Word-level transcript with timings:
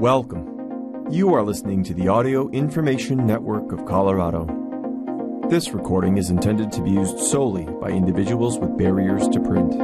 Welcome. 0.00 1.08
You 1.10 1.34
are 1.34 1.42
listening 1.42 1.84
to 1.84 1.92
the 1.92 2.08
Audio 2.08 2.48
Information 2.52 3.26
Network 3.26 3.70
of 3.70 3.84
Colorado. 3.84 4.46
This 5.50 5.72
recording 5.72 6.16
is 6.16 6.30
intended 6.30 6.72
to 6.72 6.80
be 6.80 6.92
used 6.92 7.18
solely 7.18 7.66
by 7.66 7.90
individuals 7.90 8.58
with 8.58 8.78
barriers 8.78 9.28
to 9.28 9.38
print. 9.40 9.74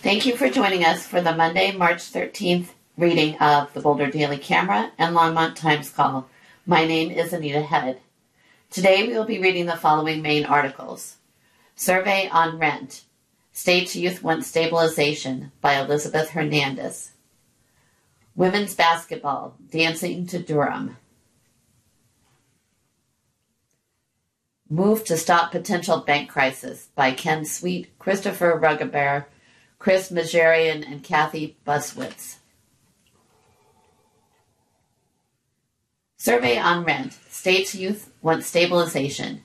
Thank 0.00 0.24
you 0.24 0.34
for 0.34 0.48
joining 0.48 0.82
us 0.86 1.06
for 1.06 1.20
the 1.20 1.36
Monday, 1.36 1.72
March 1.72 1.98
13th 1.98 2.68
reading 2.96 3.36
of 3.36 3.70
the 3.74 3.80
Boulder 3.80 4.10
Daily 4.10 4.38
Camera 4.38 4.90
and 4.96 5.14
Longmont 5.14 5.54
Times 5.54 5.90
Call. 5.90 6.30
My 6.64 6.86
name 6.86 7.10
is 7.10 7.34
Anita 7.34 7.60
Head. 7.60 8.00
Today 8.70 9.06
we 9.06 9.12
will 9.12 9.26
be 9.26 9.38
reading 9.38 9.66
the 9.66 9.76
following 9.76 10.22
main 10.22 10.46
articles 10.46 11.16
Survey 11.76 12.30
on 12.30 12.58
Rent 12.58 13.02
State 13.52 13.94
Youth 13.94 14.22
Want 14.22 14.46
Stabilization 14.46 15.52
by 15.60 15.74
Elizabeth 15.74 16.30
Hernandez. 16.30 17.11
Women's 18.34 18.74
Basketball 18.74 19.56
Dancing 19.70 20.26
to 20.28 20.38
Durham. 20.38 20.96
Move 24.70 25.04
to 25.04 25.18
Stop 25.18 25.52
Potential 25.52 25.98
Bank 25.98 26.30
Crisis 26.30 26.88
by 26.94 27.12
Ken 27.12 27.44
Sweet, 27.44 27.98
Christopher 27.98 28.58
Rugaber, 28.58 29.26
Chris 29.78 30.10
Megerian, 30.10 30.90
and 30.90 31.04
Cathy 31.04 31.58
Bussewitz. 31.66 32.38
Survey 36.16 36.56
on 36.56 36.84
Rent 36.84 37.18
State's 37.28 37.74
Youth 37.74 38.10
Want 38.22 38.44
Stabilization. 38.44 39.42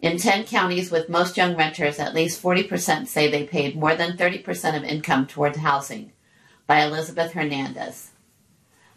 In 0.00 0.18
10 0.18 0.44
counties 0.44 0.90
with 0.90 1.08
most 1.08 1.36
young 1.36 1.56
renters, 1.56 2.00
at 2.00 2.14
least 2.14 2.42
40% 2.42 3.06
say 3.06 3.30
they 3.30 3.44
paid 3.44 3.76
more 3.76 3.94
than 3.94 4.16
30% 4.16 4.76
of 4.76 4.82
income 4.82 5.26
towards 5.26 5.58
housing 5.58 6.10
by 6.66 6.82
Elizabeth 6.82 7.32
Hernandez. 7.32 8.10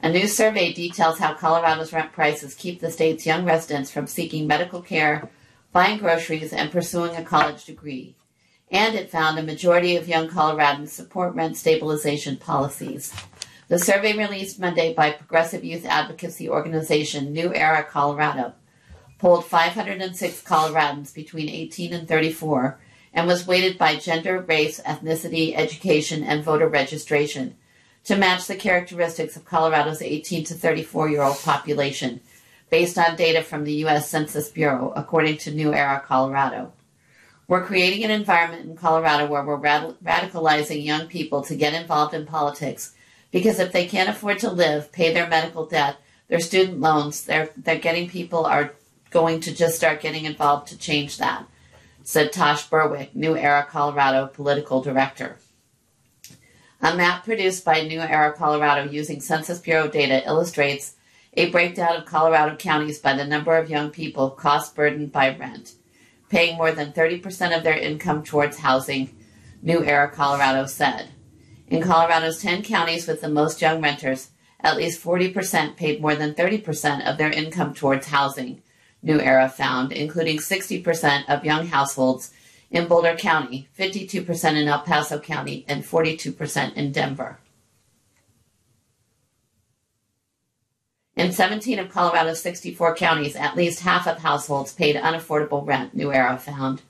A 0.02 0.10
new 0.10 0.28
survey 0.28 0.74
details 0.74 1.20
how 1.20 1.34
Colorado's 1.34 1.94
rent 1.94 2.14
prices 2.14 2.56
keep 2.56 2.80
the 2.80 2.90
state's 2.90 3.26
young 3.26 3.46
residents 3.46 3.92
from 3.92 4.08
seeking 4.08 4.48
medical 4.48 4.82
care, 4.82 5.30
buying 5.72 6.00
groceries, 6.00 6.54
and 6.54 6.72
pursuing 6.72 7.16
a 7.16 7.24
college 7.24 7.66
degree. 7.66 8.16
And 8.72 8.96
it 8.96 9.10
found 9.10 9.38
a 9.38 9.44
majority 9.44 9.96
of 9.96 10.08
young 10.08 10.30
Coloradans 10.30 10.90
support 10.90 11.36
rent 11.36 11.58
stabilization 11.58 12.38
policies. 12.38 13.14
The 13.68 13.78
survey 13.78 14.18
released 14.18 14.60
Monday 14.60 14.94
by 14.94 15.12
progressive 15.12 15.64
youth 15.64 15.86
advocacy 15.86 16.50
organization 16.50 17.34
New 17.34 17.54
Era 17.54 17.84
Colorado 17.84 18.54
polled 19.20 19.46
506 19.46 20.42
Coloradans 20.44 21.14
between 21.14 21.50
18 21.50 21.94
and 21.94 22.08
34 22.08 22.80
and 23.14 23.28
was 23.28 23.46
weighted 23.46 23.78
by 23.78 23.96
gender, 23.96 24.40
race, 24.40 24.80
ethnicity, 24.82 25.54
education, 25.56 26.24
and 26.24 26.44
voter 26.44 26.68
registration 26.68 27.56
to 28.06 28.16
match 28.16 28.48
the 28.48 28.56
characteristics 28.56 29.36
of 29.36 29.46
Colorado's 29.46 30.02
18 30.02 30.44
to 30.46 30.54
34 30.54 31.10
year 31.10 31.22
old 31.22 31.38
population 31.40 32.22
based 32.70 32.98
on 32.98 33.16
data 33.16 33.42
from 33.42 33.64
the 33.64 33.74
U.S. 33.74 34.10
Census 34.10 34.50
Bureau, 34.50 34.94
according 34.96 35.38
to 35.38 35.52
New 35.52 35.74
Era 35.74 36.04
Colorado. 36.06 36.72
We're 37.48 37.66
creating 37.66 38.04
an 38.04 38.12
environment 38.12 38.70
in 38.70 38.76
Colorado 38.76 39.26
where 39.26 39.44
we're 39.44 39.56
rad- 39.56 39.96
radicalizing 40.04 40.84
young 40.84 41.08
people 41.08 41.42
to 41.44 41.56
get 41.56 41.74
involved 41.74 42.14
in 42.14 42.28
politics 42.28 42.94
because 43.32 43.60
if 43.60 43.72
they 43.72 43.88
can't 43.88 44.10
afford 44.10 44.40
to 44.40 44.52
live, 44.52 44.92
pay 44.92 45.14
their 45.14 45.28
medical 45.28 45.66
debt, 45.66 45.98
their 46.28 46.40
student 46.40 46.80
loans, 46.80 47.26
they're, 47.26 47.50
they're 47.58 47.80
getting 47.80 48.08
people 48.08 48.46
are 48.46 48.74
going 49.10 49.40
to 49.42 49.56
just 49.56 49.76
start 49.76 50.02
getting 50.02 50.26
involved 50.26 50.68
to 50.68 50.78
change 50.78 51.18
that 51.18 51.48
said 52.10 52.32
Tosh 52.32 52.68
Berwick, 52.68 53.16
New 53.16 53.38
Era 53.38 53.68
Colorado 53.70 54.26
political 54.26 54.82
director. 54.82 55.38
A 56.82 56.96
map 56.96 57.26
produced 57.26 57.66
by 57.66 57.82
New 57.82 58.00
Era 58.00 58.32
Colorado 58.32 58.90
using 58.90 59.20
Census 59.20 59.60
Bureau 59.60 59.90
data 59.90 60.26
illustrates 60.26 60.96
a 61.34 61.50
breakdown 61.50 61.98
of 61.98 62.06
Colorado 62.06 62.56
counties 62.56 63.00
by 63.00 63.14
the 63.14 63.26
number 63.26 63.58
of 63.58 63.70
young 63.70 63.90
people 63.90 64.30
cost 64.30 64.76
burdened 64.76 65.12
by 65.12 65.36
rent, 65.36 65.74
paying 66.30 66.58
more 66.58 66.72
than 66.72 66.94
30% 66.94 67.56
of 67.56 67.64
their 67.64 67.78
income 67.78 68.24
towards 68.24 68.60
housing, 68.60 69.14
New 69.62 69.84
Era 69.84 70.10
Colorado 70.10 70.66
said. 70.68 71.10
In 71.68 71.82
Colorado's 71.82 72.42
10 72.42 72.64
counties 72.64 73.08
with 73.08 73.20
the 73.20 73.28
most 73.28 73.62
young 73.62 73.82
renters, 73.82 74.30
at 74.62 74.78
least 74.78 75.04
40% 75.04 75.76
paid 75.76 76.02
more 76.02 76.16
than 76.16 76.34
30% 76.34 77.06
of 77.06 77.18
their 77.18 77.30
income 77.30 77.74
towards 77.74 78.08
housing, 78.08 78.62
New 79.04 79.20
Era 79.20 79.50
found, 79.50 79.92
including 79.92 80.38
60% 80.38 81.26
of 81.28 81.44
young 81.44 81.68
households 81.68 82.32
in 82.72 82.88
Boulder 82.88 83.16
County, 83.16 83.68
52% 83.78 84.56
in 84.56 84.68
El 84.68 84.80
Paso 84.82 85.20
County, 85.20 85.66
and 85.68 85.84
42% 85.84 86.74
in 86.76 86.92
Denver. 86.92 87.40
In 91.16 91.34
17 91.34 91.80
of 91.80 91.90
Colorado's 91.90 92.42
64 92.42 92.96
counties, 92.96 93.36
at 93.36 93.58
least 93.58 93.82
half 93.82 94.08
of 94.08 94.20
households 94.20 94.72
paid 94.72 94.96
unaffordable 94.96 95.68
rent, 95.68 95.94
New 95.94 96.14
Era 96.14 96.38
found. 96.38 96.82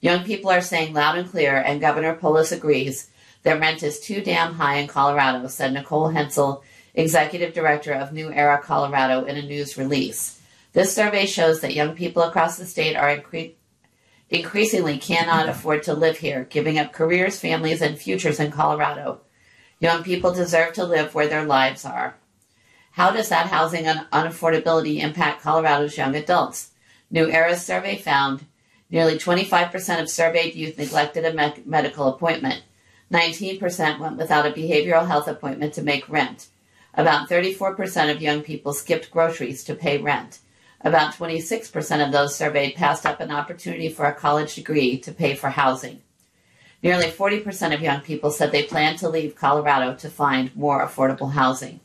Young 0.00 0.24
people 0.24 0.50
are 0.50 0.60
saying 0.60 0.94
loud 0.94 1.16
and 1.16 1.30
clear, 1.30 1.56
and 1.56 1.80
Governor 1.80 2.14
Polis 2.14 2.50
agrees, 2.50 3.10
that 3.44 3.60
rent 3.60 3.82
is 3.82 4.00
too 4.00 4.20
damn 4.20 4.54
high 4.54 4.78
in 4.78 4.88
Colorado, 4.88 5.46
said 5.46 5.72
Nicole 5.72 6.08
Hensel, 6.08 6.64
executive 6.94 7.54
director 7.54 7.92
of 7.92 8.12
New 8.12 8.32
Era 8.32 8.60
Colorado, 8.60 9.24
in 9.24 9.36
a 9.36 9.42
news 9.42 9.78
release. 9.78 10.40
This 10.72 10.92
survey 10.94 11.26
shows 11.26 11.60
that 11.60 11.74
young 11.74 11.94
people 11.94 12.22
across 12.22 12.58
the 12.58 12.66
state 12.66 12.96
are 12.96 13.16
incre- 13.16 13.54
increasingly 14.30 14.98
cannot 14.98 15.48
afford 15.48 15.82
to 15.84 15.94
live 15.94 16.18
here, 16.18 16.46
giving 16.50 16.78
up 16.78 16.92
careers, 16.92 17.40
families, 17.40 17.80
and 17.80 17.98
futures 17.98 18.40
in 18.40 18.50
Colorado. 18.50 19.20
Young 19.80 20.02
people 20.02 20.32
deserve 20.32 20.74
to 20.74 20.84
live 20.84 21.14
where 21.14 21.28
their 21.28 21.44
lives 21.44 21.84
are. 21.84 22.16
How 22.92 23.10
does 23.10 23.28
that 23.28 23.46
housing 23.46 23.86
un- 23.86 24.06
unaffordability 24.12 25.00
impact 25.00 25.42
Colorado's 25.42 25.96
young 25.96 26.14
adults? 26.14 26.70
New 27.10 27.30
Era's 27.30 27.64
survey 27.64 27.96
found 27.96 28.44
nearly 28.90 29.16
25% 29.16 30.00
of 30.00 30.10
surveyed 30.10 30.54
youth 30.54 30.76
neglected 30.78 31.24
a 31.24 31.32
me- 31.32 31.62
medical 31.64 32.08
appointment. 32.08 32.62
19% 33.12 33.98
went 33.98 34.16
without 34.16 34.46
a 34.46 34.50
behavioral 34.50 35.06
health 35.06 35.28
appointment 35.28 35.72
to 35.74 35.82
make 35.82 36.08
rent. 36.08 36.48
About 36.94 37.28
34% 37.28 38.10
of 38.10 38.20
young 38.20 38.42
people 38.42 38.72
skipped 38.72 39.10
groceries 39.10 39.62
to 39.64 39.74
pay 39.74 39.98
rent. 39.98 40.40
About 40.80 41.14
26% 41.14 42.06
of 42.06 42.12
those 42.12 42.36
surveyed 42.36 42.76
passed 42.76 43.04
up 43.04 43.20
an 43.20 43.32
opportunity 43.32 43.88
for 43.88 44.06
a 44.06 44.14
college 44.14 44.54
degree 44.54 44.98
to 44.98 45.12
pay 45.12 45.34
for 45.34 45.50
housing. 45.50 46.02
Nearly 46.82 47.06
40% 47.06 47.74
of 47.74 47.80
young 47.80 48.00
people 48.00 48.30
said 48.30 48.52
they 48.52 48.62
plan 48.62 48.96
to 48.98 49.08
leave 49.08 49.34
Colorado 49.34 49.94
to 49.96 50.08
find 50.08 50.54
more 50.54 50.86
affordable 50.86 51.32
housing. 51.32 51.80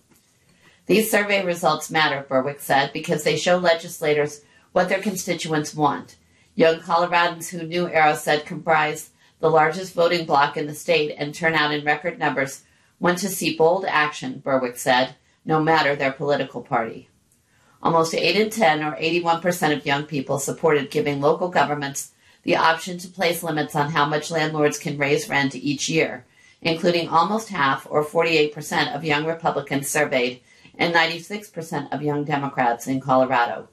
These 0.85 1.09
survey 1.09 1.43
results 1.43 1.89
matter, 1.89 2.25
Berwick 2.27 2.59
said, 2.59 2.93
because 2.93 3.23
they 3.23 3.37
show 3.37 3.57
legislators 3.57 4.41
what 4.73 4.89
their 4.89 5.01
constituents 5.01 5.73
want. 5.73 6.17
Young 6.55 6.79
Coloradans 6.79 7.49
who 7.49 7.63
New 7.63 7.87
Era 7.87 8.15
said 8.15 8.45
comprised 8.45 9.09
the 9.39 9.49
largest 9.49 9.93
voting 9.93 10.25
bloc 10.25 10.55
in 10.55 10.67
the 10.67 10.75
state 10.75 11.15
and 11.17 11.33
turn 11.33 11.55
out 11.55 11.73
in 11.73 11.83
record 11.83 12.19
numbers 12.19 12.63
want 12.99 13.17
to 13.19 13.29
see 13.29 13.57
bold 13.57 13.85
action, 13.85 14.39
Berwick 14.43 14.77
said, 14.77 15.15
no 15.43 15.61
matter 15.61 15.95
their 15.95 16.11
political 16.11 16.61
party. 16.61 17.09
Almost 17.83 18.15
8 18.15 18.37
in 18.37 18.49
10, 18.49 18.81
or 18.81 18.95
81% 18.95 19.75
of 19.75 19.85
young 19.85 20.05
people, 20.05 20.39
supported 20.39 20.89
giving 20.89 21.19
local 21.19 21.49
governments 21.49 22.13
the 22.43 22.55
option 22.55 22.97
to 22.97 23.09
place 23.09 23.43
limits 23.43 23.75
on 23.75 23.91
how 23.91 24.05
much 24.05 24.31
landlords 24.31 24.79
can 24.79 24.97
raise 24.97 25.27
rent 25.27 25.53
each 25.53 25.89
year, 25.89 26.25
including 26.61 27.09
almost 27.09 27.49
half, 27.49 27.85
or 27.89 28.05
48%, 28.05 28.95
of 28.95 29.03
young 29.03 29.25
Republicans 29.25 29.89
surveyed 29.89 30.39
and 30.77 30.95
96% 30.95 31.91
of 31.91 32.01
young 32.01 32.23
Democrats 32.23 32.87
in 32.87 33.01
Colorado. 33.01 33.67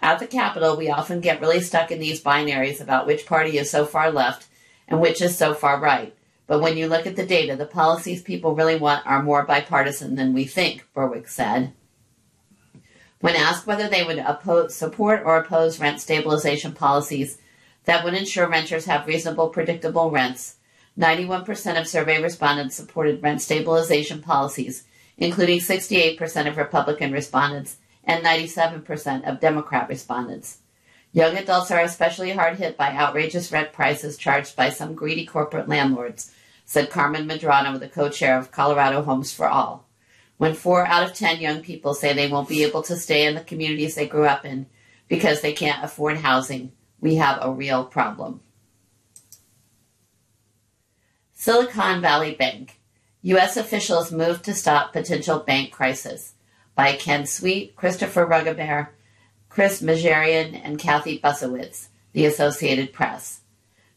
At 0.00 0.18
the 0.18 0.26
Capitol, 0.26 0.76
we 0.76 0.90
often 0.90 1.20
get 1.20 1.40
really 1.40 1.60
stuck 1.60 1.92
in 1.92 2.00
these 2.00 2.22
binaries 2.22 2.80
about 2.80 3.06
which 3.06 3.24
party 3.24 3.56
is 3.56 3.70
so 3.70 3.86
far 3.86 4.10
left 4.10 4.48
and 4.88 5.00
which 5.00 5.22
is 5.22 5.38
so 5.38 5.54
far 5.54 5.78
right. 5.78 6.12
But 6.48 6.60
when 6.60 6.76
you 6.76 6.88
look 6.88 7.06
at 7.06 7.14
the 7.14 7.24
data, 7.24 7.54
the 7.54 7.66
policies 7.66 8.20
people 8.20 8.56
really 8.56 8.76
want 8.76 9.06
are 9.06 9.22
more 9.22 9.44
bipartisan 9.44 10.16
than 10.16 10.34
we 10.34 10.44
think, 10.44 10.84
Berwick 10.92 11.28
said. 11.28 11.72
When 13.22 13.36
asked 13.36 13.68
whether 13.68 13.88
they 13.88 14.02
would 14.02 14.18
oppose, 14.18 14.74
support 14.74 15.22
or 15.24 15.36
oppose 15.36 15.78
rent 15.78 16.00
stabilization 16.00 16.72
policies 16.72 17.38
that 17.84 18.02
would 18.02 18.14
ensure 18.14 18.48
renters 18.48 18.86
have 18.86 19.06
reasonable, 19.06 19.48
predictable 19.48 20.10
rents, 20.10 20.56
91% 20.98 21.80
of 21.80 21.86
survey 21.86 22.20
respondents 22.20 22.74
supported 22.74 23.22
rent 23.22 23.40
stabilization 23.40 24.22
policies, 24.22 24.82
including 25.16 25.60
68% 25.60 26.48
of 26.48 26.56
Republican 26.56 27.12
respondents 27.12 27.76
and 28.02 28.24
97% 28.24 29.22
of 29.22 29.38
Democrat 29.38 29.88
respondents. 29.88 30.58
Young 31.12 31.36
adults 31.36 31.70
are 31.70 31.80
especially 31.80 32.32
hard 32.32 32.56
hit 32.56 32.76
by 32.76 32.90
outrageous 32.90 33.52
rent 33.52 33.72
prices 33.72 34.18
charged 34.18 34.56
by 34.56 34.68
some 34.68 34.94
greedy 34.96 35.26
corporate 35.26 35.68
landlords, 35.68 36.32
said 36.64 36.90
Carmen 36.90 37.28
Medrano, 37.28 37.78
the 37.78 37.88
co 37.88 38.08
chair 38.08 38.36
of 38.36 38.50
Colorado 38.50 39.00
Homes 39.02 39.32
for 39.32 39.46
All. 39.46 39.86
When 40.42 40.54
four 40.54 40.84
out 40.84 41.04
of 41.04 41.14
ten 41.14 41.40
young 41.40 41.60
people 41.60 41.94
say 41.94 42.12
they 42.12 42.26
won't 42.26 42.48
be 42.48 42.64
able 42.64 42.82
to 42.82 42.96
stay 42.96 43.26
in 43.28 43.36
the 43.36 43.42
communities 43.42 43.94
they 43.94 44.08
grew 44.08 44.26
up 44.26 44.44
in 44.44 44.66
because 45.06 45.40
they 45.40 45.52
can't 45.52 45.84
afford 45.84 46.16
housing, 46.16 46.72
we 47.00 47.14
have 47.14 47.38
a 47.40 47.52
real 47.52 47.84
problem. 47.84 48.40
Silicon 51.32 52.00
Valley 52.00 52.34
Bank. 52.34 52.80
U.S. 53.20 53.56
officials 53.56 54.10
moved 54.10 54.44
to 54.46 54.52
stop 54.52 54.92
potential 54.92 55.38
bank 55.38 55.70
crisis 55.70 56.34
by 56.74 56.94
Ken 56.94 57.24
Sweet, 57.24 57.76
Christopher 57.76 58.26
Rugaber, 58.26 58.88
Chris 59.48 59.80
Megerian, 59.80 60.60
and 60.60 60.76
Cathy 60.76 61.20
Bussewitz, 61.20 61.86
The 62.14 62.26
Associated 62.26 62.92
Press. 62.92 63.42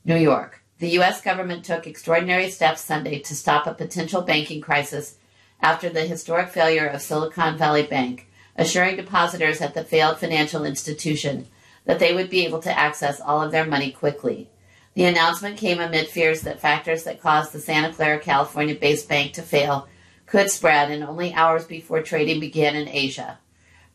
New 0.03 0.15
York. 0.15 0.61
The 0.77 0.89
U.S. 0.89 1.21
government 1.21 1.65
took 1.65 1.87
extraordinary 1.87 2.51
steps 2.51 2.81
Sunday 2.81 3.17
to 3.17 3.35
stop 3.35 3.65
a 3.65 3.73
potential 3.73 4.21
banking 4.21 4.61
crisis 4.61 5.17
after 5.61 5.89
the 5.89 6.01
historic 6.01 6.49
failure 6.49 6.87
of 6.87 7.01
Silicon 7.01 7.57
Valley 7.57 7.83
Bank, 7.83 8.27
assuring 8.55 8.95
depositors 8.95 9.61
at 9.61 9.73
the 9.73 9.83
failed 9.83 10.19
financial 10.19 10.65
institution 10.65 11.47
that 11.85 11.99
they 11.99 12.13
would 12.13 12.29
be 12.29 12.45
able 12.45 12.59
to 12.61 12.77
access 12.77 13.19
all 13.19 13.41
of 13.41 13.51
their 13.51 13.65
money 13.65 13.91
quickly. 13.91 14.49
The 14.95 15.05
announcement 15.05 15.57
came 15.57 15.79
amid 15.79 16.07
fears 16.07 16.41
that 16.41 16.61
factors 16.61 17.03
that 17.03 17.21
caused 17.21 17.51
the 17.51 17.59
Santa 17.59 17.93
Clara, 17.93 18.19
California 18.19 18.75
based 18.75 19.09
bank 19.09 19.33
to 19.33 19.41
fail 19.41 19.87
could 20.25 20.49
spread 20.49 20.89
in 20.89 21.03
only 21.03 21.33
hours 21.33 21.65
before 21.65 22.01
trading 22.01 22.39
began 22.39 22.75
in 22.75 22.87
Asia. 22.87 23.39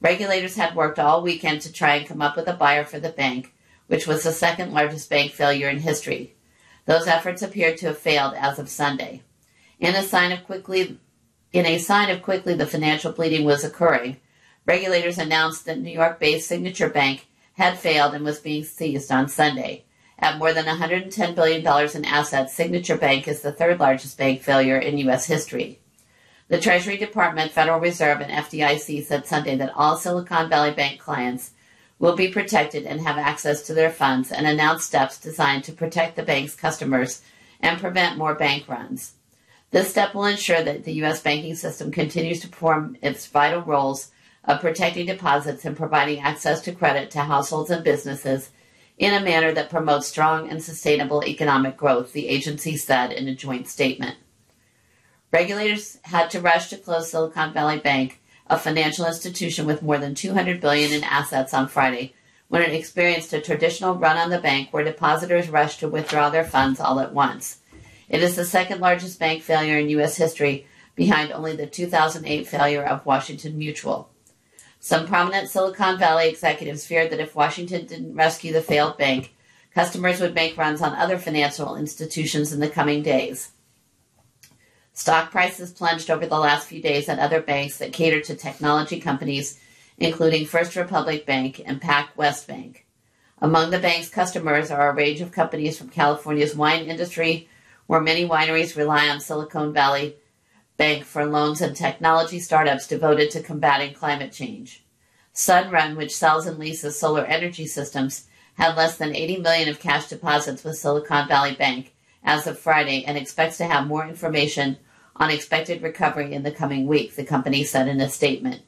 Regulators 0.01 0.57
had 0.57 0.75
worked 0.75 0.99
all 0.99 1.23
weekend 1.23 1.62
to 1.62 1.73
try 1.73 1.97
and 1.97 2.07
come 2.07 2.23
up 2.23 2.37
with 2.37 2.49
a 2.49 2.53
buyer 2.53 2.85
for 2.85 3.01
the 3.01 3.09
bank, 3.09 3.55
which 3.87 4.07
was 4.07 4.23
the 4.23 4.33
second 4.33 4.73
largest 4.73 5.11
bank 5.11 5.33
failure 5.33 5.69
in 5.69 5.79
history. 5.79 6.35
Those 6.87 7.07
efforts 7.07 7.43
appeared 7.43 7.79
to 7.79 7.87
have 7.89 7.99
failed 7.99 8.35
as 8.35 8.59
of 8.59 8.69
Sunday. 8.69 9.23
In 9.79 9.95
a 9.95 10.03
sign 10.03 10.33
of 10.33 10.45
quickly 10.45 10.99
in 11.52 11.67
a 11.67 11.79
sign 11.79 12.11
of 12.11 12.23
quickly 12.23 12.55
the 12.55 12.67
financial 12.67 13.12
bleeding 13.12 13.44
was 13.44 13.64
occurring, 13.64 14.19
regulators 14.67 15.19
announced 15.19 15.64
that 15.67 15.81
New 15.81 15.91
York-based 15.91 16.47
Signature 16.47 16.88
Bank 16.88 17.26
had 17.55 17.79
failed 17.79 18.14
and 18.14 18.25
was 18.25 18.38
being 18.38 18.64
seized 18.64 19.11
on 19.11 19.29
Sunday. 19.29 19.85
At 20.19 20.38
more 20.38 20.52
than 20.52 20.67
$110 20.67 21.35
billion 21.35 21.97
in 21.97 22.05
assets, 22.05 22.55
Signature 22.55 22.97
Bank 22.97 23.26
is 23.26 23.41
the 23.41 23.52
third 23.52 23.81
largest 23.81 24.19
bank 24.19 24.43
failure 24.43 24.79
in 24.79 24.99
U.S. 24.99 25.26
history. 25.26 25.81
The 26.49 26.61
Treasury 26.61 26.97
Department, 26.97 27.52
Federal 27.52 27.81
Reserve, 27.81 28.20
and 28.20 28.31
FDIC 28.31 29.05
said 29.05 29.26
Sunday 29.26 29.56
that 29.56 29.73
all 29.75 29.97
Silicon 29.97 30.49
Valley 30.49 30.73
Bank 30.73 31.00
clients 31.00 31.52
will 31.99 32.17
be 32.17 32.29
protected 32.29 32.85
and 32.85 33.00
have 33.00 33.19
access 33.19 33.62
to 33.62 33.75
their 33.75 33.91
funds 33.91 34.32
and 34.32 34.47
announced 34.47 34.87
steps 34.87 35.19
designed 35.19 35.64
to 35.64 35.73
protect 35.73 36.17
the 36.17 36.23
bank's 36.23 36.55
customers 36.55 37.23
and 37.61 37.81
prevent 37.81 38.19
more 38.19 38.35
bank 38.35 38.69
runs. 38.69 39.12
This 39.70 39.90
step 39.90 40.14
will 40.14 40.25
ensure 40.25 40.62
that 40.62 40.84
the 40.84 40.94
U.S. 40.94 41.22
banking 41.22 41.55
system 41.55 41.93
continues 41.93 42.40
to 42.40 42.49
perform 42.49 42.96
its 43.02 43.26
vital 43.26 43.62
roles 43.62 44.11
of 44.44 44.61
protecting 44.61 45.06
deposits 45.06 45.64
and 45.64 45.76
providing 45.76 46.20
access 46.20 46.61
to 46.62 46.72
credit 46.72 47.11
to 47.12 47.20
households 47.20 47.70
and 47.70 47.84
businesses 47.84 48.50
in 48.99 49.14
a 49.14 49.25
manner 49.25 49.52
that 49.52 49.70
promotes 49.70 50.08
strong 50.08 50.50
and 50.50 50.62
sustainable 50.62 51.25
economic 51.25 51.76
growth, 51.76 52.12
the 52.12 52.28
agency 52.28 52.76
said 52.76 53.12
in 53.12 53.28
a 53.28 53.34
joint 53.34 53.69
statement. 53.69 54.17
Regulators 55.32 55.99
had 56.02 56.31
to 56.31 56.40
rush 56.40 56.69
to 56.69 56.76
close 56.76 57.11
Silicon 57.11 57.52
Valley 57.52 57.78
Bank, 57.78 58.20
a 58.49 58.58
financial 58.58 59.06
institution 59.06 59.64
with 59.64 59.82
more 59.82 59.99
than 59.99 60.14
200 60.14 60.61
billion 60.61 60.93
in 60.93 61.05
assets 61.05 61.55
on 61.55 61.69
Friday, 61.69 62.14
when 62.49 62.62
it 62.62 62.75
experienced 62.75 63.32
a 63.32 63.40
traditional 63.40 63.94
run 63.94 64.16
on 64.16 64.31
the 64.31 64.40
bank 64.40 64.69
where 64.73 64.82
depositors 64.82 65.49
rushed 65.49 65.78
to 65.81 65.88
withdraw 65.88 66.28
their 66.28 66.44
funds 66.44 66.81
all 66.81 66.99
at 66.99 67.14
once. 67.14 67.61
It 68.11 68.25
is 68.25 68.35
the 68.35 68.45
second 68.45 68.81
largest 68.81 69.21
bank 69.21 69.43
failure 69.45 69.79
in 69.79 69.89
U.S. 69.91 70.17
history, 70.17 70.67
behind 70.97 71.31
only 71.31 71.55
the 71.55 71.67
2008 71.67 72.47
failure 72.49 72.83
of 72.83 73.07
Washington 73.07 73.57
Mutual. 73.57 74.11
Some 74.81 75.07
prominent 75.07 75.49
Silicon 75.49 75.97
Valley 75.97 76.29
executives 76.29 76.85
feared 76.85 77.11
that 77.11 77.21
if 77.21 77.37
Washington 77.37 77.87
didn't 77.87 78.17
rescue 78.17 78.53
the 78.53 78.62
failed 78.62 78.99
bank, 78.99 79.33
customers 79.73 80.21
would 80.21 80.35
make 80.35 80.59
runs 80.59 80.83
on 80.83 80.95
other 80.95 81.19
financial 81.19 81.77
institutions 81.77 82.53
in 82.53 82.59
the 82.59 82.69
coming 82.69 83.03
days. 83.03 83.53
Stock 84.93 85.31
prices 85.31 85.71
plunged 85.71 86.11
over 86.11 86.27
the 86.27 86.39
last 86.39 86.67
few 86.67 86.83
days 86.83 87.09
at 87.09 87.21
other 87.21 87.41
banks 87.41 87.79
that 87.79 87.93
cater 87.93 88.21
to 88.23 88.35
technology 88.35 88.99
companies, 88.99 89.61
including 89.99 90.47
First 90.47 90.75
Republic 90.75 91.27
Bank 91.27 91.62
and 91.65 91.81
PacWest 91.81 92.49
Bank. 92.49 92.87
Among 93.39 93.71
the 93.71 93.79
bank's 93.79 94.09
customers 94.09 94.73
are 94.73 94.91
a 94.91 94.95
range 94.95 95.21
of 95.21 95.31
companies 95.31 95.79
from 95.79 95.91
California's 95.91 96.57
wine 96.57 96.87
industry, 96.87 97.49
where 97.90 98.00
many 98.00 98.25
wineries 98.25 98.76
rely 98.76 99.08
on 99.08 99.19
Silicon 99.19 99.72
Valley 99.72 100.14
Bank 100.76 101.02
for 101.02 101.26
loans 101.26 101.60
and 101.60 101.75
technology 101.75 102.38
startups 102.38 102.87
devoted 102.87 103.32
to 103.32 103.42
combating 103.42 103.94
climate 103.94 104.31
change. 104.31 104.84
Sunrun, 105.34 105.96
which 105.96 106.14
sells 106.14 106.46
and 106.46 106.56
leases 106.56 106.96
solar 106.96 107.25
energy 107.25 107.66
systems, 107.66 108.28
had 108.54 108.76
less 108.76 108.96
than 108.96 109.16
80 109.16 109.38
million 109.38 109.69
of 109.69 109.81
cash 109.81 110.06
deposits 110.06 110.62
with 110.62 110.78
Silicon 110.78 111.26
Valley 111.26 111.56
Bank 111.56 111.92
as 112.22 112.46
of 112.46 112.60
Friday 112.60 113.04
and 113.04 113.19
expects 113.19 113.56
to 113.56 113.64
have 113.64 113.88
more 113.88 114.06
information 114.06 114.76
on 115.16 115.31
expected 115.31 115.82
recovery 115.82 116.32
in 116.32 116.44
the 116.44 116.52
coming 116.52 116.87
week, 116.87 117.16
the 117.16 117.25
company 117.25 117.64
said 117.64 117.88
in 117.88 118.00
a 118.00 118.08
statement. 118.08 118.62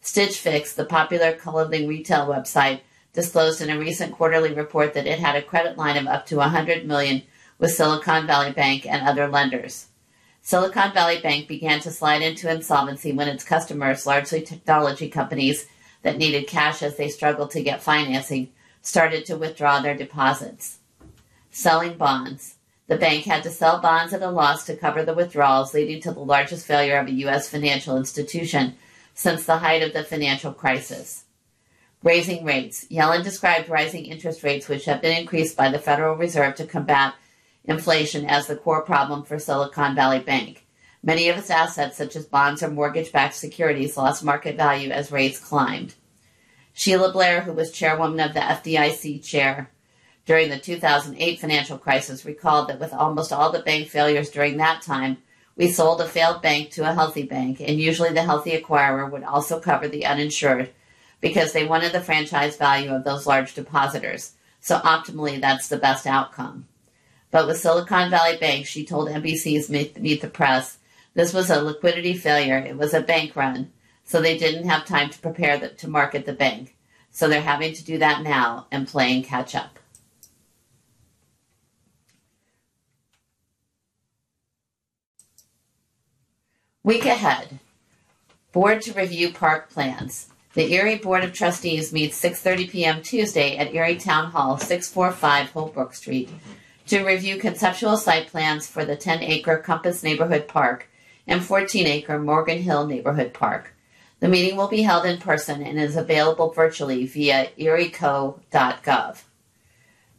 Stitch 0.00 0.40
Fix, 0.40 0.74
the 0.74 0.84
popular 0.84 1.32
clothing 1.36 1.86
retail 1.86 2.26
website, 2.26 2.80
disclosed 3.12 3.60
in 3.60 3.70
a 3.70 3.78
recent 3.78 4.12
quarterly 4.12 4.52
report 4.52 4.92
that 4.94 5.06
it 5.06 5.20
had 5.20 5.36
a 5.36 5.42
credit 5.42 5.78
line 5.78 5.96
of 5.96 6.08
up 6.08 6.26
to 6.26 6.38
100 6.38 6.84
million 6.84 7.22
with 7.58 7.72
Silicon 7.72 8.26
Valley 8.26 8.52
Bank 8.52 8.86
and 8.86 9.06
other 9.06 9.28
lenders. 9.28 9.86
Silicon 10.42 10.92
Valley 10.92 11.20
Bank 11.20 11.48
began 11.48 11.80
to 11.80 11.90
slide 11.90 12.22
into 12.22 12.52
insolvency 12.52 13.12
when 13.12 13.28
its 13.28 13.44
customers, 13.44 14.06
largely 14.06 14.42
technology 14.42 15.08
companies 15.08 15.66
that 16.02 16.18
needed 16.18 16.46
cash 16.46 16.82
as 16.82 16.96
they 16.96 17.08
struggled 17.08 17.50
to 17.50 17.62
get 17.62 17.82
financing, 17.82 18.50
started 18.80 19.26
to 19.26 19.36
withdraw 19.36 19.80
their 19.80 19.96
deposits. 19.96 20.78
Selling 21.50 21.96
bonds. 21.96 22.56
The 22.86 22.96
bank 22.96 23.24
had 23.24 23.42
to 23.42 23.50
sell 23.50 23.80
bonds 23.80 24.12
at 24.12 24.22
a 24.22 24.30
loss 24.30 24.64
to 24.66 24.76
cover 24.76 25.04
the 25.04 25.14
withdrawals, 25.14 25.74
leading 25.74 26.00
to 26.02 26.12
the 26.12 26.20
largest 26.20 26.64
failure 26.64 26.98
of 26.98 27.08
a 27.08 27.12
U.S. 27.12 27.48
financial 27.48 27.96
institution 27.96 28.76
since 29.14 29.44
the 29.44 29.58
height 29.58 29.82
of 29.82 29.92
the 29.92 30.04
financial 30.04 30.52
crisis. 30.52 31.24
Raising 32.04 32.44
rates. 32.44 32.86
Yellen 32.88 33.24
described 33.24 33.68
rising 33.68 34.04
interest 34.04 34.44
rates, 34.44 34.68
which 34.68 34.84
have 34.84 35.02
been 35.02 35.18
increased 35.18 35.56
by 35.56 35.70
the 35.70 35.80
Federal 35.80 36.14
Reserve 36.14 36.54
to 36.56 36.66
combat 36.66 37.14
inflation 37.66 38.26
as 38.26 38.46
the 38.46 38.56
core 38.56 38.82
problem 38.82 39.22
for 39.22 39.38
Silicon 39.38 39.94
Valley 39.94 40.20
Bank. 40.20 40.66
Many 41.02 41.28
of 41.28 41.38
its 41.38 41.50
assets, 41.50 41.96
such 41.96 42.16
as 42.16 42.26
bonds 42.26 42.62
or 42.62 42.70
mortgage 42.70 43.12
backed 43.12 43.34
securities, 43.34 43.96
lost 43.96 44.24
market 44.24 44.56
value 44.56 44.90
as 44.90 45.12
rates 45.12 45.38
climbed. 45.38 45.94
Sheila 46.72 47.12
Bair, 47.12 47.42
who 47.42 47.52
was 47.52 47.72
chairwoman 47.72 48.20
of 48.20 48.34
the 48.34 48.40
FDIC 48.40 49.24
chair 49.24 49.70
during 50.26 50.50
the 50.50 50.58
2008 50.58 51.40
financial 51.40 51.78
crisis, 51.78 52.24
recalled 52.24 52.68
that 52.68 52.80
with 52.80 52.92
almost 52.92 53.32
all 53.32 53.52
the 53.52 53.60
bank 53.60 53.88
failures 53.88 54.30
during 54.30 54.56
that 54.56 54.82
time, 54.82 55.18
we 55.56 55.70
sold 55.70 56.00
a 56.00 56.06
failed 56.06 56.42
bank 56.42 56.70
to 56.72 56.88
a 56.88 56.92
healthy 56.92 57.22
bank, 57.22 57.60
and 57.60 57.80
usually 57.80 58.12
the 58.12 58.22
healthy 58.22 58.50
acquirer 58.50 59.10
would 59.10 59.24
also 59.24 59.58
cover 59.58 59.88
the 59.88 60.04
uninsured 60.04 60.70
because 61.20 61.52
they 61.52 61.66
wanted 61.66 61.92
the 61.92 62.00
franchise 62.00 62.56
value 62.56 62.92
of 62.92 63.04
those 63.04 63.26
large 63.26 63.54
depositors. 63.54 64.32
So 64.60 64.78
optimally, 64.80 65.40
that's 65.40 65.68
the 65.68 65.78
best 65.78 66.06
outcome. 66.06 66.66
But 67.30 67.46
with 67.46 67.58
Silicon 67.58 68.10
Valley 68.10 68.36
Bank, 68.36 68.66
she 68.66 68.84
told 68.84 69.08
NBC's 69.08 69.68
Meet, 69.68 70.20
the 70.20 70.28
Press, 70.28 70.78
this 71.14 71.32
was 71.32 71.50
a 71.50 71.62
liquidity 71.62 72.14
failure. 72.14 72.58
It 72.58 72.76
was 72.76 72.94
a 72.94 73.00
bank 73.00 73.34
run. 73.34 73.72
So 74.04 74.20
they 74.20 74.38
didn't 74.38 74.68
have 74.68 74.84
time 74.84 75.10
to 75.10 75.18
prepare 75.18 75.58
the, 75.58 75.68
to 75.70 75.88
market 75.88 76.26
the 76.26 76.32
bank. 76.32 76.76
So 77.10 77.28
they're 77.28 77.40
having 77.40 77.74
to 77.74 77.84
do 77.84 77.98
that 77.98 78.22
now 78.22 78.66
and 78.70 78.86
playing 78.86 79.24
catch 79.24 79.54
up. 79.54 79.78
Week 86.84 87.04
ahead. 87.04 87.58
Board 88.52 88.82
to 88.82 88.92
review 88.92 89.32
park 89.32 89.70
plans. 89.70 90.28
The 90.54 90.72
Erie 90.72 90.96
Board 90.98 91.24
of 91.24 91.32
Trustees 91.32 91.92
meets 91.92 92.22
6:30 92.22 92.70
p.m. 92.70 93.02
Tuesday 93.02 93.56
at 93.56 93.74
Erie 93.74 93.96
Town 93.96 94.30
Hall, 94.30 94.56
645 94.56 95.50
Holbrook 95.50 95.94
Street 95.94 96.30
to 96.86 97.04
review 97.04 97.38
conceptual 97.38 97.96
site 97.96 98.28
plans 98.28 98.66
for 98.66 98.84
the 98.84 98.96
10 98.96 99.22
acre 99.22 99.58
Compass 99.58 100.02
Neighborhood 100.02 100.46
Park 100.46 100.88
and 101.26 101.44
14 101.44 101.86
acre 101.86 102.18
Morgan 102.18 102.58
Hill 102.58 102.86
Neighborhood 102.86 103.34
Park. 103.34 103.74
The 104.20 104.28
meeting 104.28 104.56
will 104.56 104.68
be 104.68 104.82
held 104.82 105.04
in 105.04 105.18
person 105.18 105.62
and 105.62 105.78
is 105.78 105.96
available 105.96 106.50
virtually 106.50 107.04
via 107.06 107.50
erieco.gov. 107.58 109.22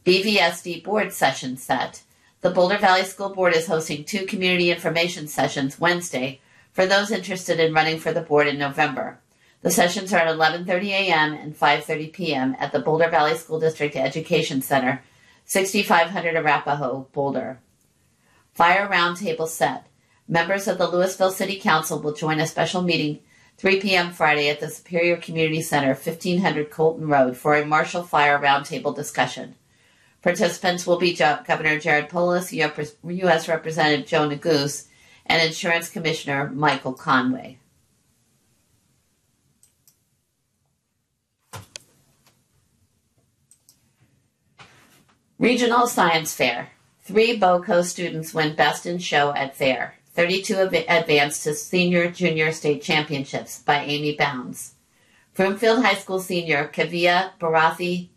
BVSD 0.04 0.84
board 0.84 1.12
session 1.12 1.56
set. 1.56 2.02
The 2.40 2.50
Boulder 2.50 2.78
Valley 2.78 3.04
School 3.04 3.30
Board 3.30 3.56
is 3.56 3.66
hosting 3.66 4.04
two 4.04 4.24
community 4.24 4.70
information 4.70 5.26
sessions 5.26 5.80
Wednesday 5.80 6.40
for 6.72 6.86
those 6.86 7.10
interested 7.10 7.58
in 7.58 7.74
running 7.74 7.98
for 7.98 8.12
the 8.12 8.20
board 8.20 8.46
in 8.46 8.58
November. 8.58 9.18
The 9.62 9.72
sessions 9.72 10.12
are 10.12 10.20
at 10.20 10.36
11:30 10.36 10.84
a.m. 10.90 11.34
and 11.34 11.58
5:30 11.58 12.12
p.m. 12.12 12.56
at 12.60 12.70
the 12.70 12.78
Boulder 12.78 13.08
Valley 13.10 13.34
School 13.34 13.58
District 13.58 13.96
Education 13.96 14.62
Center 14.62 15.02
6500 15.48 16.36
Arapahoe, 16.36 17.08
Boulder. 17.10 17.58
Fire 18.52 18.86
Roundtable 18.86 19.48
set. 19.48 19.86
Members 20.28 20.68
of 20.68 20.76
the 20.76 20.86
Louisville 20.86 21.30
City 21.30 21.58
Council 21.58 21.98
will 21.98 22.12
join 22.12 22.38
a 22.38 22.46
special 22.46 22.82
meeting 22.82 23.20
3 23.56 23.80
p.m. 23.80 24.12
Friday 24.12 24.50
at 24.50 24.60
the 24.60 24.68
Superior 24.68 25.16
Community 25.16 25.62
Center, 25.62 25.94
1500 25.94 26.70
Coalton 26.70 27.10
Road, 27.10 27.34
for 27.34 27.56
a 27.56 27.64
Marshall 27.64 28.02
Fire 28.02 28.38
Roundtable 28.38 28.94
discussion. 28.94 29.54
Participants 30.20 30.86
will 30.86 30.98
be 30.98 31.14
Governor 31.16 31.78
Jared 31.78 32.10
Polis, 32.10 32.52
U.S. 32.52 33.48
Representative 33.48 34.06
Joe 34.06 34.28
Neguse, 34.28 34.86
and 35.24 35.40
Insurance 35.40 35.88
Commissioner 35.88 36.50
Michael 36.50 36.92
Conway. 36.92 37.57
Regional 45.38 45.86
Science 45.86 46.34
Fair. 46.34 46.70
Three 47.02 47.38
BOCO 47.38 47.84
students 47.84 48.34
win 48.34 48.56
Best 48.56 48.86
in 48.86 48.98
Show 48.98 49.32
at 49.34 49.54
Fair. 49.54 49.94
32 50.14 50.56
advanced 50.88 51.44
to 51.44 51.54
Senior 51.54 52.10
Junior 52.10 52.50
State 52.50 52.82
Championships 52.82 53.62
by 53.62 53.84
Amy 53.84 54.16
Bounds. 54.16 54.74
Broomfield 55.34 55.84
High 55.84 55.94
School 55.94 56.18
senior 56.18 56.66
Kavia 56.66 57.30
Bharathi 57.38 58.08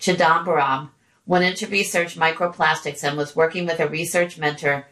Chidambaram 0.00 0.88
wanted 1.26 1.54
to 1.58 1.68
research 1.68 2.16
microplastics 2.16 3.04
and 3.04 3.16
was 3.16 3.36
working 3.36 3.64
with 3.64 3.78
a 3.78 3.88
research 3.88 4.36
mentor 4.36 4.88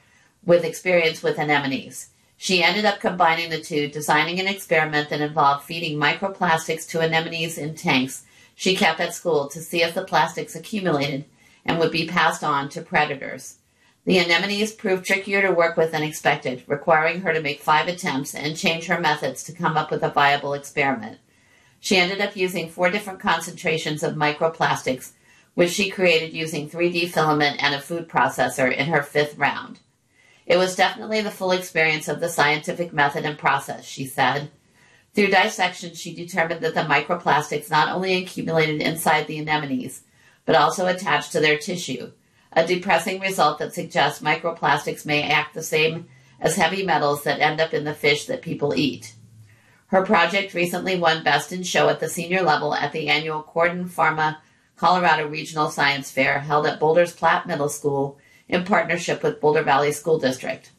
with 0.46 0.64
experience 0.64 1.20
with 1.20 1.40
anemones. 1.40 2.10
She 2.36 2.62
ended 2.62 2.84
up 2.84 3.00
combining 3.00 3.50
the 3.50 3.60
two, 3.60 3.88
designing 3.88 4.38
an 4.38 4.46
experiment 4.46 5.08
that 5.10 5.20
involved 5.20 5.64
feeding 5.64 5.98
microplastics 5.98 6.88
to 6.90 7.00
anemones 7.00 7.58
in 7.58 7.74
tanks 7.74 8.24
she 8.58 8.74
kept 8.74 8.98
at 8.98 9.14
school 9.14 9.46
to 9.46 9.60
see 9.60 9.84
if 9.84 9.94
the 9.94 10.02
plastics 10.02 10.56
accumulated 10.56 11.24
and 11.64 11.78
would 11.78 11.92
be 11.92 12.08
passed 12.08 12.42
on 12.42 12.68
to 12.68 12.82
predators. 12.82 13.58
The 14.04 14.18
anemones 14.18 14.72
proved 14.72 15.06
trickier 15.06 15.42
to 15.42 15.52
work 15.52 15.76
with 15.76 15.92
than 15.92 16.02
expected, 16.02 16.64
requiring 16.66 17.20
her 17.20 17.32
to 17.32 17.40
make 17.40 17.60
five 17.60 17.86
attempts 17.86 18.34
and 18.34 18.56
change 18.56 18.86
her 18.86 18.98
methods 18.98 19.44
to 19.44 19.52
come 19.52 19.76
up 19.76 19.92
with 19.92 20.02
a 20.02 20.10
viable 20.10 20.54
experiment. 20.54 21.18
She 21.78 21.98
ended 21.98 22.20
up 22.20 22.34
using 22.34 22.68
four 22.68 22.90
different 22.90 23.20
concentrations 23.20 24.02
of 24.02 24.16
microplastics, 24.16 25.12
which 25.54 25.70
she 25.70 25.88
created 25.88 26.34
using 26.34 26.68
3D 26.68 27.10
filament 27.10 27.62
and 27.62 27.76
a 27.76 27.80
food 27.80 28.08
processor 28.08 28.76
in 28.76 28.86
her 28.86 29.04
fifth 29.04 29.38
round. 29.38 29.78
It 30.46 30.56
was 30.56 30.74
definitely 30.74 31.20
the 31.20 31.30
full 31.30 31.52
experience 31.52 32.08
of 32.08 32.18
the 32.18 32.28
scientific 32.28 32.92
method 32.92 33.24
and 33.24 33.38
process, 33.38 33.84
she 33.84 34.04
said. 34.04 34.50
Through 35.14 35.28
dissection, 35.28 35.94
she 35.94 36.14
determined 36.14 36.60
that 36.60 36.74
the 36.74 36.82
microplastics 36.82 37.70
not 37.70 37.88
only 37.88 38.14
accumulated 38.14 38.80
inside 38.80 39.26
the 39.26 39.38
anemones, 39.38 40.02
but 40.44 40.56
also 40.56 40.86
attached 40.86 41.32
to 41.32 41.40
their 41.40 41.58
tissue, 41.58 42.12
a 42.52 42.66
depressing 42.66 43.20
result 43.20 43.58
that 43.58 43.74
suggests 43.74 44.22
microplastics 44.22 45.04
may 45.04 45.22
act 45.22 45.54
the 45.54 45.62
same 45.62 46.08
as 46.40 46.56
heavy 46.56 46.84
metals 46.84 47.24
that 47.24 47.40
end 47.40 47.60
up 47.60 47.74
in 47.74 47.84
the 47.84 47.94
fish 47.94 48.26
that 48.26 48.42
people 48.42 48.74
eat. 48.74 49.14
Her 49.88 50.04
project 50.04 50.54
recently 50.54 50.98
won 50.98 51.24
Best 51.24 51.50
in 51.50 51.62
Show 51.62 51.88
at 51.88 51.98
the 51.98 52.08
senior 52.08 52.42
level 52.42 52.74
at 52.74 52.92
the 52.92 53.08
annual 53.08 53.42
Corden 53.42 53.88
Pharma 53.88 54.38
Colorado 54.76 55.26
Regional 55.26 55.70
Science 55.70 56.10
Fair 56.10 56.40
held 56.40 56.66
at 56.66 56.78
Boulder's 56.78 57.12
Platt 57.12 57.46
Middle 57.46 57.70
School 57.70 58.18
in 58.48 58.64
partnership 58.64 59.22
with 59.22 59.40
Boulder 59.40 59.62
Valley 59.62 59.92
School 59.92 60.18
District. 60.18 60.70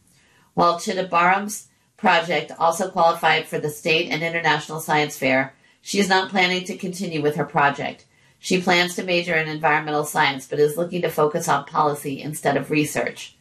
While 0.54 0.76
Chidambaram's 0.76 1.69
project 2.00 2.52
also 2.58 2.90
qualified 2.90 3.48
for 3.48 3.60
the 3.60 3.70
state 3.70 4.10
and 4.10 4.24
international 4.24 4.80
science 4.80 5.18
fair, 5.18 5.54
she 5.82 6.00
is 6.00 6.10
not 6.10 6.30
planning 6.30 6.64
to 6.66 6.78
continue 6.78 7.22
with 7.22 7.36
her 7.36 7.46
project. 7.46 8.06
She 8.40 8.62
plans 8.62 8.96
to 8.96 9.04
major 9.04 9.36
in 9.36 9.48
environmental 9.48 10.06
science, 10.06 10.48
but 10.48 10.60
is 10.60 10.78
looking 10.78 11.02
to 11.02 11.10
focus 11.10 11.48
on 11.48 11.66
policy 11.66 12.22
instead 12.22 12.56
of 12.56 12.72
research. 12.72 13.36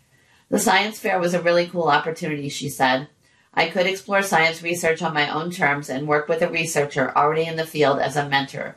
The 0.49 0.59
science 0.59 0.99
fair 0.99 1.21
was 1.21 1.35
a 1.35 1.43
really 1.43 1.67
cool 1.67 1.89
opportunity, 1.89 2.49
she 2.49 2.69
said. 2.69 3.09
I 3.55 3.69
could 3.69 3.87
explore 3.87 4.23
science 4.23 4.63
research 4.63 5.03
on 5.03 5.15
my 5.15 5.29
own 5.29 5.51
terms 5.51 5.89
and 5.89 6.07
work 6.09 6.29
with 6.29 6.43
a 6.43 6.51
researcher 6.51 7.17
already 7.17 7.45
in 7.45 7.57
the 7.57 7.67
field 7.67 8.01
as 8.01 8.17
a 8.17 8.29
mentor. 8.29 8.77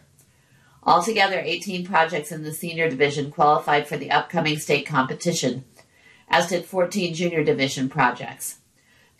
Altogether, 0.83 1.39
18 1.39 1.85
projects 1.85 2.31
in 2.31 2.43
the 2.43 2.53
senior 2.53 2.89
division 2.89 3.31
qualified 3.31 3.87
for 3.87 3.97
the 3.97 4.11
upcoming 4.11 4.57
state 4.57 4.85
competition, 4.85 5.63
as 6.27 6.49
did 6.49 6.65
14 6.65 7.13
junior 7.13 7.43
division 7.43 7.89
projects. 7.89 8.57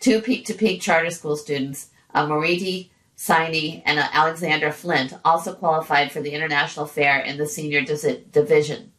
Two 0.02 0.20
Peak 0.20 0.44
to 0.46 0.54
Peak 0.54 0.80
charter 0.80 1.10
school 1.10 1.36
students, 1.36 1.90
Amrita 2.12 2.90
Saini, 3.16 3.82
and 3.86 4.00
Alexander 4.00 4.72
Flint 4.72 5.12
also 5.24 5.54
qualified 5.54 6.10
for 6.10 6.20
the 6.20 6.32
international 6.32 6.86
fair 6.86 7.20
in 7.20 7.38
the 7.38 7.46
senior 7.46 7.82
division. 7.82 8.90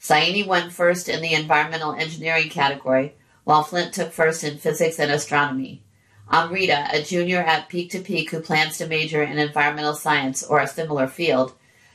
Saini 0.00 0.46
won 0.46 0.70
first 0.70 1.06
in 1.06 1.20
the 1.20 1.34
environmental 1.34 1.92
engineering 1.92 2.48
category, 2.48 3.14
while 3.44 3.62
Flint 3.62 3.92
took 3.92 4.10
first 4.10 4.42
in 4.42 4.56
physics 4.56 4.98
and 4.98 5.12
astronomy. 5.12 5.82
Amrita, 6.30 6.88
a 6.90 7.02
junior 7.02 7.40
at 7.40 7.68
Peak 7.68 7.90
to 7.90 7.98
Peak 7.98 8.30
who 8.30 8.40
plans 8.40 8.78
to 8.78 8.86
major 8.86 9.22
in 9.22 9.36
environmental 9.36 9.92
science 9.92 10.42
or 10.42 10.60
a 10.60 10.66
similar 10.66 11.06
field, 11.06 11.52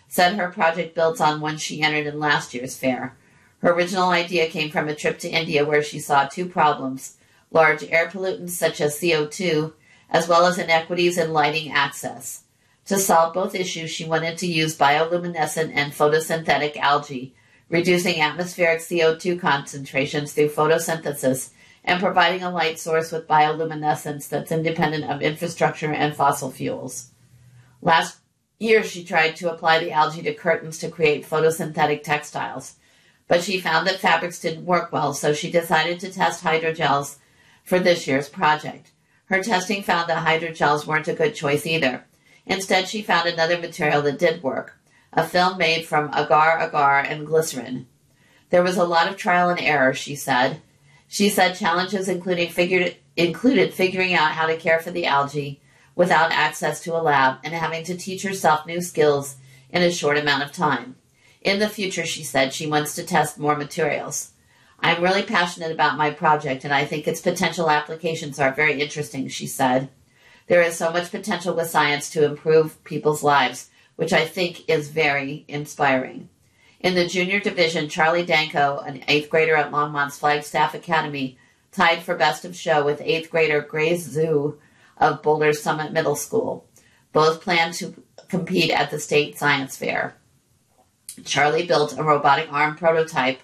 said 0.08 0.36
her 0.36 0.50
project 0.50 0.94
builds 0.94 1.20
on 1.20 1.42
one 1.42 1.58
she 1.58 1.82
entered 1.82 2.06
in 2.06 2.20
last 2.20 2.54
year's 2.54 2.78
fair. 2.78 3.18
Her 3.64 3.74
original 3.74 4.10
idea 4.10 4.48
came 4.48 4.70
from 4.70 4.88
a 4.88 4.94
trip 4.94 5.18
to 5.20 5.30
India 5.30 5.66
where 5.66 5.82
she 5.82 5.98
saw 5.98 6.28
two 6.28 6.46
problems 6.46 7.17
large 7.52 7.84
air 7.84 8.08
pollutants 8.08 8.52
such 8.52 8.82
as 8.82 9.00
CO2 9.00 9.74
as 10.10 10.28
well 10.28 10.46
as 10.46 10.58
inequities 10.58 11.18
in 11.18 11.34
lighting 11.34 11.72
access. 11.72 12.44
To 12.86 12.98
solve 12.98 13.34
both 13.34 13.56
issues, 13.56 13.92
she 13.92 14.06
wanted 14.06 14.38
to 14.38 14.48
use 14.48 14.78
bioluminescent 14.78 15.72
and 15.76 15.92
photosynthetic 15.92 16.78
algae, 16.78 17.36
reducing 17.70 18.22
atmospheric 18.22 18.80
CO2 18.80 19.40
concentrations 19.40 20.32
through 20.32 20.50
photosynthesis 20.50 21.52
and 21.84 22.02
providing 22.02 22.44
a 22.44 22.52
light 22.52 22.80
source 22.80 23.12
with 23.12 23.28
bioluminescence 23.28 24.30
that's 24.30 24.52
independent 24.52 25.04
of 25.06 25.22
infrastructure 25.22 25.92
and 25.92 26.16
fossil 26.16 26.52
fuels. 26.52 27.10
Last 27.82 28.20
year, 28.60 28.84
she 28.84 29.04
tried 29.04 29.36
to 29.38 29.52
apply 29.52 29.80
the 29.80 29.92
algae 29.92 30.22
to 30.24 30.34
curtains 30.34 30.78
to 30.80 30.90
create 30.90 31.28
photosynthetic 31.28 32.04
textiles, 32.04 32.76
but 33.28 33.44
she 33.44 33.60
found 33.60 33.86
that 33.88 34.00
fabrics 34.00 34.40
didn't 34.40 34.66
work 34.66 34.92
well, 34.92 35.14
so 35.14 35.34
she 35.34 35.52
decided 35.52 36.00
to 36.00 36.12
test 36.12 36.44
hydrogels 36.44 37.18
for 37.68 37.80
this 37.80 38.08
year's 38.08 38.30
project. 38.30 38.92
Her 39.26 39.44
testing 39.44 39.84
found 39.84 40.10
that 40.10 40.26
hydrogels 40.26 40.88
weren't 40.88 41.10
a 41.10 41.14
good 41.14 41.36
choice 41.36 41.66
either. 41.66 42.06
Instead, 42.46 42.88
she 42.88 43.02
found 43.02 43.28
another 43.28 43.60
material 43.60 44.02
that 44.04 44.18
did 44.18 44.42
work, 44.42 44.80
a 45.12 45.28
film 45.28 45.58
made 45.58 45.86
from 45.86 46.10
agar 46.14 46.60
agar 46.62 47.00
and 47.00 47.28
glycerin. 47.28 47.86
There 48.52 48.64
was 48.64 48.78
a 48.78 48.86
lot 48.86 49.10
of 49.10 49.18
trial 49.18 49.50
and 49.50 49.60
error, 49.60 49.94
she 49.94 50.16
said. 50.16 50.62
She 51.10 51.28
said 51.28 51.58
challenges 51.58 52.08
including 52.08 52.52
figured, 52.52 52.96
included 53.18 53.74
figuring 53.74 54.14
out 54.14 54.32
how 54.32 54.48
to 54.48 54.56
care 54.56 54.80
for 54.80 54.92
the 54.92 55.06
algae 55.06 55.60
without 55.94 56.32
access 56.32 56.80
to 56.84 56.96
a 56.96 57.04
lab 57.04 57.40
and 57.44 57.54
having 57.54 57.84
to 57.84 57.98
teach 57.98 58.24
herself 58.24 58.66
new 58.66 58.80
skills 58.80 59.36
in 59.72 59.82
a 59.82 59.92
short 59.92 60.18
amount 60.18 60.44
of 60.44 60.54
time. 60.54 60.96
In 61.42 61.60
the 61.60 61.68
future, 61.68 62.06
she 62.06 62.24
said, 62.24 62.54
she 62.54 62.66
wants 62.66 62.96
to 62.96 63.04
test 63.04 63.38
more 63.38 63.58
materials. 63.58 64.32
I'm 64.80 65.02
really 65.02 65.24
passionate 65.24 65.72
about 65.72 65.98
my 65.98 66.12
project 66.12 66.64
and 66.64 66.74
I 66.74 66.86
think 66.86 67.08
its 67.08 67.22
potential 67.22 67.70
applications 67.70 68.40
are 68.40 68.54
very 68.54 68.82
interesting, 68.82 69.28
she 69.28 69.48
said. 69.48 69.90
There 70.48 70.62
is 70.62 70.78
so 70.78 70.92
much 70.92 71.12
potential 71.12 71.54
with 71.56 71.70
science 71.70 72.10
to 72.12 72.24
improve 72.24 72.84
people's 72.84 73.24
lives, 73.24 73.70
which 73.96 74.14
I 74.14 74.26
think 74.26 74.70
is 74.70 74.90
very 74.90 75.46
inspiring. 75.48 76.30
In 76.80 76.94
the 76.94 77.08
junior 77.08 77.40
division, 77.40 77.90
Charlie 77.90 78.26
Danko, 78.26 78.78
an 78.80 79.04
eighth 79.08 79.30
grader 79.30 79.56
at 79.56 79.72
Longmont's 79.72 80.20
Flagstaff 80.20 80.74
Academy, 80.76 81.38
tied 81.72 82.04
for 82.04 82.16
best 82.16 82.46
of 82.46 82.56
show 82.56 82.86
with 82.86 83.02
eighth 83.02 83.30
grader 83.30 83.62
Grace 83.62 84.08
Zhu 84.16 84.58
of 84.98 85.22
Boulder 85.22 85.54
Summit 85.54 85.92
Middle 85.92 86.16
School. 86.16 86.66
Both 87.14 87.42
plan 87.42 87.72
to 87.74 88.04
compete 88.30 88.72
at 88.72 88.92
the 88.92 89.00
state 89.00 89.38
science 89.38 89.76
fair. 89.76 90.16
Charlie 91.26 91.66
built 91.66 91.98
a 91.98 92.04
robotic 92.04 92.52
arm 92.52 92.76
prototype 92.76 93.40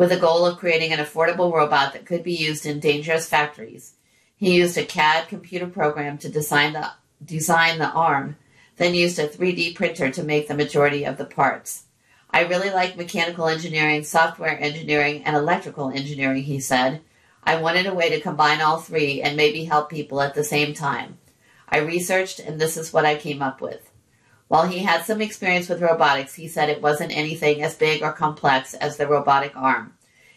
with 0.00 0.08
the 0.08 0.16
goal 0.16 0.46
of 0.46 0.56
creating 0.56 0.94
an 0.94 0.98
affordable 0.98 1.52
robot 1.52 1.92
that 1.92 2.06
could 2.06 2.22
be 2.22 2.32
used 2.32 2.64
in 2.64 2.80
dangerous 2.80 3.28
factories. 3.28 3.92
He 4.34 4.56
used 4.56 4.78
a 4.78 4.82
CAD 4.82 5.28
computer 5.28 5.66
program 5.66 6.16
to 6.16 6.30
design 6.30 6.72
the, 6.72 6.92
design 7.22 7.78
the 7.78 7.90
arm, 7.90 8.38
then 8.78 8.94
used 8.94 9.18
a 9.18 9.28
3D 9.28 9.74
printer 9.74 10.10
to 10.10 10.22
make 10.22 10.48
the 10.48 10.54
majority 10.54 11.04
of 11.04 11.18
the 11.18 11.26
parts. 11.26 11.82
I 12.30 12.46
really 12.46 12.70
like 12.70 12.96
mechanical 12.96 13.46
engineering, 13.46 14.02
software 14.02 14.58
engineering, 14.58 15.22
and 15.24 15.36
electrical 15.36 15.90
engineering, 15.90 16.44
he 16.44 16.60
said. 16.60 17.02
I 17.44 17.60
wanted 17.60 17.84
a 17.84 17.92
way 17.92 18.08
to 18.08 18.22
combine 18.22 18.62
all 18.62 18.78
three 18.78 19.20
and 19.20 19.36
maybe 19.36 19.64
help 19.64 19.90
people 19.90 20.22
at 20.22 20.34
the 20.34 20.44
same 20.44 20.72
time. 20.72 21.18
I 21.68 21.76
researched, 21.76 22.38
and 22.38 22.58
this 22.58 22.78
is 22.78 22.90
what 22.90 23.04
I 23.04 23.16
came 23.16 23.42
up 23.42 23.60
with. 23.60 23.89
While 24.50 24.66
he 24.66 24.80
had 24.80 25.04
some 25.04 25.22
experience 25.22 25.68
with 25.68 25.80
robotics, 25.80 26.34
he 26.34 26.48
said 26.48 26.68
it 26.68 26.82
wasn't 26.82 27.16
anything 27.16 27.62
as 27.62 27.76
big 27.76 28.02
or 28.02 28.10
complex 28.10 28.74
as 28.74 28.96
the 28.96 29.06
robotic 29.06 29.52
arm. 29.54 29.94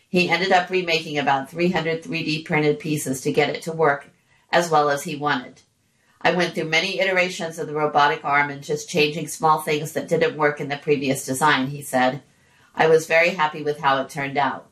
He 0.08 0.30
ended 0.30 0.52
up 0.52 0.70
remaking 0.70 1.18
about 1.18 1.50
300 1.50 2.04
3D 2.04 2.46
printed 2.46 2.78
pieces 2.78 3.22
to 3.22 3.32
get 3.32 3.50
it 3.50 3.64
to 3.64 3.72
work 3.72 4.12
as 4.52 4.70
well 4.70 4.92
as 4.92 5.02
he 5.02 5.16
wanted. 5.16 5.62
I 6.22 6.30
went 6.30 6.54
through 6.54 6.66
many 6.66 7.00
iterations 7.00 7.58
of 7.58 7.66
the 7.66 7.74
robotic 7.74 8.24
arm 8.24 8.52
and 8.52 8.62
just 8.62 8.88
changing 8.88 9.30
small 9.30 9.62
things 9.62 9.94
that 9.94 10.10
didn't 10.10 10.38
work 10.38 10.62
in 10.62 10.68
the 10.68 10.78
previous 10.78 11.26
design, 11.26 11.70
he 11.70 11.82
said. 11.82 12.22
I 12.76 12.86
was 12.86 13.08
very 13.08 13.30
happy 13.30 13.64
with 13.64 13.80
how 13.80 14.00
it 14.00 14.10
turned 14.10 14.38
out. 14.38 14.70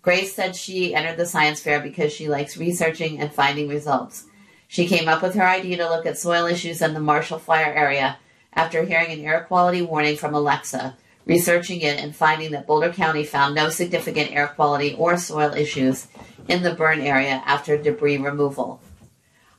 Grace 0.00 0.34
said 0.34 0.56
she 0.56 0.94
entered 0.94 1.18
the 1.18 1.26
science 1.26 1.60
fair 1.60 1.80
because 1.80 2.14
she 2.14 2.30
likes 2.30 2.56
researching 2.56 3.20
and 3.20 3.30
finding 3.30 3.68
results. 3.68 4.24
She 4.68 4.88
came 4.88 5.06
up 5.06 5.20
with 5.20 5.34
her 5.34 5.46
idea 5.46 5.76
to 5.76 5.90
look 5.90 6.06
at 6.06 6.16
soil 6.16 6.46
issues 6.46 6.80
in 6.80 6.94
the 6.94 7.00
Marshall 7.00 7.38
Fire 7.38 7.74
area 7.74 8.16
after 8.52 8.84
hearing 8.84 9.12
an 9.12 9.24
air 9.24 9.44
quality 9.46 9.82
warning 9.82 10.16
from 10.16 10.34
Alexa, 10.34 10.96
researching 11.26 11.80
it 11.80 11.98
and 12.00 12.14
finding 12.14 12.50
that 12.52 12.66
Boulder 12.66 12.92
County 12.92 13.24
found 13.24 13.54
no 13.54 13.68
significant 13.68 14.32
air 14.32 14.48
quality 14.48 14.94
or 14.94 15.16
soil 15.16 15.54
issues 15.54 16.08
in 16.48 16.62
the 16.62 16.74
burn 16.74 17.00
area 17.00 17.42
after 17.46 17.76
debris 17.76 18.18
removal. 18.18 18.80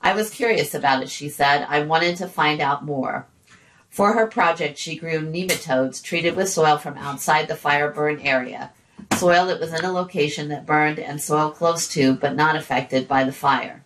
I 0.02 0.14
was 0.14 0.30
curious 0.30 0.74
about 0.74 1.04
it, 1.04 1.10
she 1.10 1.30
said. 1.30 1.66
I 1.70 1.84
wanted 1.84 2.18
to 2.18 2.28
find 2.28 2.60
out 2.60 2.84
more. 2.84 3.28
For 3.90 4.14
her 4.14 4.26
project, 4.26 4.78
she 4.78 4.96
grew 4.96 5.20
nematodes 5.20 6.02
treated 6.02 6.36
with 6.36 6.50
soil 6.50 6.78
from 6.78 6.98
outside 6.98 7.48
the 7.48 7.56
fire 7.56 7.92
burn 7.92 8.20
area, 8.22 8.72
soil 9.18 9.46
that 9.48 9.60
was 9.60 9.74
in 9.74 9.86
a 9.86 9.92
location 9.92 10.48
that 10.48 10.66
burned 10.66 10.98
and 10.98 11.22
soil 11.22 11.52
close 11.52 11.88
to 11.90 12.16
but 12.16 12.36
not 12.36 12.56
affected 12.56 13.08
by 13.08 13.24
the 13.24 13.34
fire. 13.34 13.84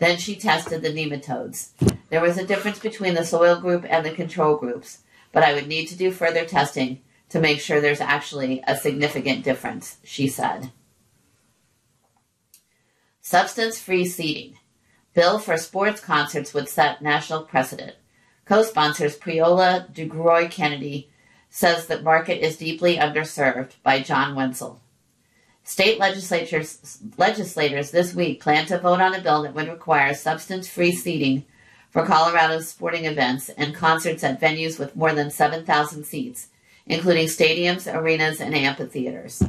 Then 0.00 0.18
she 0.18 0.34
tested 0.34 0.82
the 0.82 0.88
nematodes. 0.88 1.68
There 2.08 2.22
was 2.22 2.38
a 2.38 2.46
difference 2.46 2.78
between 2.78 3.14
the 3.14 3.24
soil 3.24 3.60
group 3.60 3.84
and 3.88 4.04
the 4.04 4.10
control 4.10 4.56
groups, 4.56 5.00
but 5.30 5.44
I 5.44 5.52
would 5.52 5.68
need 5.68 5.86
to 5.88 5.96
do 5.96 6.10
further 6.10 6.44
testing 6.44 7.02
to 7.28 7.38
make 7.38 7.60
sure 7.60 7.80
there's 7.80 8.00
actually 8.00 8.64
a 8.66 8.76
significant 8.76 9.44
difference, 9.44 9.98
she 10.02 10.26
said. 10.26 10.72
Substance 13.20 13.78
free 13.78 14.06
seating. 14.06 14.58
Bill 15.12 15.38
for 15.38 15.58
sports 15.58 16.00
concerts 16.00 16.54
would 16.54 16.68
set 16.68 17.02
national 17.02 17.42
precedent. 17.42 17.94
Co 18.46 18.62
sponsors 18.62 19.16
Priola 19.16 19.86
DeGruy 19.92 20.50
Kennedy 20.50 21.10
says 21.50 21.86
the 21.86 22.00
market 22.00 22.44
is 22.44 22.56
deeply 22.56 22.96
underserved 22.96 23.72
by 23.82 24.00
John 24.00 24.34
Wenzel. 24.34 24.80
State 25.70 26.00
legislatures, 26.00 26.98
legislators 27.16 27.92
this 27.92 28.12
week 28.12 28.40
plan 28.40 28.66
to 28.66 28.76
vote 28.76 29.00
on 29.00 29.14
a 29.14 29.20
bill 29.20 29.42
that 29.44 29.54
would 29.54 29.68
require 29.68 30.12
substance 30.12 30.68
free 30.68 30.90
seating 30.90 31.44
for 31.90 32.04
Colorado's 32.04 32.66
sporting 32.66 33.04
events 33.04 33.50
and 33.50 33.72
concerts 33.72 34.24
at 34.24 34.40
venues 34.40 34.80
with 34.80 34.96
more 34.96 35.12
than 35.12 35.30
7,000 35.30 36.02
seats, 36.02 36.48
including 36.86 37.28
stadiums, 37.28 37.86
arenas, 37.86 38.40
and 38.40 38.52
amphitheaters. 38.52 39.44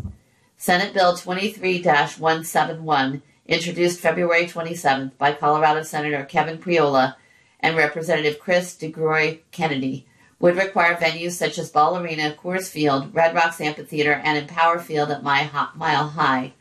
Senate 0.58 0.94
Bill 0.94 1.18
23 1.18 1.82
171, 1.82 3.24
introduced 3.48 4.00
February 4.00 4.46
27th 4.46 5.18
by 5.18 5.34
Colorado 5.34 5.82
Senator 5.82 6.24
Kevin 6.24 6.60
Priola 6.60 7.18
and 7.62 7.76
Representative 7.76 8.38
Chris 8.40 8.78
DeGruy 8.78 9.40
Kennedy, 9.52 10.06
would 10.42 10.58
require 10.58 10.96
venues 10.96 11.34
such 11.34 11.60
as 11.60 11.70
Ball 11.70 11.98
Arena, 11.98 12.36
Coors 12.44 12.68
Field, 12.68 13.14
Red 13.14 13.36
Rocks 13.36 13.62
Amphitheater, 13.62 14.14
and 14.14 14.38
Empower 14.38 14.80
Field 14.80 15.12
at 15.12 15.24
Mile 15.24 16.08
High 16.10 16.54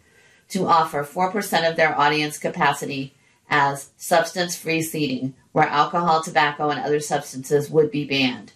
to 0.51 0.67
offer 0.67 1.03
4% 1.03 1.69
of 1.69 1.77
their 1.77 1.99
audience 1.99 2.39
capacity 2.39 3.15
as 3.49 3.91
substance 3.97 4.55
free 4.55 4.83
seating, 4.83 5.35
where 5.53 5.67
alcohol, 5.67 6.23
tobacco, 6.23 6.69
and 6.69 6.79
other 6.79 7.01
substances 7.01 7.71
would 7.71 7.91
be 7.91 8.05
banned. 8.05 8.53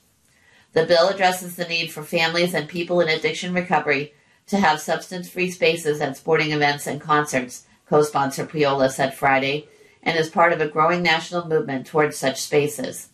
The 0.74 0.84
bill 0.84 1.08
addresses 1.08 1.56
the 1.56 1.64
need 1.64 1.90
for 1.90 2.02
families 2.02 2.52
and 2.52 2.68
people 2.68 3.00
in 3.00 3.08
addiction 3.08 3.54
recovery 3.54 4.12
to 4.48 4.58
have 4.58 4.80
substance 4.80 5.28
free 5.28 5.50
spaces 5.50 6.00
at 6.00 6.16
sporting 6.18 6.52
events 6.52 6.86
and 6.86 7.00
concerts, 7.00 7.64
co 7.88 8.02
sponsor 8.02 8.44
Priola 8.44 8.90
said 8.90 9.14
Friday, 9.14 9.68
and 10.02 10.18
is 10.18 10.28
part 10.28 10.52
of 10.52 10.60
a 10.60 10.68
growing 10.68 11.02
national 11.02 11.48
movement 11.48 11.86
towards 11.86 12.18
such 12.18 12.42
spaces. 12.42 13.08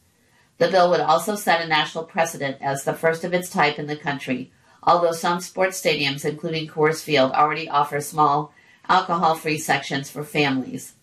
The 0.60 0.68
bill 0.68 0.90
would 0.90 1.00
also 1.00 1.36
set 1.36 1.62
a 1.62 1.66
national 1.66 2.04
precedent 2.04 2.58
as 2.60 2.84
the 2.84 2.92
first 2.92 3.24
of 3.24 3.32
its 3.32 3.48
type 3.48 3.78
in 3.78 3.86
the 3.86 3.96
country, 3.96 4.52
although 4.82 5.12
some 5.12 5.40
sports 5.40 5.80
stadiums, 5.80 6.22
including 6.22 6.68
Coors 6.68 7.02
Field, 7.02 7.32
already 7.32 7.66
offer 7.66 7.98
small, 8.02 8.52
alcohol 8.86 9.36
free 9.36 9.56
sections 9.56 10.10
for 10.10 10.22
families. 10.22 10.96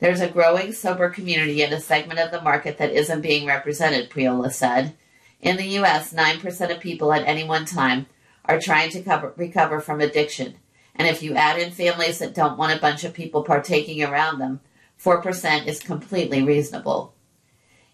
There's 0.00 0.20
a 0.20 0.28
growing 0.28 0.72
sober 0.72 1.10
community 1.10 1.62
in 1.62 1.72
a 1.72 1.80
segment 1.80 2.18
of 2.18 2.32
the 2.32 2.42
market 2.42 2.78
that 2.78 2.90
isn't 2.90 3.20
being 3.20 3.46
represented, 3.46 4.10
Priola 4.10 4.50
said. 4.50 4.96
In 5.40 5.58
the 5.58 5.66
U.S., 5.78 6.12
9% 6.12 6.74
of 6.74 6.80
people 6.80 7.12
at 7.12 7.24
any 7.24 7.44
one 7.44 7.66
time 7.66 8.06
are 8.46 8.58
trying 8.58 8.90
to 8.90 9.02
cover, 9.02 9.32
recover 9.36 9.78
from 9.78 10.00
addiction. 10.00 10.56
And 10.96 11.06
if 11.06 11.22
you 11.22 11.36
add 11.36 11.60
in 11.60 11.70
families 11.70 12.18
that 12.18 12.34
don't 12.34 12.58
want 12.58 12.76
a 12.76 12.80
bunch 12.80 13.04
of 13.04 13.14
people 13.14 13.44
partaking 13.44 14.02
around 14.02 14.40
them, 14.40 14.58
4% 15.00 15.68
is 15.68 15.78
completely 15.78 16.42
reasonable. 16.42 17.14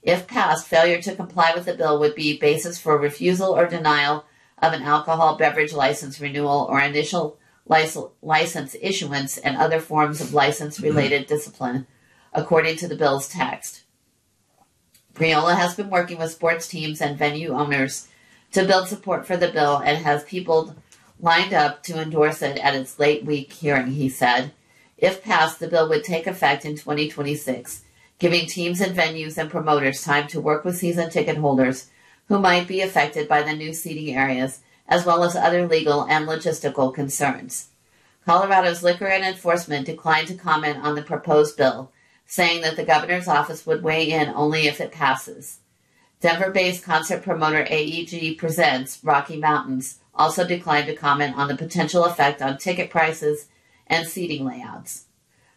If 0.04 0.26
passed, 0.26 0.66
failure 0.66 1.00
to 1.00 1.16
comply 1.16 1.52
with 1.54 1.64
the 1.64 1.74
bill 1.74 1.98
would 1.98 2.14
be 2.14 2.38
basis 2.38 2.78
for 2.78 2.98
refusal 2.98 3.56
or 3.56 3.66
denial 3.66 4.26
of 4.58 4.74
an 4.74 4.82
alcohol 4.82 5.36
beverage 5.36 5.72
license 5.72 6.20
renewal 6.20 6.66
or 6.70 6.78
initial 6.78 7.38
license 7.66 8.76
issuance 8.82 9.38
and 9.38 9.56
other 9.56 9.80
forms 9.80 10.20
of 10.20 10.34
license 10.34 10.76
mm-hmm. 10.76 10.86
related 10.86 11.26
discipline 11.26 11.86
according 12.34 12.76
to 12.76 12.86
the 12.86 12.96
bill's 12.96 13.28
text. 13.28 13.84
Priola 15.14 15.54
has 15.54 15.74
been 15.74 15.88
working 15.88 16.18
with 16.18 16.32
sports 16.32 16.68
teams 16.68 17.00
and 17.00 17.16
venue 17.16 17.52
owners 17.52 18.08
to 18.52 18.66
build 18.66 18.88
support 18.88 19.26
for 19.26 19.36
the 19.36 19.48
bill 19.48 19.78
and 19.78 20.04
has 20.04 20.24
people 20.24 20.76
lined 21.20 21.54
up 21.54 21.82
to 21.84 22.00
endorse 22.00 22.42
it 22.42 22.58
at 22.58 22.74
its 22.74 22.98
late 22.98 23.24
week 23.24 23.52
hearing, 23.52 23.92
he 23.92 24.08
said. 24.08 24.52
If 24.98 25.22
passed, 25.22 25.60
the 25.60 25.68
bill 25.68 25.88
would 25.88 26.04
take 26.04 26.26
effect 26.26 26.64
in 26.64 26.76
2026, 26.76 27.83
giving 28.24 28.46
teams 28.46 28.80
and 28.80 28.96
venues 28.96 29.36
and 29.36 29.50
promoters 29.50 30.02
time 30.02 30.26
to 30.26 30.40
work 30.40 30.64
with 30.64 30.78
season 30.78 31.10
ticket 31.10 31.36
holders 31.36 31.90
who 32.28 32.38
might 32.38 32.66
be 32.66 32.80
affected 32.80 33.28
by 33.28 33.42
the 33.42 33.52
new 33.52 33.74
seating 33.74 34.16
areas, 34.16 34.60
as 34.88 35.04
well 35.04 35.22
as 35.22 35.36
other 35.36 35.68
legal 35.68 36.04
and 36.04 36.26
logistical 36.26 36.94
concerns. 36.94 37.68
Colorado's 38.24 38.82
Liquor 38.82 39.08
and 39.08 39.22
Enforcement 39.22 39.84
declined 39.84 40.26
to 40.26 40.34
comment 40.34 40.78
on 40.78 40.94
the 40.94 41.02
proposed 41.02 41.58
bill, 41.58 41.92
saying 42.24 42.62
that 42.62 42.76
the 42.76 42.82
governor's 42.86 43.28
office 43.28 43.66
would 43.66 43.82
weigh 43.82 44.10
in 44.10 44.30
only 44.30 44.68
if 44.68 44.80
it 44.80 44.90
passes. 44.90 45.58
Denver 46.22 46.50
based 46.50 46.82
concert 46.82 47.22
promoter 47.22 47.66
AEG 47.68 48.38
Presents 48.38 49.04
Rocky 49.04 49.36
Mountains 49.36 49.98
also 50.14 50.46
declined 50.46 50.86
to 50.86 50.96
comment 50.96 51.36
on 51.36 51.48
the 51.48 51.58
potential 51.58 52.06
effect 52.06 52.40
on 52.40 52.56
ticket 52.56 52.88
prices 52.88 53.48
and 53.86 54.08
seating 54.08 54.46
layouts. 54.46 55.04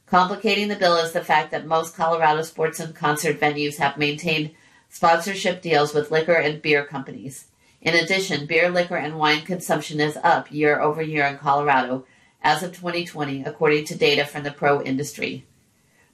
Complicating 0.08 0.70
the 0.70 0.76
bill 0.78 0.96
is 0.96 1.12
the 1.12 1.24
fact 1.24 1.52
that 1.52 1.67
most 1.67 1.96
Colorado 1.96 2.41
sports 2.41 2.80
and 2.80 2.96
concert 2.96 3.39
venues 3.39 3.76
have 3.76 3.98
maintained 3.98 4.52
sponsorship 4.89 5.62
deals 5.62 5.93
with 5.93 6.12
liquor 6.12 6.34
and 6.34 6.62
beer 6.62 6.86
companies. 6.86 7.48
In 7.82 7.93
addition, 7.93 8.46
beer, 8.46 8.70
liquor, 8.70 8.96
and 8.96 9.20
wine 9.20 9.41
consumption 9.41 10.00
is 10.00 10.17
up 10.24 10.50
year 10.52 10.80
over 10.80 11.02
year 11.02 11.26
in 11.26 11.38
Colorado 11.38 12.06
as 12.41 12.63
of 12.63 12.72
2020, 12.72 13.43
according 13.43 13.84
to 13.86 13.98
data 13.98 14.24
from 14.24 14.43
the 14.43 14.52
Pro 14.52 14.82
Industry. 14.82 15.46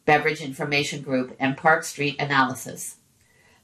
Beverage 0.06 0.42
Information 0.42 1.02
Group, 1.02 1.36
and 1.40 1.56
Park 1.56 1.84
Street 1.84 2.16
Analysis. 2.20 2.98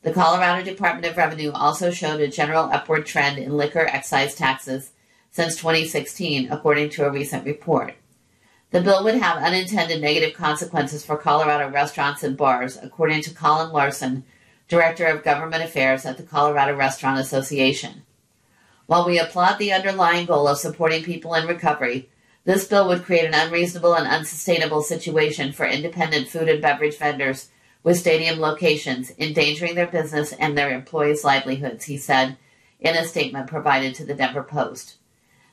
The 0.04 0.14
Colorado 0.14 0.64
Department 0.64 1.08
of 1.08 1.18
Revenue 1.18 1.52
also 1.52 1.92
showed 1.92 2.22
a 2.22 2.28
general 2.28 2.70
upward 2.72 3.06
trend 3.06 3.40
in 3.40 3.58
liquor 3.58 3.86
excise 3.88 4.36
taxes 4.36 4.92
since 5.32 5.58
2016, 5.58 6.52
according 6.52 6.92
to 6.92 7.06
a 7.06 7.12
recent 7.12 7.46
report. 7.46 7.96
The 8.72 8.82
bill 8.82 9.04
would 9.04 9.16
have 9.16 9.42
unintended 9.42 10.00
negative 10.00 10.36
consequences 10.36 11.04
for 11.04 11.18
Colorado 11.18 11.70
restaurants 11.70 12.24
and 12.24 12.38
bars, 12.38 12.78
according 12.82 13.24
to 13.24 13.34
Colin 13.34 13.72
Larson, 13.72 14.26
Director 14.68 15.08
of 15.08 15.24
Government 15.24 15.64
Affairs 15.64 16.06
at 16.06 16.18
the 16.18 16.24
Colorado 16.24 16.76
Restaurant 16.76 17.20
Association. 17.20 18.04
While 18.86 19.08
we 19.08 19.18
applaud 19.18 19.58
the 19.58 19.74
underlying 19.74 20.28
goal 20.28 20.48
of 20.48 20.60
supporting 20.60 21.04
people 21.04 21.34
in 21.34 21.48
recovery, 21.48 22.10
this 22.46 22.68
bill 22.68 22.88
would 22.88 23.06
create 23.06 23.26
an 23.26 23.34
unreasonable 23.34 23.96
and 23.96 24.08
unsustainable 24.08 24.84
situation 24.84 25.52
for 25.52 25.66
independent 25.66 26.28
food 26.28 26.48
and 26.48 26.62
beverage 26.62 26.98
vendors 26.98 27.50
with 27.84 27.98
stadium 27.98 28.40
locations, 28.40 29.12
endangering 29.18 29.74
their 29.74 29.88
business 29.88 30.32
and 30.34 30.56
their 30.56 30.72
employees' 30.72 31.24
livelihoods, 31.24 31.86
he 31.86 31.98
said 31.98 32.38
in 32.80 32.96
a 32.96 33.06
statement 33.06 33.48
provided 33.48 33.96
to 33.96 34.06
the 34.06 34.14
Denver 34.14 34.44
Post. 34.44 34.99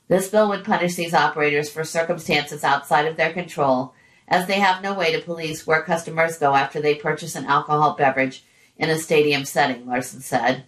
This 0.07 0.29
bill 0.29 0.47
would 0.49 0.63
punish 0.63 0.95
these 0.95 1.13
operators 1.13 1.69
for 1.69 1.83
circumstances 1.83 2.63
outside 2.63 3.05
of 3.05 3.17
their 3.17 3.33
control, 3.33 3.93
as 4.27 4.47
they 4.47 4.59
have 4.59 4.81
no 4.81 4.93
way 4.93 5.11
to 5.11 5.21
police 5.21 5.67
where 5.67 5.81
customers 5.81 6.37
go 6.37 6.53
after 6.55 6.81
they 6.81 6.95
purchase 6.95 7.35
an 7.35 7.45
alcohol 7.45 7.95
beverage 7.95 8.43
in 8.77 8.89
a 8.89 8.97
stadium 8.97 9.43
setting, 9.45 9.85
Larson 9.85 10.21
said. 10.21 10.63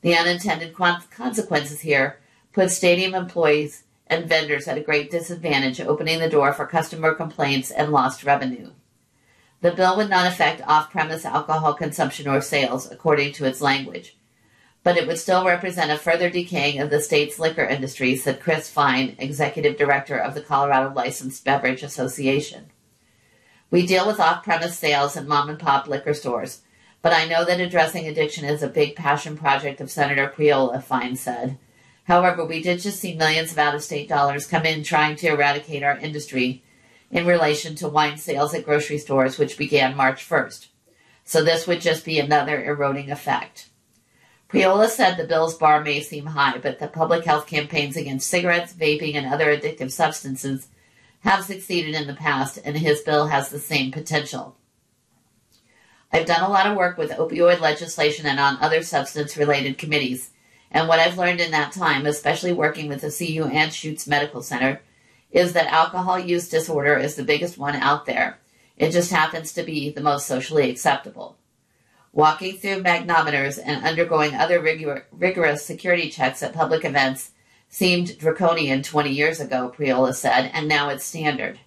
The 0.00 0.16
unintended 0.16 0.74
consequences 0.74 1.80
here 1.80 2.18
put 2.52 2.70
stadium 2.70 3.14
employees 3.14 3.84
and 4.06 4.26
vendors 4.26 4.66
at 4.66 4.78
a 4.78 4.82
great 4.82 5.10
disadvantage, 5.10 5.80
opening 5.80 6.18
the 6.18 6.28
door 6.28 6.52
for 6.52 6.66
customer 6.66 7.14
complaints 7.14 7.70
and 7.70 7.92
lost 7.92 8.24
revenue. 8.24 8.70
The 9.60 9.72
bill 9.72 9.96
would 9.98 10.10
not 10.10 10.26
affect 10.26 10.62
off 10.66 10.90
premise 10.90 11.24
alcohol 11.24 11.74
consumption 11.74 12.26
or 12.26 12.40
sales, 12.40 12.90
according 12.90 13.34
to 13.34 13.44
its 13.44 13.60
language, 13.60 14.16
but 14.82 14.96
it 14.96 15.06
would 15.06 15.18
still 15.18 15.44
represent 15.44 15.90
a 15.90 15.98
further 15.98 16.30
decaying 16.30 16.80
of 16.80 16.90
the 16.90 17.00
state's 17.00 17.38
liquor 17.38 17.64
industry, 17.64 18.16
said 18.16 18.40
Chris 18.40 18.70
Fine, 18.70 19.16
executive 19.18 19.76
director 19.76 20.16
of 20.16 20.34
the 20.34 20.40
Colorado 20.40 20.92
Licensed 20.94 21.44
Beverage 21.44 21.82
Association. 21.82 22.66
We 23.70 23.86
deal 23.86 24.06
with 24.06 24.18
off 24.18 24.42
premise 24.42 24.78
sales 24.78 25.16
and 25.16 25.28
mom 25.28 25.48
and 25.48 25.58
pop 25.58 25.86
liquor 25.86 26.14
stores, 26.14 26.62
but 27.02 27.12
I 27.12 27.26
know 27.26 27.44
that 27.44 27.60
addressing 27.60 28.06
addiction 28.06 28.44
is 28.44 28.62
a 28.62 28.68
big 28.68 28.96
passion 28.96 29.36
project 29.36 29.80
of 29.80 29.90
Senator 29.90 30.28
Priola, 30.28 30.80
Fine 30.80 31.16
said. 31.16 31.58
However, 32.04 32.44
we 32.44 32.62
did 32.62 32.80
just 32.80 33.00
see 33.00 33.14
millions 33.14 33.52
of 33.52 33.58
out 33.58 33.74
of 33.74 33.82
state 33.82 34.08
dollars 34.08 34.46
come 34.46 34.66
in 34.66 34.82
trying 34.82 35.16
to 35.16 35.28
eradicate 35.28 35.82
our 35.82 35.96
industry 35.98 36.62
in 37.10 37.26
relation 37.26 37.74
to 37.76 37.88
wine 37.88 38.18
sales 38.18 38.54
at 38.54 38.64
grocery 38.64 38.98
stores, 38.98 39.38
which 39.38 39.58
began 39.58 39.96
March 39.96 40.28
1st. 40.28 40.68
So 41.24 41.44
this 41.44 41.66
would 41.66 41.80
just 41.80 42.04
be 42.04 42.18
another 42.18 42.62
eroding 42.62 43.10
effect. 43.10 43.69
Priola 44.50 44.88
said 44.88 45.14
the 45.14 45.28
bill's 45.28 45.54
bar 45.54 45.80
may 45.80 46.00
seem 46.00 46.26
high, 46.26 46.58
but 46.58 46.80
the 46.80 46.88
public 46.88 47.24
health 47.24 47.46
campaigns 47.46 47.96
against 47.96 48.28
cigarettes, 48.28 48.72
vaping, 48.72 49.14
and 49.14 49.26
other 49.26 49.56
addictive 49.56 49.92
substances 49.92 50.66
have 51.20 51.44
succeeded 51.44 51.94
in 51.94 52.08
the 52.08 52.14
past, 52.14 52.58
and 52.64 52.76
his 52.76 53.00
bill 53.00 53.28
has 53.28 53.50
the 53.50 53.60
same 53.60 53.92
potential. 53.92 54.56
I've 56.12 56.26
done 56.26 56.42
a 56.42 56.48
lot 56.48 56.66
of 56.66 56.76
work 56.76 56.98
with 56.98 57.12
opioid 57.12 57.60
legislation 57.60 58.26
and 58.26 58.40
on 58.40 58.58
other 58.60 58.82
substance 58.82 59.36
related 59.36 59.78
committees, 59.78 60.30
and 60.72 60.88
what 60.88 60.98
I've 60.98 61.18
learned 61.18 61.40
in 61.40 61.52
that 61.52 61.70
time, 61.70 62.04
especially 62.04 62.52
working 62.52 62.88
with 62.88 63.02
the 63.02 63.10
CU 63.10 63.44
and 63.44 63.52
Anschutz 63.52 64.08
Medical 64.08 64.42
Center, 64.42 64.80
is 65.30 65.52
that 65.52 65.72
alcohol 65.72 66.18
use 66.18 66.48
disorder 66.48 66.96
is 66.96 67.14
the 67.14 67.22
biggest 67.22 67.56
one 67.56 67.76
out 67.76 68.04
there. 68.04 68.40
It 68.76 68.90
just 68.90 69.12
happens 69.12 69.52
to 69.52 69.62
be 69.62 69.90
the 69.90 70.00
most 70.00 70.26
socially 70.26 70.70
acceptable. 70.70 71.36
Walking 72.12 72.56
through 72.56 72.82
magnometers 72.82 73.58
and 73.64 73.84
undergoing 73.84 74.34
other 74.34 74.60
rigor- 74.60 75.06
rigorous 75.12 75.64
security 75.64 76.10
checks 76.10 76.42
at 76.42 76.52
public 76.52 76.84
events 76.84 77.30
seemed 77.68 78.18
draconian 78.18 78.82
20 78.82 79.10
years 79.10 79.38
ago, 79.38 79.68
Priola 79.68 80.12
said, 80.12 80.50
and 80.52 80.66
now 80.66 80.88
it's 80.88 81.04
standard. 81.04 81.60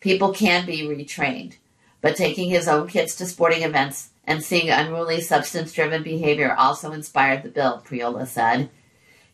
People 0.00 0.32
can 0.32 0.66
be 0.66 0.82
retrained, 0.82 1.54
but 2.02 2.16
taking 2.16 2.50
his 2.50 2.68
own 2.68 2.86
kids 2.86 3.16
to 3.16 3.26
sporting 3.26 3.62
events 3.62 4.10
and 4.24 4.44
seeing 4.44 4.68
unruly 4.68 5.22
substance 5.22 5.72
driven 5.72 6.02
behavior 6.02 6.54
also 6.54 6.92
inspired 6.92 7.42
the 7.42 7.48
bill, 7.48 7.78
Priola 7.78 8.26
said. 8.26 8.68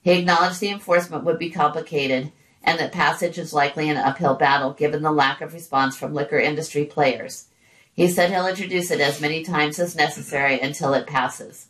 He 0.02 0.12
acknowledged 0.12 0.60
the 0.60 0.68
enforcement 0.68 1.24
would 1.24 1.38
be 1.38 1.50
complicated 1.50 2.30
and 2.62 2.78
that 2.78 2.92
passage 2.92 3.38
is 3.38 3.52
likely 3.52 3.90
an 3.90 3.96
uphill 3.96 4.34
battle 4.34 4.72
given 4.72 5.02
the 5.02 5.10
lack 5.10 5.40
of 5.40 5.52
response 5.52 5.96
from 5.96 6.14
liquor 6.14 6.38
industry 6.38 6.84
players. 6.84 7.46
He 7.94 8.08
said 8.08 8.30
he'll 8.30 8.48
introduce 8.48 8.90
it 8.90 9.00
as 9.00 9.20
many 9.20 9.44
times 9.44 9.78
as 9.78 9.94
necessary 9.94 10.60
until 10.60 10.94
it 10.94 11.06
passes. 11.06 11.68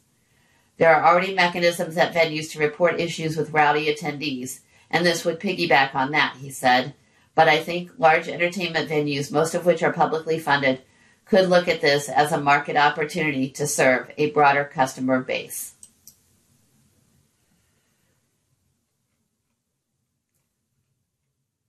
There 0.78 0.92
are 0.92 1.04
already 1.06 1.34
mechanisms 1.34 1.96
at 1.98 2.14
venues 2.14 2.50
to 2.52 2.58
report 2.58 2.98
issues 2.98 3.37
with 3.37 3.52
rowdy 3.52 3.94
attendees, 3.94 4.60
and 4.90 5.04
this 5.04 5.24
would 5.24 5.38
piggyback 5.38 5.94
on 5.94 6.12
that, 6.12 6.37
he 6.40 6.50
said. 6.50 6.94
But 7.34 7.48
I 7.48 7.62
think 7.62 7.90
large 7.98 8.26
entertainment 8.26 8.88
venues, 8.88 9.30
most 9.30 9.54
of 9.54 9.66
which 9.66 9.82
are 9.82 9.92
publicly 9.92 10.38
funded, 10.38 10.80
could 11.26 11.48
look 11.48 11.68
at 11.68 11.82
this 11.82 12.08
as 12.08 12.32
a 12.32 12.40
market 12.40 12.76
opportunity 12.76 13.50
to 13.50 13.66
serve 13.66 14.10
a 14.16 14.30
broader 14.30 14.64
customer 14.64 15.20
base. 15.20 15.74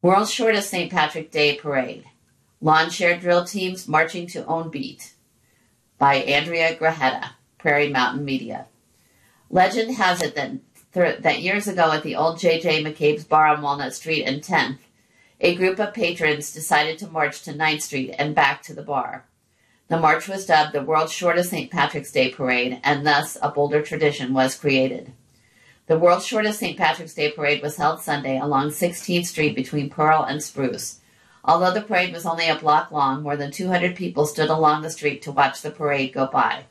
World's 0.02 0.32
shortest 0.32 0.70
St. 0.70 0.92
Patrick 0.92 1.32
Day 1.32 1.56
parade. 1.56 2.06
Lawn 2.66 2.90
chair 2.90 3.16
drill 3.16 3.46
teams 3.46 3.88
marching 3.88 4.26
to 4.26 4.44
own 4.48 4.72
beat. 4.72 5.14
By 6.00 6.16
Andrea 6.16 6.76
Grajeda, 6.76 7.34
Prairie 7.60 7.92
Mountain 7.92 8.26
Media. 8.26 8.66
Legend 9.52 9.98
has 9.98 10.20
it 10.24 10.34
that, 10.34 10.54
th- 10.92 11.20
that 11.20 11.44
years 11.44 11.68
ago 11.68 11.92
at 11.92 12.02
the 12.02 12.16
old 12.16 12.40
J.J. 12.40 12.84
McCabe's 12.84 13.24
bar 13.24 13.50
on 13.50 13.62
Walnut 13.62 13.94
Street 13.94 14.24
and 14.24 14.42
10th, 14.42 14.80
a 15.40 15.54
group 15.54 15.78
of 15.78 15.94
patrons 15.94 16.52
decided 16.52 16.98
to 16.98 17.08
march 17.08 17.44
to 17.44 17.54
9th 17.54 17.84
Street 17.84 18.16
and 18.18 18.34
back 18.34 18.64
to 18.64 18.74
the 18.74 18.82
bar. 18.82 19.26
The 19.88 20.00
march 20.00 20.28
was 20.28 20.48
dubbed 20.48 20.74
the 20.74 20.82
world's 20.82 21.12
shortest 21.12 21.52
St. 21.52 21.70
Patrick's 21.70 22.12
Day 22.12 22.32
parade, 22.32 22.80
and 22.84 23.06
thus 23.06 23.38
a 23.44 23.52
Boulder 23.52 23.84
tradition 23.84 24.34
was 24.34 24.58
created. 24.58 25.14
The 25.86 26.00
world's 26.00 26.26
shortest 26.26 26.62
St. 26.62 26.80
Patrick's 26.80 27.14
Day 27.14 27.30
parade 27.30 27.62
was 27.62 27.76
held 27.76 28.02
Sunday 28.02 28.40
along 28.40 28.70
16th 28.70 29.28
Street 29.28 29.56
between 29.56 29.92
Pearl 29.92 30.24
and 30.24 30.42
Spruce. 30.42 31.02
Although 31.48 31.74
the 31.74 31.82
parade 31.82 32.12
was 32.12 32.26
only 32.26 32.50
a 32.50 32.56
block 32.56 32.92
long, 32.92 33.22
more 33.22 33.38
than 33.38 33.52
200 33.52 33.96
people 33.96 34.26
stood 34.26 34.50
along 34.50 34.82
the 34.82 34.90
street 34.90 35.22
to 35.22 35.32
watch 35.32 35.62
the 35.62 35.70
parade 35.70 36.12
go 36.12 36.26
by. 36.26 36.64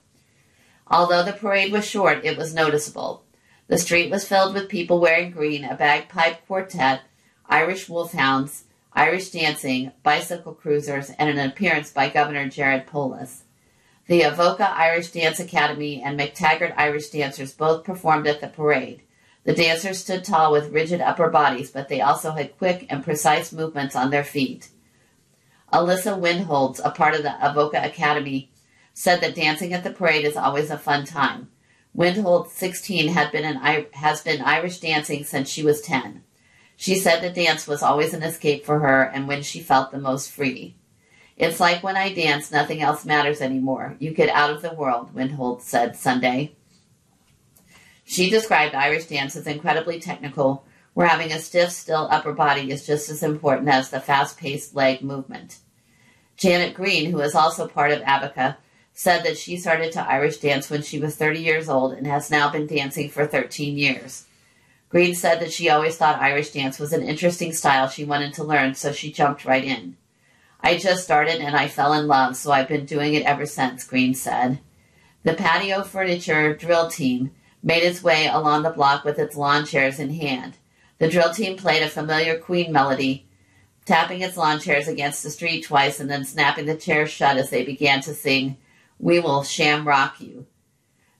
Although 0.88 1.22
the 1.22 1.32
parade 1.32 1.70
was 1.70 1.86
short, 1.86 2.24
it 2.24 2.36
was 2.36 2.52
noticeable. 2.52 3.22
The 3.68 3.78
street 3.78 4.10
was 4.10 4.26
filled 4.26 4.52
with 4.52 4.68
people 4.68 5.00
wearing 5.00 5.30
green, 5.30 5.64
a 5.64 5.76
bagpipe 5.76 6.44
quartet, 6.46 7.02
Irish 7.48 7.88
wolfhounds, 7.88 8.64
Irish 8.92 9.30
dancing, 9.30 9.92
bicycle 10.02 10.54
cruisers, 10.54 11.10
and 11.18 11.30
an 11.30 11.38
appearance 11.38 11.92
by 11.92 12.08
Governor 12.08 12.48
Jared 12.48 12.86
Polis. 12.86 13.44
The 14.06 14.22
Avoca 14.22 14.68
Irish 14.70 15.12
Dance 15.12 15.38
Academy 15.38 16.02
and 16.02 16.18
McTaggart 16.18 16.74
Irish 16.76 17.10
dancers 17.10 17.54
both 17.54 17.84
performed 17.84 18.26
at 18.26 18.40
the 18.40 18.48
parade. 18.48 19.02
The 19.44 19.54
dancers 19.54 19.98
stood 19.98 20.24
tall 20.24 20.52
with 20.52 20.72
rigid 20.72 21.00
upper 21.00 21.28
bodies, 21.28 21.70
but 21.70 21.88
they 21.88 22.00
also 22.00 22.32
had 22.32 22.56
quick 22.58 22.86
and 22.88 23.04
precise 23.04 23.52
movements 23.52 23.94
on 23.94 24.10
their 24.10 24.24
feet. 24.24 24.70
Alyssa 25.72 26.18
Windholz, 26.18 26.80
a 26.84 26.90
part 26.90 27.14
of 27.14 27.22
the 27.22 27.36
Avoca 27.46 27.84
Academy, 27.84 28.50
said 28.94 29.20
that 29.20 29.34
dancing 29.34 29.72
at 29.72 29.84
the 29.84 29.90
parade 29.90 30.24
is 30.24 30.36
always 30.36 30.70
a 30.70 30.78
fun 30.78 31.04
time. 31.04 31.48
Windholz, 31.96 32.50
16, 32.52 33.08
had 33.08 33.30
been 33.32 33.44
an, 33.44 33.86
has 33.92 34.22
been 34.22 34.40
Irish 34.40 34.80
dancing 34.80 35.24
since 35.24 35.48
she 35.48 35.62
was 35.62 35.80
10. 35.82 36.22
She 36.76 36.96
said 36.96 37.20
the 37.20 37.30
dance 37.30 37.66
was 37.66 37.82
always 37.82 38.14
an 38.14 38.22
escape 38.22 38.64
for 38.64 38.80
her 38.80 39.02
and 39.02 39.28
when 39.28 39.42
she 39.42 39.60
felt 39.60 39.90
the 39.90 39.98
most 39.98 40.30
free. 40.30 40.74
It's 41.36 41.60
like 41.60 41.82
when 41.82 41.96
I 41.96 42.12
dance, 42.12 42.50
nothing 42.50 42.80
else 42.80 43.04
matters 43.04 43.40
anymore. 43.40 43.96
You 43.98 44.12
get 44.12 44.28
out 44.28 44.50
of 44.50 44.62
the 44.62 44.74
world, 44.74 45.14
Windholz 45.14 45.62
said 45.62 45.96
Sunday. 45.96 46.54
She 48.04 48.30
described 48.30 48.74
Irish 48.74 49.06
dance 49.06 49.34
as 49.34 49.46
incredibly 49.46 49.98
technical, 49.98 50.64
where 50.92 51.08
having 51.08 51.32
a 51.32 51.38
stiff, 51.38 51.70
still 51.70 52.08
upper 52.10 52.32
body 52.32 52.70
is 52.70 52.86
just 52.86 53.08
as 53.08 53.22
important 53.22 53.68
as 53.68 53.90
the 53.90 54.00
fast 54.00 54.38
paced 54.38 54.74
leg 54.74 55.02
movement. 55.02 55.58
Janet 56.36 56.74
Green, 56.74 57.10
who 57.10 57.20
is 57.20 57.34
also 57.34 57.66
part 57.66 57.90
of 57.90 58.02
Avoca, 58.06 58.58
said 58.92 59.24
that 59.24 59.38
she 59.38 59.56
started 59.56 59.92
to 59.92 60.08
Irish 60.08 60.38
dance 60.38 60.70
when 60.70 60.82
she 60.82 61.00
was 61.00 61.16
30 61.16 61.40
years 61.40 61.68
old 61.68 61.92
and 61.92 62.06
has 62.06 62.30
now 62.30 62.50
been 62.50 62.66
dancing 62.66 63.08
for 63.08 63.26
13 63.26 63.76
years. 63.76 64.26
Green 64.88 65.14
said 65.14 65.40
that 65.40 65.52
she 65.52 65.68
always 65.68 65.96
thought 65.96 66.20
Irish 66.20 66.50
dance 66.50 66.78
was 66.78 66.92
an 66.92 67.02
interesting 67.02 67.52
style 67.52 67.88
she 67.88 68.04
wanted 68.04 68.32
to 68.34 68.44
learn, 68.44 68.76
so 68.76 68.92
she 68.92 69.10
jumped 69.10 69.44
right 69.44 69.64
in. 69.64 69.96
I 70.60 70.78
just 70.78 71.02
started 71.02 71.40
and 71.40 71.56
I 71.56 71.66
fell 71.66 71.92
in 71.92 72.06
love, 72.06 72.36
so 72.36 72.52
I've 72.52 72.68
been 72.68 72.86
doing 72.86 73.14
it 73.14 73.24
ever 73.24 73.44
since, 73.44 73.82
Green 73.82 74.14
said. 74.14 74.60
The 75.24 75.34
patio 75.34 75.82
furniture 75.82 76.54
drill 76.54 76.88
team 76.88 77.32
made 77.64 77.82
its 77.82 78.02
way 78.02 78.26
along 78.26 78.62
the 78.62 78.70
block 78.70 79.04
with 79.04 79.18
its 79.18 79.34
lawn 79.34 79.64
chairs 79.64 79.98
in 79.98 80.10
hand. 80.10 80.58
The 80.98 81.08
drill 81.08 81.32
team 81.32 81.56
played 81.56 81.82
a 81.82 81.88
familiar 81.88 82.38
Queen 82.38 82.70
melody, 82.70 83.26
tapping 83.86 84.20
its 84.20 84.36
lawn 84.36 84.60
chairs 84.60 84.86
against 84.86 85.22
the 85.22 85.30
street 85.30 85.64
twice 85.64 85.98
and 85.98 86.08
then 86.08 86.24
snapping 86.24 86.66
the 86.66 86.76
chairs 86.76 87.10
shut 87.10 87.38
as 87.38 87.48
they 87.48 87.64
began 87.64 88.02
to 88.02 88.14
sing, 88.14 88.58
We 89.00 89.18
Will 89.18 89.42
Shamrock 89.42 90.20
You. 90.20 90.46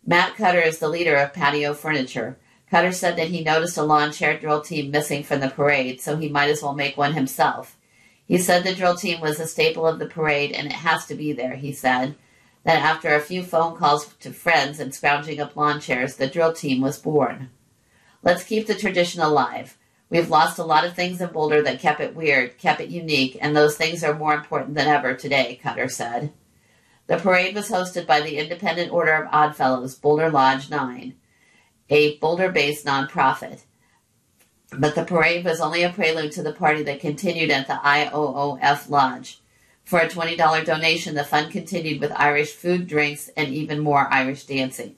Matt 0.07 0.37
Cutter 0.37 0.61
is 0.61 0.79
the 0.79 0.89
leader 0.89 1.17
of 1.17 1.33
Patio 1.33 1.73
Furniture. 1.73 2.37
Cutter 2.71 2.93
said 2.93 3.17
that 3.17 3.29
he 3.29 3.43
noticed 3.43 3.79
a 3.79 3.83
lawn 3.83 4.13
chair 4.13 4.39
drill 4.39 4.61
team 4.61 4.91
missing 4.91 5.23
from 5.23 5.41
the 5.41 5.49
parade, 5.49 6.01
so 6.03 6.17
he 6.17 6.29
might 6.29 6.51
as 6.51 6.63
well 6.63 6.75
make 6.75 6.97
one 6.97 7.15
himself. 7.15 7.79
He 8.27 8.37
said 8.37 8.65
the 8.65 8.75
drill 8.75 8.97
team 8.97 9.21
was 9.21 9.41
a 9.41 9.47
staple 9.47 9.87
of 9.87 9.99
the 9.99 10.07
parade 10.07 10.53
and 10.53 10.67
it 10.67 10.73
has 10.73 11.07
to 11.07 11.15
be 11.15 11.33
there, 11.33 11.57
he 11.57 11.73
said. 11.73 12.17
Then, 12.65 12.79
after 12.79 13.15
a 13.15 13.21
few 13.21 13.43
phone 13.43 13.77
calls 13.77 14.07
to 14.21 14.33
friends 14.33 14.81
and 14.81 14.95
scrounging 14.95 15.39
up 15.39 15.55
lawn 15.55 15.81
chairs, 15.81 16.17
the 16.17 16.27
drill 16.27 16.53
team 16.53 16.81
was 16.81 16.99
born. 16.99 17.51
Let's 18.23 18.43
keep 18.43 18.67
the 18.67 18.75
tradition 18.75 19.21
alive. 19.21 19.77
We've 20.09 20.31
lost 20.31 20.59
a 20.59 20.65
lot 20.65 20.85
of 20.85 20.95
things 20.95 21.21
in 21.21 21.29
Boulder 21.31 21.61
that 21.63 21.81
kept 21.81 22.01
it 22.01 22.15
weird, 22.17 22.57
kept 22.57 22.81
it 22.81 22.89
unique, 22.89 23.37
and 23.41 23.55
those 23.55 23.77
things 23.77 24.03
are 24.03 24.15
more 24.15 24.35
important 24.35 24.75
than 24.75 24.87
ever 24.87 25.15
today, 25.15 25.61
Cutter 25.63 25.89
said. 25.89 26.33
The 27.07 27.19
parade 27.19 27.55
was 27.55 27.69
hosted 27.69 28.07
by 28.07 28.23
the 28.23 28.39
Independent 28.39 28.91
Order 28.91 29.13
of 29.13 29.29
Oddfellows, 29.31 29.95
Boulder 29.95 30.31
Lodge 30.31 30.71
9, 30.71 31.15
a 31.91 32.17
Boulder 32.17 32.51
based 32.51 32.87
nonprofit. 32.87 33.65
But 34.71 34.95
the 34.95 35.05
parade 35.05 35.45
was 35.45 35.61
only 35.61 35.83
a 35.83 35.93
prelude 35.93 36.33
to 36.33 36.43
the 36.43 36.53
party 36.53 36.83
that 36.85 37.01
continued 37.01 37.51
at 37.51 37.67
the 37.67 37.75
IOOF 37.75 38.89
Lodge. 38.89 39.41
For 39.85 39.99
a 39.99 40.09
$20 40.09 40.65
donation, 40.65 41.15
the 41.15 41.25
fund 41.25 41.53
continued 41.53 42.01
with 42.01 42.13
Irish 42.13 42.53
food, 42.53 42.89
drinks, 42.89 43.29
and 43.37 43.53
even 43.53 43.81
more 43.81 44.09
Irish 44.13 44.45
dancing. 44.45 44.97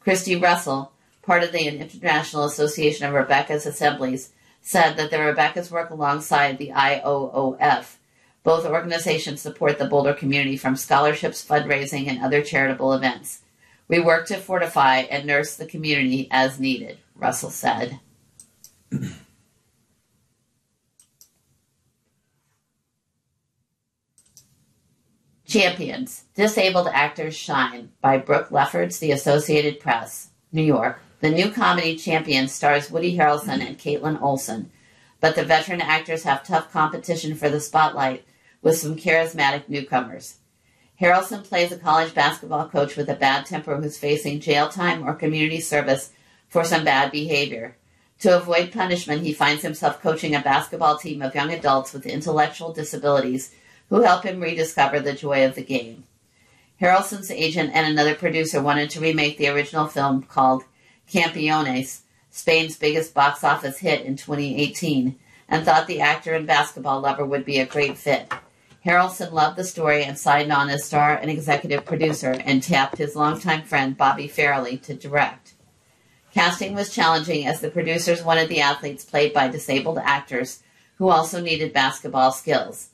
Christy 0.00 0.36
Russell, 0.36 0.92
part 1.22 1.42
of 1.42 1.52
the 1.52 1.66
International 1.66 2.44
Association 2.44 3.06
of 3.06 3.12
Rebekah's 3.12 3.66
Assemblies, 3.66 4.30
said 4.62 4.96
that 4.96 5.10
the 5.10 5.18
Rebekah's 5.18 5.70
work 5.70 5.90
alongside 5.90 6.56
the 6.56 6.70
IOOF. 6.70 7.96
Both 8.42 8.64
organizations 8.64 9.42
support 9.42 9.78
the 9.78 9.84
Boulder 9.84 10.14
community 10.14 10.56
from 10.56 10.76
scholarships, 10.76 11.46
fundraising, 11.46 12.08
and 12.08 12.22
other 12.22 12.42
charitable 12.42 12.94
events. 12.94 13.40
We 13.86 14.00
work 14.00 14.26
to 14.28 14.38
fortify 14.38 14.98
and 15.00 15.26
nurse 15.26 15.56
the 15.56 15.66
community 15.66 16.28
as 16.30 16.58
needed, 16.58 16.98
Russell 17.14 17.50
said. 17.50 18.00
Champions 25.50 26.26
Disabled 26.36 26.86
Actors 26.92 27.34
Shine 27.34 27.90
by 28.00 28.18
Brooke 28.18 28.52
Lefferts, 28.52 29.00
The 29.00 29.10
Associated 29.10 29.80
Press, 29.80 30.28
New 30.52 30.62
York. 30.62 31.00
The 31.18 31.30
new 31.30 31.50
comedy 31.50 31.96
Champions 31.96 32.52
stars 32.52 32.88
Woody 32.88 33.16
Harrelson 33.16 33.60
and 33.60 33.76
Kaitlin 33.76 34.22
Olson, 34.22 34.70
but 35.18 35.34
the 35.34 35.44
veteran 35.44 35.80
actors 35.80 36.22
have 36.22 36.46
tough 36.46 36.70
competition 36.72 37.34
for 37.34 37.48
the 37.48 37.58
spotlight 37.58 38.24
with 38.62 38.78
some 38.78 38.94
charismatic 38.94 39.68
newcomers. 39.68 40.36
Harrelson 41.00 41.42
plays 41.42 41.72
a 41.72 41.76
college 41.76 42.14
basketball 42.14 42.68
coach 42.68 42.96
with 42.96 43.08
a 43.08 43.16
bad 43.16 43.44
temper 43.44 43.74
who's 43.74 43.98
facing 43.98 44.38
jail 44.38 44.68
time 44.68 45.02
or 45.02 45.14
community 45.14 45.60
service 45.60 46.12
for 46.48 46.62
some 46.62 46.84
bad 46.84 47.10
behavior. 47.10 47.76
To 48.20 48.36
avoid 48.36 48.70
punishment, 48.70 49.22
he 49.22 49.32
finds 49.32 49.62
himself 49.62 50.00
coaching 50.00 50.36
a 50.36 50.40
basketball 50.40 50.96
team 50.96 51.22
of 51.22 51.34
young 51.34 51.52
adults 51.52 51.92
with 51.92 52.06
intellectual 52.06 52.72
disabilities 52.72 53.52
who 53.90 54.02
help 54.02 54.24
him 54.24 54.40
rediscover 54.40 55.00
the 55.00 55.12
joy 55.12 55.44
of 55.44 55.54
the 55.54 55.62
game. 55.62 56.04
Harrelson's 56.80 57.30
agent 57.30 57.72
and 57.74 57.86
another 57.86 58.14
producer 58.14 58.62
wanted 58.62 58.88
to 58.88 59.00
remake 59.00 59.36
the 59.36 59.48
original 59.48 59.86
film 59.86 60.22
called 60.22 60.64
Campeones, 61.12 62.00
Spain's 62.30 62.76
biggest 62.76 63.12
box 63.12 63.44
office 63.44 63.78
hit 63.78 64.06
in 64.06 64.16
2018, 64.16 65.18
and 65.48 65.64
thought 65.64 65.86
the 65.86 66.00
actor 66.00 66.34
and 66.34 66.46
basketball 66.46 67.00
lover 67.00 67.26
would 67.26 67.44
be 67.44 67.58
a 67.58 67.66
great 67.66 67.98
fit. 67.98 68.32
Harrelson 68.86 69.32
loved 69.32 69.58
the 69.58 69.64
story 69.64 70.04
and 70.04 70.16
signed 70.16 70.50
on 70.50 70.70
as 70.70 70.84
star 70.84 71.14
and 71.14 71.30
executive 71.30 71.84
producer 71.84 72.40
and 72.46 72.62
tapped 72.62 72.96
his 72.96 73.14
longtime 73.14 73.64
friend 73.64 73.96
Bobby 73.96 74.26
Farrelly 74.26 74.80
to 74.82 74.94
direct. 74.94 75.54
Casting 76.32 76.74
was 76.74 76.94
challenging 76.94 77.44
as 77.44 77.60
the 77.60 77.70
producers 77.70 78.22
wanted 78.22 78.48
the 78.48 78.60
athletes 78.60 79.04
played 79.04 79.34
by 79.34 79.48
disabled 79.48 79.98
actors 79.98 80.62
who 80.96 81.08
also 81.08 81.42
needed 81.42 81.72
basketball 81.72 82.30
skills. 82.30 82.89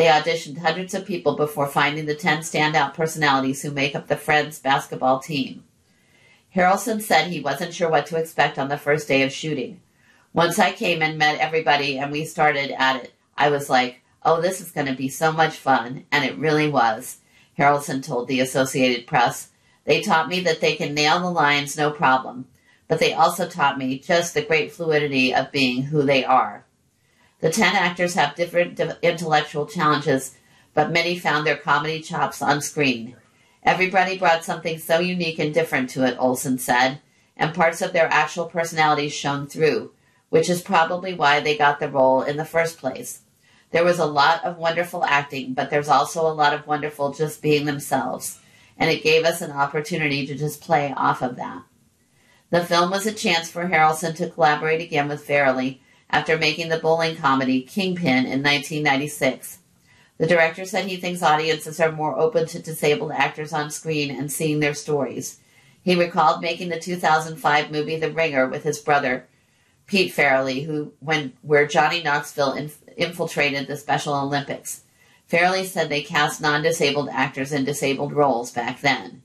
They 0.00 0.06
auditioned 0.06 0.56
hundreds 0.56 0.94
of 0.94 1.04
people 1.04 1.36
before 1.36 1.66
finding 1.66 2.06
the 2.06 2.14
10 2.14 2.38
standout 2.38 2.94
personalities 2.94 3.60
who 3.60 3.70
make 3.70 3.94
up 3.94 4.06
the 4.06 4.16
Friends 4.16 4.58
basketball 4.58 5.18
team. 5.18 5.64
Harrelson 6.56 7.02
said 7.02 7.26
he 7.26 7.40
wasn't 7.40 7.74
sure 7.74 7.90
what 7.90 8.06
to 8.06 8.16
expect 8.16 8.58
on 8.58 8.68
the 8.68 8.78
first 8.78 9.08
day 9.08 9.20
of 9.24 9.30
shooting. 9.30 9.82
Once 10.32 10.58
I 10.58 10.72
came 10.72 11.02
and 11.02 11.18
met 11.18 11.38
everybody 11.38 11.98
and 11.98 12.10
we 12.10 12.24
started 12.24 12.70
at 12.80 13.04
it, 13.04 13.12
I 13.36 13.50
was 13.50 13.68
like, 13.68 14.00
oh, 14.24 14.40
this 14.40 14.62
is 14.62 14.70
going 14.70 14.86
to 14.86 14.94
be 14.94 15.10
so 15.10 15.32
much 15.32 15.54
fun. 15.54 16.06
And 16.10 16.24
it 16.24 16.38
really 16.38 16.70
was, 16.70 17.18
Harrelson 17.58 18.02
told 18.02 18.26
the 18.26 18.40
Associated 18.40 19.06
Press. 19.06 19.50
They 19.84 20.00
taught 20.00 20.30
me 20.30 20.40
that 20.40 20.62
they 20.62 20.76
can 20.76 20.94
nail 20.94 21.20
the 21.20 21.30
lines 21.30 21.76
no 21.76 21.90
problem 21.90 22.46
but 22.90 22.98
they 22.98 23.12
also 23.12 23.46
taught 23.46 23.78
me 23.78 24.00
just 24.00 24.34
the 24.34 24.42
great 24.42 24.72
fluidity 24.72 25.32
of 25.32 25.52
being 25.52 25.80
who 25.80 26.02
they 26.02 26.24
are. 26.24 26.64
The 27.40 27.50
ten 27.50 27.74
actors 27.74 28.14
have 28.14 28.34
different 28.34 28.78
intellectual 29.02 29.66
challenges, 29.66 30.36
but 30.74 30.92
many 30.92 31.18
found 31.18 31.46
their 31.46 31.56
comedy 31.56 32.00
chops 32.00 32.42
on 32.42 32.60
screen. 32.60 33.16
Everybody 33.62 34.18
brought 34.18 34.44
something 34.44 34.78
so 34.78 35.00
unique 35.00 35.38
and 35.38 35.52
different 35.52 35.90
to 35.90 36.06
it, 36.06 36.16
Olson 36.18 36.58
said, 36.58 37.00
and 37.36 37.54
parts 37.54 37.80
of 37.82 37.92
their 37.92 38.08
actual 38.12 38.46
personalities 38.46 39.12
shone 39.12 39.46
through, 39.46 39.92
which 40.28 40.48
is 40.48 40.62
probably 40.62 41.14
why 41.14 41.40
they 41.40 41.56
got 41.56 41.80
the 41.80 41.88
role 41.88 42.22
in 42.22 42.36
the 42.36 42.44
first 42.44 42.78
place. 42.78 43.22
There 43.70 43.84
was 43.84 43.98
a 43.98 44.06
lot 44.06 44.44
of 44.44 44.58
wonderful 44.58 45.04
acting, 45.04 45.54
but 45.54 45.70
there's 45.70 45.88
also 45.88 46.26
a 46.26 46.32
lot 46.32 46.52
of 46.52 46.66
wonderful 46.66 47.12
just 47.12 47.40
being 47.40 47.64
themselves, 47.64 48.38
and 48.76 48.90
it 48.90 49.02
gave 49.02 49.24
us 49.24 49.40
an 49.40 49.52
opportunity 49.52 50.26
to 50.26 50.34
just 50.34 50.60
play 50.60 50.92
off 50.96 51.22
of 51.22 51.36
that. 51.36 51.62
The 52.50 52.64
film 52.64 52.90
was 52.90 53.06
a 53.06 53.12
chance 53.12 53.50
for 53.50 53.68
Harrelson 53.68 54.14
to 54.16 54.28
collaborate 54.28 54.80
again 54.80 55.08
with 55.08 55.26
Farrelly 55.26 55.80
after 56.10 56.36
making 56.36 56.68
the 56.68 56.78
bowling 56.78 57.16
comedy 57.16 57.62
Kingpin 57.62 58.26
in 58.26 58.42
1996. 58.42 59.58
The 60.18 60.26
director 60.26 60.66
said 60.66 60.84
he 60.84 60.96
thinks 60.96 61.22
audiences 61.22 61.80
are 61.80 61.92
more 61.92 62.18
open 62.18 62.46
to 62.48 62.58
disabled 62.58 63.12
actors 63.12 63.52
on 63.52 63.70
screen 63.70 64.10
and 64.10 64.30
seeing 64.30 64.60
their 64.60 64.74
stories. 64.74 65.38
He 65.82 65.94
recalled 65.94 66.42
making 66.42 66.68
the 66.68 66.78
2005 66.78 67.70
movie 67.70 67.96
The 67.96 68.12
Ringer 68.12 68.46
with 68.46 68.64
his 68.64 68.78
brother, 68.78 69.26
Pete 69.86 70.14
Farrelly, 70.14 70.66
who 70.66 70.92
when 71.00 71.32
where 71.40 71.66
Johnny 71.66 72.02
Knoxville 72.02 72.52
inf- 72.52 72.82
infiltrated 72.96 73.66
the 73.66 73.76
Special 73.76 74.14
Olympics. 74.14 74.82
Farrelly 75.30 75.64
said 75.64 75.88
they 75.88 76.02
cast 76.02 76.40
non-disabled 76.40 77.08
actors 77.08 77.52
in 77.52 77.64
disabled 77.64 78.12
roles 78.12 78.50
back 78.50 78.80
then. 78.80 79.22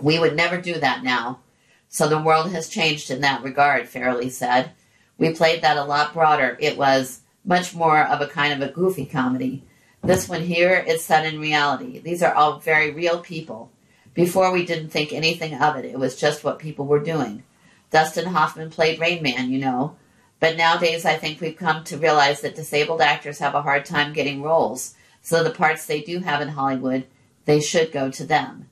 We 0.00 0.18
would 0.18 0.36
never 0.36 0.60
do 0.60 0.74
that 0.74 1.02
now. 1.02 1.40
So 1.88 2.08
the 2.08 2.22
world 2.22 2.52
has 2.52 2.68
changed 2.68 3.10
in 3.10 3.20
that 3.20 3.42
regard, 3.42 3.86
Farrelly 3.86 4.30
said. 4.30 4.72
We 5.18 5.34
played 5.34 5.62
that 5.62 5.76
a 5.76 5.84
lot 5.84 6.14
broader. 6.14 6.56
It 6.60 6.78
was 6.78 7.20
much 7.44 7.74
more 7.74 8.00
of 8.00 8.20
a 8.20 8.26
kind 8.26 8.52
of 8.52 8.66
a 8.66 8.72
goofy 8.72 9.04
comedy. 9.04 9.64
This 10.02 10.28
one 10.28 10.42
here 10.42 10.76
is 10.76 11.04
set 11.04 11.26
in 11.26 11.40
reality. 11.40 11.98
These 11.98 12.22
are 12.22 12.32
all 12.32 12.60
very 12.60 12.92
real 12.92 13.20
people. 13.20 13.70
Before 14.14 14.52
we 14.52 14.64
didn't 14.64 14.90
think 14.90 15.12
anything 15.12 15.54
of 15.54 15.76
it. 15.76 15.84
It 15.84 15.98
was 15.98 16.16
just 16.16 16.42
what 16.44 16.58
people 16.58 16.86
were 16.86 16.98
doing. 17.00 17.42
Dustin 17.90 18.26
Hoffman 18.26 18.70
played 18.70 19.00
Rain 19.00 19.22
Man, 19.22 19.50
you 19.50 19.58
know. 19.58 19.96
But 20.40 20.56
nowadays 20.56 21.04
I 21.04 21.16
think 21.16 21.40
we've 21.40 21.56
come 21.56 21.84
to 21.84 21.96
realize 21.96 22.40
that 22.40 22.54
disabled 22.54 23.00
actors 23.00 23.38
have 23.38 23.54
a 23.54 23.62
hard 23.62 23.84
time 23.84 24.12
getting 24.12 24.42
roles. 24.42 24.94
So 25.22 25.42
the 25.42 25.50
parts 25.50 25.86
they 25.86 26.00
do 26.00 26.20
have 26.20 26.40
in 26.40 26.48
Hollywood, 26.48 27.06
they 27.44 27.60
should 27.60 27.92
go 27.92 28.10
to 28.10 28.24
them. 28.24 28.68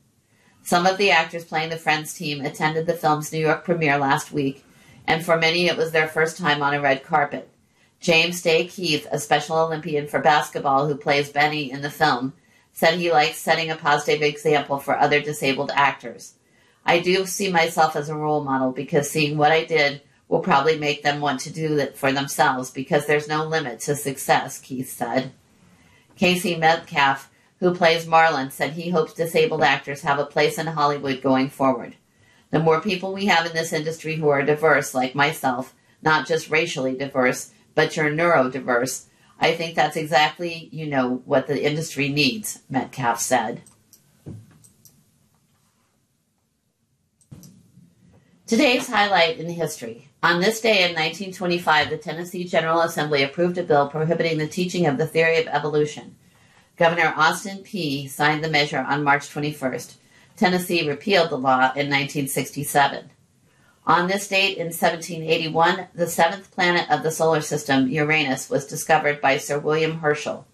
Some 0.62 0.84
of 0.84 0.98
the 0.98 1.10
actors 1.10 1.44
playing 1.44 1.70
the 1.70 1.76
Friends 1.76 2.14
team 2.14 2.44
attended 2.44 2.86
the 2.86 2.94
film's 2.94 3.32
New 3.32 3.38
York 3.38 3.64
premiere 3.64 3.98
last 3.98 4.32
week, 4.32 4.64
and 5.06 5.24
for 5.24 5.36
many 5.36 5.66
it 5.66 5.76
was 5.76 5.92
their 5.92 6.08
first 6.08 6.38
time 6.38 6.62
on 6.62 6.74
a 6.74 6.80
red 6.80 7.04
carpet. 7.04 7.48
James 8.00 8.42
Day 8.42 8.66
Keith, 8.66 9.06
a 9.10 9.18
Special 9.18 9.58
Olympian 9.58 10.06
for 10.06 10.20
basketball 10.20 10.86
who 10.86 10.96
plays 10.96 11.30
Benny 11.30 11.70
in 11.70 11.82
the 11.82 11.90
film, 11.90 12.34
said 12.72 12.98
he 12.98 13.10
likes 13.10 13.38
setting 13.38 13.70
a 13.70 13.76
positive 13.76 14.22
example 14.22 14.78
for 14.78 14.98
other 14.98 15.20
disabled 15.20 15.70
actors. 15.74 16.34
I 16.84 17.00
do 17.00 17.26
see 17.26 17.50
myself 17.50 17.96
as 17.96 18.08
a 18.08 18.14
role 18.14 18.44
model 18.44 18.70
because 18.70 19.10
seeing 19.10 19.38
what 19.38 19.50
I 19.50 19.64
did 19.64 20.02
will 20.28 20.40
probably 20.40 20.78
make 20.78 21.02
them 21.02 21.20
want 21.20 21.40
to 21.40 21.52
do 21.52 21.78
it 21.78 21.96
for 21.96 22.12
themselves 22.12 22.70
because 22.70 23.06
there's 23.06 23.28
no 23.28 23.44
limit 23.44 23.80
to 23.80 23.96
success, 23.96 24.58
Keith 24.58 24.90
said. 24.90 25.32
Casey 26.16 26.56
Metcalfe, 26.56 27.30
who 27.60 27.74
plays 27.74 28.06
Marlon, 28.06 28.50
said 28.50 28.72
he 28.72 28.90
hopes 28.90 29.14
disabled 29.14 29.62
actors 29.62 30.02
have 30.02 30.18
a 30.18 30.26
place 30.26 30.58
in 30.58 30.66
Hollywood 30.66 31.22
going 31.22 31.48
forward. 31.48 31.96
The 32.56 32.62
more 32.62 32.80
people 32.80 33.12
we 33.12 33.26
have 33.26 33.44
in 33.44 33.52
this 33.52 33.74
industry 33.74 34.16
who 34.16 34.30
are 34.30 34.40
diverse, 34.40 34.94
like 34.94 35.14
myself, 35.14 35.74
not 36.00 36.26
just 36.26 36.48
racially 36.48 36.96
diverse, 36.96 37.52
but 37.74 37.94
you're 37.94 38.08
neurodiverse, 38.08 39.04
I 39.38 39.52
think 39.52 39.76
that's 39.76 39.94
exactly, 39.94 40.70
you 40.72 40.86
know, 40.86 41.20
what 41.26 41.48
the 41.48 41.62
industry 41.62 42.08
needs, 42.08 42.62
Metcalfe 42.70 43.20
said. 43.20 43.60
Today's 48.46 48.88
highlight 48.88 49.36
in 49.36 49.50
history. 49.50 50.08
On 50.22 50.40
this 50.40 50.62
day 50.62 50.78
in 50.78 50.94
1925, 50.94 51.90
the 51.90 51.98
Tennessee 51.98 52.44
General 52.44 52.80
Assembly 52.80 53.22
approved 53.22 53.58
a 53.58 53.62
bill 53.62 53.90
prohibiting 53.90 54.38
the 54.38 54.48
teaching 54.48 54.86
of 54.86 54.96
the 54.96 55.06
theory 55.06 55.36
of 55.36 55.46
evolution. 55.48 56.16
Governor 56.78 57.12
Austin 57.18 57.58
Peay 57.58 58.08
signed 58.08 58.42
the 58.42 58.48
measure 58.48 58.80
on 58.88 59.04
March 59.04 59.28
21st. 59.28 59.96
Tennessee 60.36 60.88
repealed 60.88 61.30
the 61.30 61.38
law 61.38 61.72
in 61.74 61.88
1967. 61.88 63.10
On 63.86 64.08
this 64.08 64.28
date 64.28 64.58
in 64.58 64.66
1781, 64.66 65.88
the 65.94 66.08
seventh 66.08 66.50
planet 66.50 66.90
of 66.90 67.02
the 67.02 67.10
solar 67.10 67.40
system, 67.40 67.88
Uranus, 67.88 68.50
was 68.50 68.66
discovered 68.66 69.20
by 69.20 69.38
Sir 69.38 69.58
William 69.58 70.00
Herschel. 70.00 70.46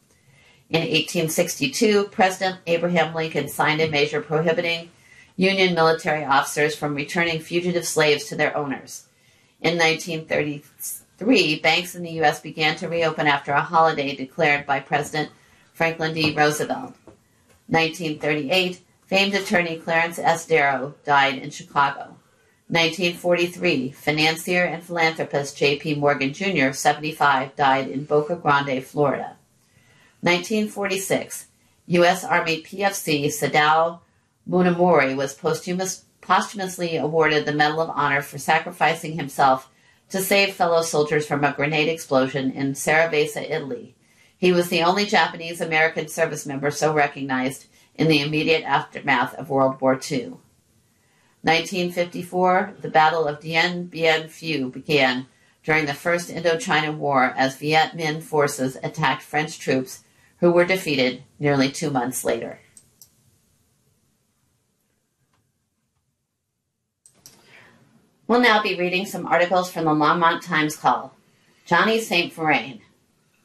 In 0.69 0.81
1862, 0.81 2.05
President 2.05 2.59
Abraham 2.67 3.15
Lincoln 3.15 3.49
signed 3.49 3.81
a 3.81 3.91
measure 3.91 4.21
prohibiting 4.21 4.91
Union 5.37 5.75
military 5.75 6.25
officers 6.25 6.77
from 6.77 6.95
returning 6.95 7.41
fugitive 7.41 7.87
slaves 7.87 8.25
to 8.27 8.37
their 8.37 8.57
owners. 8.57 9.07
In 9.61 9.79
1933, 9.79 11.61
banks 11.61 11.95
in 11.95 12.03
the 12.03 12.13
U.S. 12.13 12.41
began 12.41 12.77
to 12.77 12.89
reopen 12.89 13.27
after 13.27 13.53
a 13.53 13.61
holiday 13.61 14.15
declared 14.15 14.67
by 14.67 14.81
President 14.81 15.31
Franklin 15.73 16.15
D. 16.15 16.35
Roosevelt. 16.35 16.95
1938, 17.69 18.81
famed 19.13 19.35
attorney 19.35 19.77
Clarence 19.77 20.19
S. 20.19 20.47
Darrow 20.47 20.95
died 21.05 21.37
in 21.37 21.51
Chicago. 21.51 22.17
1943, 22.69 23.91
financier 23.91 24.65
and 24.65 24.83
philanthropist 24.83 25.55
J.P. 25.55 25.97
Morgan 25.97 26.33
Jr., 26.33 26.73
75, 26.73 27.55
died 27.55 27.89
in 27.89 28.07
Boca 28.07 28.37
Grande, 28.37 28.83
Florida. 28.83 29.37
1946, 30.23 31.49
U.S. 31.89 32.25
Army 32.25 32.63
PFC 32.63 33.27
Sadao 33.27 33.99
Munemori 34.49 35.15
was 35.15 35.35
posthumous, 35.35 36.07
posthumously 36.23 36.97
awarded 36.97 37.45
the 37.45 37.53
Medal 37.53 37.83
of 37.83 37.91
Honor 37.91 38.23
for 38.23 38.39
sacrificing 38.39 39.19
himself 39.19 39.69
to 40.09 40.23
save 40.23 40.55
fellow 40.55 40.81
soldiers 40.81 41.27
from 41.27 41.45
a 41.45 41.53
grenade 41.53 41.91
explosion 41.91 42.51
in 42.51 42.73
Seravezza, 42.73 43.43
Italy, 43.43 43.95
he 44.43 44.51
was 44.51 44.71
the 44.71 44.83
only 44.83 45.07
Japanese 45.07 45.61
American 45.61 46.09
service 46.09 46.45
member 46.47 46.73
so 46.73 46.93
recognized 46.93 47.67
in 47.95 48.09
the 48.09 48.21
immediate 48.21 48.65
aftermath 48.65 49.35
of 49.35 49.51
World 49.51 49.81
War 49.81 49.95
II. 49.95 50.37
1954, 51.43 52.75
the 52.81 52.91
Battle 52.91 53.27
of 53.27 53.41
Dien 53.41 53.87
Bien 53.87 54.25
Phu 54.25 54.73
began 54.73 55.27
during 55.65 55.87
the 55.87 55.95
First 55.95 56.31
Indochina 56.31 56.97
War 56.97 57.35
as 57.37 57.57
Viet 57.57 57.97
Minh 57.97 58.23
forces 58.23 58.77
attacked 58.83 59.23
French 59.23 59.59
troops 59.59 60.05
who 60.39 60.51
were 60.51 60.65
defeated 60.65 61.23
nearly 61.39 61.71
two 61.71 61.91
months 61.91 62.25
later. 62.25 62.61
We'll 68.27 68.41
now 68.41 68.63
be 68.63 68.79
reading 68.79 69.05
some 69.05 69.27
articles 69.27 69.71
from 69.71 69.85
the 69.85 69.91
Longmont 69.91 70.43
Times 70.43 70.77
Call. 70.77 71.15
Johnny 71.67 72.01
St. 72.01 72.33
Vrain, 72.33 72.81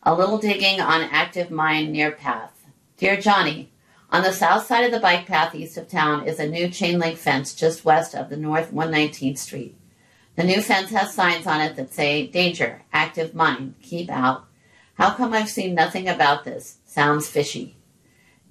a 0.03 0.15
little 0.15 0.37
digging 0.37 0.79
on 0.79 1.01
active 1.01 1.51
mine 1.51 1.91
near 1.91 2.11
path. 2.11 2.65
Dear 2.97 3.19
Johnny, 3.19 3.71
on 4.09 4.23
the 4.23 4.31
south 4.31 4.65
side 4.65 4.85
of 4.85 4.91
the 4.91 4.99
bike 4.99 5.25
path 5.25 5.53
east 5.53 5.77
of 5.77 5.89
town 5.89 6.25
is 6.25 6.39
a 6.39 6.47
new 6.47 6.69
chain 6.69 6.97
link 6.99 7.17
fence 7.17 7.53
just 7.53 7.83
west 7.83 8.15
of 8.15 8.29
the 8.29 8.37
North 8.37 8.71
119th 8.71 9.37
Street. 9.37 9.75
The 10.35 10.43
new 10.43 10.61
fence 10.61 10.91
has 10.91 11.13
signs 11.13 11.47
on 11.47 11.61
it 11.61 11.75
that 11.75 11.93
say, 11.93 12.27
Danger, 12.27 12.83
active 12.93 13.33
mine, 13.33 13.75
keep 13.81 14.09
out. 14.09 14.45
How 14.93 15.11
come 15.11 15.33
I've 15.33 15.49
seen 15.49 15.75
nothing 15.75 16.07
about 16.07 16.43
this? 16.43 16.77
Sounds 16.85 17.27
fishy. 17.27 17.75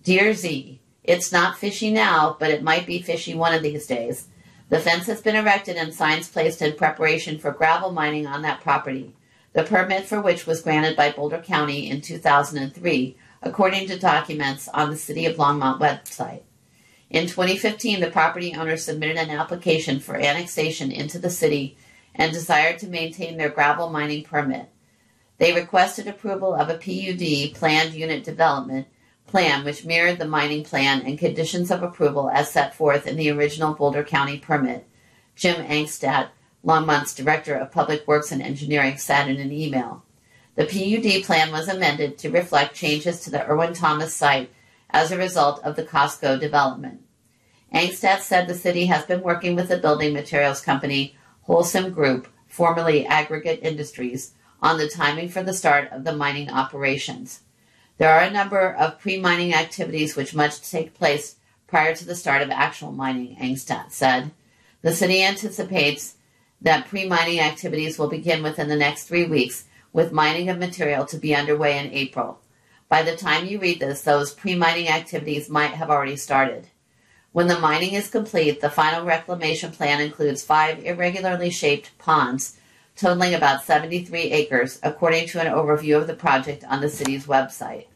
Dear 0.03 0.35
Z, 0.35 0.81
it's 1.05 1.33
not 1.33 1.57
fishy 1.57 1.91
now, 1.91 2.37
but 2.39 2.51
it 2.51 2.63
might 2.63 2.87
be 2.87 3.01
fishy 3.01 3.35
one 3.35 3.55
of 3.55 3.63
these 3.63 3.87
days. 3.87 4.29
The 4.69 4.81
fence 4.81 5.07
has 5.07 5.21
been 5.21 5.37
erected 5.37 5.77
and 5.77 5.95
signs 5.95 6.29
placed 6.29 6.61
in 6.61 6.75
preparation 6.75 7.39
for 7.39 7.53
gravel 7.53 7.93
mining 7.93 8.27
on 8.27 8.43
that 8.43 8.61
property, 8.61 9.15
the 9.53 9.63
permit 9.63 10.05
for 10.05 10.21
which 10.21 10.47
was 10.47 10.61
granted 10.61 10.97
by 10.97 11.13
Boulder 11.13 11.39
County 11.41 11.89
in 11.89 12.01
2003, 12.01 13.17
according 13.43 13.87
to 13.89 13.99
documents 13.99 14.69
on 14.69 14.91
the 14.91 14.97
City 14.97 15.27
of 15.27 15.37
Longmont 15.37 15.81
website. 15.81 16.43
In 17.11 17.27
2015, 17.27 18.01
the 18.01 18.11
property 18.11 18.55
owner 18.55 18.77
submitted 18.77 19.17
an 19.17 19.31
application 19.31 20.01
for 20.01 20.17
annexation 20.17 20.91
into 20.91 21.19
the 21.19 21.31
city 21.31 21.77
and 22.15 22.33
desired 22.33 22.79
to 22.81 22.89
maintain 22.89 23.37
their 23.37 23.49
gravel 23.49 23.91
mining 23.91 24.25
permit. 24.25 24.69
They 25.39 25.53
requested 25.53 26.09
approval 26.09 26.55
of 26.55 26.69
a 26.69 26.79
PUD, 26.79 27.55
planned 27.55 27.95
unit 27.95 28.25
development, 28.25 28.89
plan 29.27 29.65
which 29.65 29.85
mirrored 29.85 30.19
the 30.19 30.27
mining 30.27 30.65
plan 30.65 31.03
and 31.03 31.19
conditions 31.19 31.71
of 31.71 31.83
approval 31.83 32.31
as 32.31 32.51
set 32.51 32.75
forth 32.75 33.07
in 33.07 33.17
the 33.17 33.31
original 33.31 33.75
Boulder 33.75 34.03
County 34.03 34.39
permit. 34.39 34.89
Jim 35.35 35.65
Angstadt, 35.67 36.29
Longmont's 36.65 37.15
Director 37.15 37.55
of 37.55 37.71
Public 37.71 38.07
Works 38.09 38.33
and 38.33 38.41
Engineering, 38.41 38.97
said 38.97 39.29
in 39.29 39.39
an 39.39 39.53
email. 39.53 40.03
The 40.57 40.65
PUD 40.65 41.25
plan 41.25 41.53
was 41.53 41.69
amended 41.69 42.19
to 42.19 42.31
reflect 42.31 42.75
changes 42.75 43.21
to 43.21 43.31
the 43.31 43.47
Irwin 43.47 43.75
Thomas 43.75 44.15
site 44.15 44.51
as 44.91 45.13
a 45.13 45.19
result 45.19 45.63
of 45.63 45.77
the 45.77 45.85
Costco 45.85 46.41
development. 46.41 47.03
Angstadt 47.75 48.21
said 48.21 48.49
the 48.49 48.55
city 48.55 48.87
has 48.87 49.05
been 49.05 49.23
working 49.23 49.55
with 49.55 49.69
the 49.69 49.77
building 49.77 50.15
materials 50.15 50.63
company 50.63 51.15
Holcim 51.47 51.93
Group, 51.93 52.29
formerly 52.47 53.07
Aggregate 53.07 53.61
Industries, 53.63 54.33
on 54.63 54.79
the 54.79 54.89
timing 54.89 55.29
for 55.29 55.43
the 55.43 55.53
start 55.53 55.91
of 55.93 56.05
the 56.05 56.17
mining 56.17 56.51
operations. 56.51 57.41
There 57.99 58.11
are 58.11 58.23
a 58.23 58.31
number 58.31 58.73
of 58.73 58.99
pre-mining 58.99 59.55
activities 59.55 60.17
which 60.17 60.35
must 60.35 60.71
take 60.71 60.95
place 60.95 61.37
prior 61.67 61.95
to 61.95 62.05
the 62.05 62.15
start 62.15 62.41
of 62.41 62.51
actual 62.51 62.93
mining, 62.93 63.37
Angstadt 63.37 63.91
said. 63.91 64.31
The 64.83 64.93
city 64.93 65.23
anticipates 65.23 66.15
that 66.63 66.89
pre-mining 66.89 67.41
activities 67.41 67.99
will 67.99 68.09
begin 68.09 68.43
within 68.43 68.69
the 68.69 68.77
next 68.77 69.05
three 69.05 69.25
weeks, 69.25 69.65
with 69.97 70.13
mining 70.13 70.51
of 70.51 70.59
material 70.59 71.07
to 71.07 71.17
be 71.17 71.35
underway 71.35 71.79
in 71.79 71.91
April. 71.91 72.39
By 72.87 73.03
the 73.03 73.17
time 73.17 73.47
you 73.47 73.59
read 73.59 73.81
this, 73.81 74.03
those 74.03 74.35
pre-mining 74.35 74.91
activities 74.91 75.49
might 75.49 75.71
have 75.71 75.89
already 75.89 76.17
started. 76.17 76.67
When 77.33 77.47
the 77.47 77.59
mining 77.59 77.95
is 77.95 78.11
complete, 78.11 78.61
the 78.61 78.69
final 78.69 79.07
reclamation 79.07 79.73
plan 79.73 80.03
includes 80.03 80.45
five 80.45 80.85
irregularly 80.85 81.49
shaped 81.49 81.97
ponds 81.97 82.59
totaling 82.95 83.33
about 83.33 83.65
73 83.65 84.21
acres, 84.33 84.79
according 84.83 85.29
to 85.29 85.41
an 85.41 85.47
overview 85.47 85.97
of 85.97 86.07
the 86.07 86.15
project 86.15 86.63
on 86.69 86.83
the 86.83 86.91
city's 86.91 87.25
website. 87.25 87.87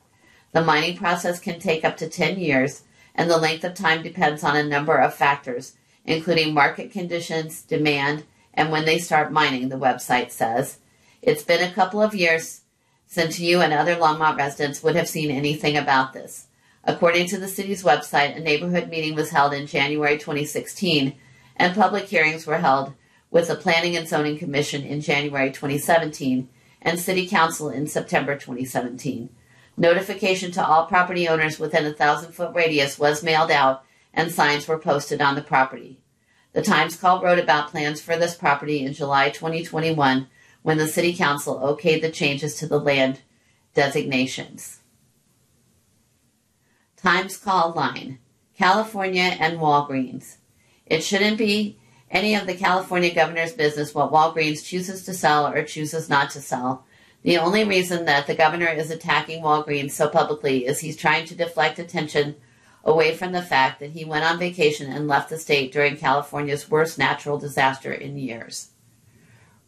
The 0.53 0.65
mining 0.65 0.97
process 0.97 1.39
can 1.39 1.61
take 1.61 1.85
up 1.85 1.99
to 1.99 2.09
10 2.09 2.41
years, 2.41 2.85
and 3.15 3.31
the 3.31 3.37
length 3.37 3.65
of 3.65 3.75
time 3.75 4.03
depends 4.03 4.43
on 4.43 4.57
a 4.57 4.63
number 4.63 4.97
of 4.97 5.15
factors, 5.15 5.75
including 6.07 6.55
market 6.55 6.93
conditions, 6.93 7.61
demand, 7.61 8.25
and 8.55 8.73
when 8.73 8.87
they 8.87 8.99
start 8.99 9.33
mining, 9.33 9.69
the 9.69 9.77
website 9.77 10.31
says. 10.31 10.79
It's 11.23 11.43
been 11.43 11.63
a 11.63 11.75
couple 11.75 12.01
of 12.01 12.15
years 12.15 12.63
since 13.07 13.39
you 13.39 13.61
and 13.61 13.73
other 13.73 13.97
Longmont 13.97 14.39
residents 14.39 14.83
would 14.83 14.97
have 14.97 15.09
seen 15.09 15.31
anything 15.31 15.77
about 15.77 16.13
this. 16.13 16.47
According 16.85 17.27
to 17.29 17.39
the 17.39 17.49
city's 17.49 17.83
website, 17.83 18.37
a 18.37 18.41
neighborhood 18.41 18.89
meeting 18.89 19.15
was 19.15 19.31
held 19.31 19.53
in 19.53 19.67
January 19.67 20.17
2016, 20.17 21.15
and 21.57 21.75
public 21.75 22.05
hearings 22.05 22.47
were 22.47 22.59
held 22.59 22.95
with 23.31 23.49
the 23.49 23.55
Planning 23.55 23.97
and 23.97 24.09
Zoning 24.09 24.39
Commission 24.39 24.83
in 24.83 25.03
January 25.03 25.51
2017 25.51 26.49
and 26.81 26.99
City 26.99 27.29
Council 27.29 27.69
in 27.69 27.87
September 27.87 28.35
2017. 28.35 29.29
Notification 29.77 30.51
to 30.53 30.67
all 30.67 30.87
property 30.87 31.29
owners 31.29 31.59
within 31.59 31.85
a 31.85 31.93
thousand 31.93 32.33
foot 32.33 32.55
radius 32.55 32.99
was 32.99 33.23
mailed 33.23 33.51
out 33.51 33.85
and 34.15 34.33
signs 34.33 34.67
were 34.67 34.79
posted 34.79 35.21
on 35.21 35.35
the 35.35 35.43
property. 35.43 36.01
The 36.55 36.63
Times 36.63 36.97
Call 36.97 37.23
wrote 37.23 37.39
about 37.39 37.71
plans 37.71 38.01
for 38.01 38.17
this 38.17 38.35
property 38.35 38.85
in 38.85 38.95
July 38.95 39.29
2021 39.29 40.27
when 40.63 40.79
the 40.79 40.89
City 40.89 41.15
Council 41.15 41.59
okayed 41.59 42.03
the 42.03 42.11
changes 42.11 42.55
to 42.57 42.67
the 42.67 42.79
land 42.79 43.21
designations. 43.75 44.81
Times 46.97 47.37
Call 47.37 47.73
line 47.73 48.19
California 48.57 49.37
and 49.41 49.59
Walgreens. 49.59 50.37
It 50.85 51.03
shouldn't 51.03 51.39
be 51.39 51.79
any 52.11 52.35
of 52.35 52.47
the 52.47 52.55
California 52.55 53.15
governor's 53.15 53.53
business 53.53 53.95
what 53.95 54.13
Walgreens 54.13 54.65
chooses 54.65 55.05
to 55.05 55.15
sell 55.15 55.47
or 55.47 55.63
chooses 55.63 56.11
not 56.11 56.31
to 56.31 56.41
sell. 56.41 56.85
The 57.23 57.39
only 57.39 57.65
reason 57.65 58.07
that 58.07 58.27
the 58.27 58.35
governor 58.35 58.67
is 58.67 58.91
attacking 58.91 59.43
Walgreens 59.43 59.93
so 59.93 60.09
publicly 60.09 60.67
is 60.67 60.81
he's 60.81 60.97
trying 60.97 61.27
to 61.27 61.35
deflect 61.35 61.79
attention 61.79 62.37
away 62.83 63.15
from 63.15 63.33
the 63.33 63.43
fact 63.43 63.81
that 63.81 63.91
he 63.91 64.05
went 64.05 64.25
on 64.25 64.39
vacation 64.39 64.91
and 64.91 65.07
left 65.07 65.29
the 65.29 65.39
state 65.39 65.73
during 65.73 65.97
California's 65.97 66.71
worst 66.71 66.99
natural 66.99 67.39
disaster 67.39 67.93
in 67.93 68.17
years. 68.17 68.70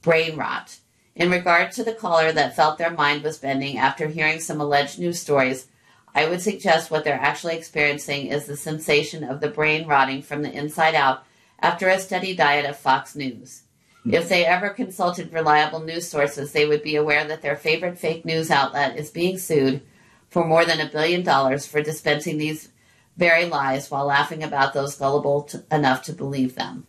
Brain 0.02 0.36
rot. 0.36 0.76
In 1.14 1.30
regard 1.30 1.72
to 1.72 1.84
the 1.84 1.94
caller 1.94 2.32
that 2.32 2.56
felt 2.56 2.78
their 2.78 2.90
mind 2.90 3.22
was 3.22 3.38
bending 3.38 3.78
after 3.78 4.08
hearing 4.08 4.40
some 4.40 4.60
alleged 4.60 4.98
news 4.98 5.20
stories, 5.20 5.68
I 6.14 6.28
would 6.28 6.42
suggest 6.42 6.90
what 6.90 7.04
they're 7.04 7.14
actually 7.14 7.56
experiencing 7.56 8.26
is 8.26 8.46
the 8.46 8.56
sensation 8.56 9.24
of 9.24 9.40
the 9.40 9.48
brain 9.48 9.86
rotting 9.86 10.22
from 10.22 10.42
the 10.42 10.52
inside 10.52 10.94
out 10.94 11.24
after 11.60 11.88
a 11.88 11.98
steady 11.98 12.34
diet 12.34 12.66
of 12.66 12.76
Fox 12.76 13.14
News. 13.14 13.62
Hmm. 14.02 14.14
If 14.14 14.28
they 14.28 14.44
ever 14.44 14.70
consulted 14.70 15.32
reliable 15.32 15.80
news 15.80 16.08
sources, 16.08 16.52
they 16.52 16.66
would 16.66 16.82
be 16.82 16.96
aware 16.96 17.24
that 17.24 17.42
their 17.42 17.56
favorite 17.56 17.98
fake 17.98 18.24
news 18.24 18.50
outlet 18.50 18.96
is 18.96 19.10
being 19.10 19.38
sued 19.38 19.82
for 20.28 20.44
more 20.44 20.64
than 20.64 20.80
a 20.80 20.90
billion 20.90 21.22
dollars 21.22 21.66
for 21.66 21.82
dispensing 21.82 22.38
these 22.38 22.68
very 23.16 23.44
lies 23.44 23.90
while 23.90 24.06
laughing 24.06 24.42
about 24.42 24.72
those 24.72 24.96
gullible 24.96 25.42
to, 25.42 25.62
enough 25.70 26.02
to 26.02 26.12
believe 26.12 26.54
them. 26.54 26.86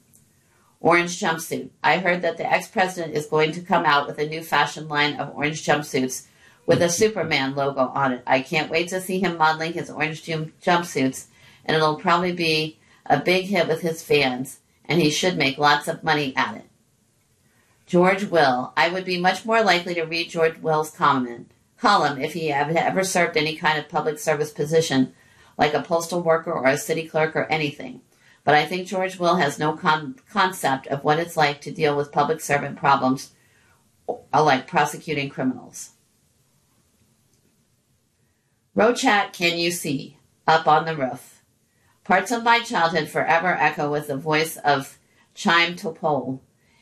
Orange 0.83 1.19
jumpsuit. 1.19 1.69
I 1.81 1.97
heard 1.97 2.21
that 2.21 2.37
the 2.37 2.45
ex 2.45 2.67
president 2.67 3.15
is 3.15 3.25
going 3.25 3.53
to 3.53 3.61
come 3.61 3.85
out 3.85 4.05
with 4.05 4.19
a 4.19 4.27
new 4.27 4.43
fashion 4.43 4.87
line 4.87 5.15
of 5.15 5.33
orange 5.33 5.65
jumpsuits 5.65 6.27
with 6.65 6.81
a 6.81 6.89
Superman 6.89 7.55
logo 7.55 7.87
on 7.95 8.11
it. 8.11 8.23
I 8.27 8.41
can't 8.41 8.69
wait 8.69 8.89
to 8.89 9.01
see 9.01 9.19
him 9.19 9.37
modeling 9.37 9.73
his 9.73 9.89
orange 9.89 10.23
jumpsuits, 10.25 11.25
and 11.65 11.75
it'll 11.75 11.95
probably 11.95 12.33
be 12.33 12.79
a 13.05 13.19
big 13.19 13.45
hit 13.45 13.67
with 13.67 13.81
his 13.81 14.03
fans 14.03 14.59
and 14.85 15.01
he 15.01 15.09
should 15.09 15.37
make 15.37 15.57
lots 15.57 15.87
of 15.87 16.03
money 16.03 16.35
at 16.35 16.57
it. 16.57 16.65
George 17.85 18.25
Will. 18.25 18.73
I 18.75 18.89
would 18.89 19.05
be 19.05 19.19
much 19.19 19.45
more 19.45 19.63
likely 19.63 19.93
to 19.95 20.03
read 20.03 20.29
George 20.29 20.57
Will's 20.59 20.91
comment, 20.91 21.51
column 21.77 22.21
if 22.21 22.33
he 22.33 22.47
had 22.47 22.75
ever 22.75 23.03
served 23.03 23.37
any 23.37 23.55
kind 23.55 23.79
of 23.79 23.89
public 23.89 24.19
service 24.19 24.51
position, 24.51 25.13
like 25.57 25.73
a 25.73 25.81
postal 25.81 26.21
worker 26.21 26.51
or 26.51 26.67
a 26.67 26.77
city 26.77 27.07
clerk 27.07 27.35
or 27.35 27.45
anything. 27.45 28.01
But 28.43 28.55
I 28.55 28.65
think 28.65 28.87
George 28.87 29.17
Will 29.17 29.37
has 29.37 29.57
no 29.57 29.73
con- 29.73 30.15
concept 30.29 30.87
of 30.87 31.03
what 31.03 31.19
it's 31.19 31.37
like 31.37 31.61
to 31.61 31.71
deal 31.71 31.95
with 31.95 32.11
public 32.11 32.41
servant 32.41 32.77
problems 32.77 33.31
uh, 34.09 34.43
like 34.43 34.67
prosecuting 34.67 35.29
criminals. 35.29 35.91
Rochat 38.75 39.33
Can 39.33 39.57
You 39.57 39.71
See? 39.71 40.17
Up 40.45 40.67
on 40.67 40.85
the 40.85 40.95
Roof. 40.95 41.41
Parts 42.03 42.31
of 42.31 42.43
my 42.43 42.59
childhood 42.59 43.07
forever 43.07 43.55
echo 43.57 43.89
with 43.89 44.07
the 44.07 44.17
voice 44.17 44.57
of 44.57 44.97
Chaim 45.37 45.75
Topol. 45.75 46.39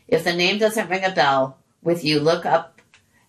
If 0.07 0.23
the 0.23 0.33
name 0.33 0.57
doesn't 0.57 0.89
ring 0.89 1.03
a 1.03 1.11
bell 1.11 1.59
with 1.83 2.03
you, 2.03 2.19
look 2.19 2.43
up 2.43 2.81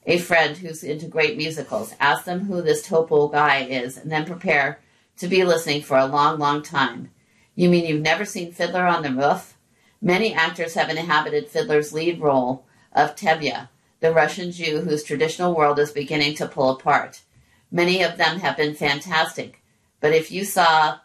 a 0.07 0.19
friend 0.19 0.57
who's 0.57 0.83
into 0.83 1.07
great 1.07 1.37
musicals. 1.37 1.95
Ask 2.01 2.25
them 2.25 2.47
who 2.47 2.63
this 2.63 2.87
Topol 2.87 3.31
guy 3.31 3.59
is, 3.59 3.99
and 3.99 4.11
then 4.11 4.25
prepare 4.25 4.81
to 5.19 5.29
be 5.29 5.45
listening 5.45 5.83
for 5.83 5.99
a 5.99 6.07
long, 6.07 6.39
long 6.39 6.63
time. 6.63 7.11
You 7.55 7.69
mean 7.69 7.87
you've 7.87 8.01
never 8.01 8.25
seen 8.25 8.53
Fiddler 8.53 8.87
on 8.87 9.03
the 9.03 9.13
Roof? 9.13 9.57
Many 10.01 10.35
actors 10.35 10.75
have 10.75 10.91
inhabited 10.91 11.49
Fiddler's 11.49 11.93
lead 11.93 12.21
role 12.21 12.65
of 12.93 13.15
Tevye, 13.15 13.69
the 14.01 14.13
Russian 14.13 14.51
Jew 14.51 14.81
whose 14.81 15.05
traditional 15.05 15.55
world 15.55 15.79
is 15.79 15.93
beginning 15.93 16.35
to 16.37 16.49
pull 16.49 16.71
apart. 16.71 17.23
Many 17.71 18.03
of 18.03 18.17
them 18.19 18.41
have 18.41 18.57
been 18.57 18.75
fantastic, 18.75 19.63
but 20.01 20.13
if 20.13 20.31
you 20.31 20.45
saw 20.45 20.99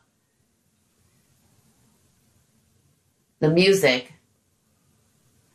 the 3.39 3.49
music, 3.49 4.13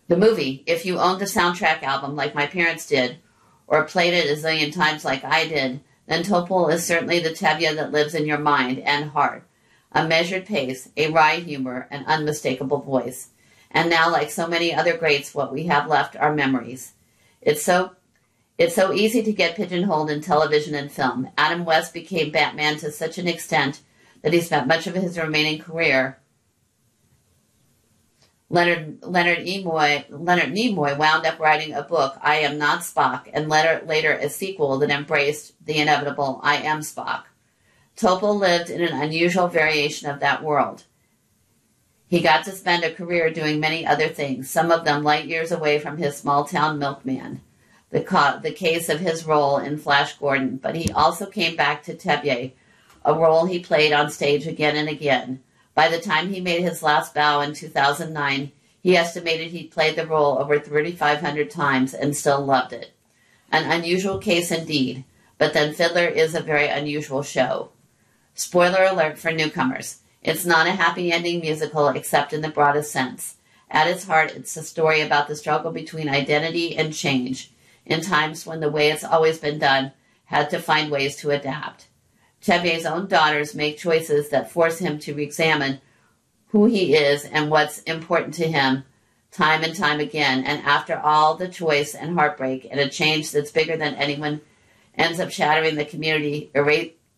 the 0.09 0.17
movie, 0.17 0.63
if 0.67 0.87
you 0.87 0.99
owned 0.99 1.21
the 1.21 1.27
soundtrack 1.27 1.83
album 1.83 2.15
like 2.15 2.35
my 2.35 2.47
parents 2.47 2.87
did, 2.87 3.19
or 3.67 3.85
played 3.85 4.15
it 4.15 4.31
a 4.31 4.41
zillion 4.41 4.73
times 4.73 5.05
like 5.05 5.25
I 5.25 5.49
did, 5.49 5.81
then 6.07 6.23
Topol 6.23 6.73
is 6.73 6.87
certainly 6.87 7.19
the 7.19 7.31
Tevye 7.31 7.75
that 7.75 7.93
lives 7.93 8.15
in 8.15 8.27
your 8.27 8.39
mind 8.39 8.79
and 8.81 9.11
heart. 9.11 9.47
A 9.95 10.07
measured 10.07 10.47
pace, 10.47 10.89
a 10.97 11.11
wry 11.11 11.37
humor, 11.37 11.87
an 11.91 12.05
unmistakable 12.07 12.81
voice. 12.81 13.29
And 13.71 13.89
now, 13.91 14.11
like 14.11 14.31
so 14.31 14.47
many 14.47 14.75
other 14.75 14.97
greats, 14.97 15.35
what 15.35 15.53
we 15.53 15.65
have 15.65 15.89
left 15.89 16.17
are 16.17 16.35
memories. 16.35 16.93
It's 17.41 17.63
so 17.63 17.93
it's 18.59 18.75
so 18.75 18.93
easy 18.93 19.23
to 19.23 19.33
get 19.33 19.57
pigeonholed 19.57 20.11
in 20.11 20.21
television 20.21 20.75
and 20.75 20.93
film. 20.93 21.29
Adam 21.37 21.65
West 21.65 21.95
became 21.95 22.31
Batman 22.31 22.77
to 22.79 22.93
such 22.93 23.19
an 23.19 23.27
extent 23.27 23.81
that 24.23 24.33
he 24.33 24.41
spent 24.41 24.67
much 24.67 24.87
of 24.87 24.95
his 24.95 25.19
remaining 25.19 25.59
career 25.59 26.19
Leonard 28.53 28.99
Leonard 29.03 29.39
Nimoy 29.39 30.05
Leonard 30.11 30.53
Nimoy 30.53 30.99
wound 30.99 31.25
up 31.25 31.41
writing 31.41 31.73
a 31.73 31.83
book, 31.83 32.19
I 32.21 32.37
Am 32.37 32.59
Not 32.59 32.81
Spock, 32.81 33.31
and 33.33 33.49
later 33.49 33.83
later 33.87 34.13
a 34.13 34.29
sequel 34.29 34.79
that 34.81 34.91
embraced 34.91 35.55
the 35.65 35.79
inevitable 35.79 36.39
I 36.43 36.57
Am 36.57 36.81
Spock. 36.81 37.23
Topol 37.97 38.39
lived 38.39 38.71
in 38.71 38.81
an 38.81 39.01
unusual 39.01 39.49
variation 39.49 40.11
of 40.11 40.21
that 40.21 40.43
world. 40.43 40.85
He 42.09 42.21
got 42.21 42.45
to 42.45 42.53
spend 42.53 42.85
a 42.85 42.93
career 42.93 43.31
doing 43.31 43.61
many 43.61 43.87
other 43.87 44.09
things, 44.09 44.51
some 44.51 44.71
of 44.71 44.85
them 44.85 45.03
light 45.03 45.27
years 45.27 45.53
away 45.53 45.79
from 45.79 45.97
his 45.97 46.17
small 46.17 46.45
town 46.45 46.79
milkman, 46.79 47.41
the, 47.91 48.03
ca- 48.03 48.39
the 48.43 48.53
case 48.53 48.89
of 48.89 49.01
his 49.01 49.25
role 49.25 49.59
in 49.59 49.79
Flash 49.79 50.19
Gordon, 50.19 50.57
but 50.57 50.75
he 50.75 50.93
also 50.93 51.27
came 51.27 51.57
back 51.57 51.83
to 51.85 51.95
Tevye, 51.95 52.53
a 53.05 53.15
role 53.15 53.47
he 53.47 53.59
played 53.59 53.93
on 53.93 54.11
stage 54.11 54.47
again 54.47 54.77
and 54.77 54.89
again. 54.89 55.43
By 55.75 55.89
the 55.89 56.01
time 56.01 56.29
he 56.29 56.41
made 56.41 56.63
his 56.63 56.83
last 56.83 57.15
bow 57.15 57.41
in 57.41 57.55
2009, 57.55 58.53
he 58.83 58.97
estimated 58.97 59.53
he'd 59.53 59.71
played 59.71 59.97
the 59.97 60.07
role 60.07 60.39
over 60.39 60.59
3,500 60.59 61.51
times 61.51 61.95
and 61.95 62.17
still 62.17 62.45
loved 62.45 62.73
it. 62.73 62.93
An 63.51 63.71
unusual 63.71 64.19
case 64.19 64.51
indeed, 64.51 65.05
but 65.39 65.55
then 65.55 65.73
Fiddler 65.73 66.07
is 66.07 66.35
a 66.35 66.41
very 66.41 66.69
unusual 66.69 67.23
show. 67.23 67.71
Spoiler 68.35 68.85
alert 68.85 69.19
for 69.19 69.31
newcomers. 69.31 70.01
It's 70.23 70.47
not 70.47 70.67
a 70.67 70.73
happy 70.73 71.13
ending 71.13 71.41
musical 71.41 71.89
except 71.89 72.33
in 72.33 72.41
the 72.41 72.49
broadest 72.49 72.93
sense. 72.93 73.37
At 73.71 73.89
its 73.89 74.05
heart, 74.05 74.33
it's 74.37 74.57
a 74.57 74.63
story 74.63 75.01
about 75.01 75.29
the 75.29 75.37
struggle 75.37 75.73
between 75.73 76.09
identity 76.09 76.77
and 76.77 76.95
change 76.95 77.51
in 77.85 78.01
times 78.01 78.47
when 78.47 78.61
the 78.61 78.71
way 78.71 78.91
it's 78.91 79.05
always 79.05 79.39
been 79.39 79.59
done 79.59 79.93
had 80.27 80.51
to 80.51 80.61
find 80.61 80.91
ways 80.91 81.17
to 81.17 81.31
adapt. 81.31 81.89
Tevye's 82.43 82.87
own 82.87 83.07
daughters 83.07 83.55
make 83.55 83.79
choices 83.79 84.31
that 84.31 84.51
force 84.51 84.79
him 84.79 84.99
to 85.01 85.21
examine 85.21 85.81
who 86.49 86.67
he 86.67 86.95
is 86.95 87.25
and 87.25 87.51
what's 87.51 87.81
important 87.83 88.35
to 88.35 88.49
him 88.49 88.85
time 89.31 89.65
and 89.65 89.75
time 89.75 90.01
again. 90.01 90.45
And 90.45 90.63
after 90.65 90.99
all 90.99 91.35
the 91.35 91.49
choice 91.49 91.95
and 91.95 92.15
heartbreak 92.15 92.67
and 92.71 92.79
a 92.79 92.89
change 92.89 93.33
that's 93.33 93.51
bigger 93.51 93.77
than 93.77 93.95
anyone 93.95 94.43
ends 94.95 95.19
up 95.19 95.31
shattering 95.31 95.77
the 95.77 95.85
community, 95.85 96.51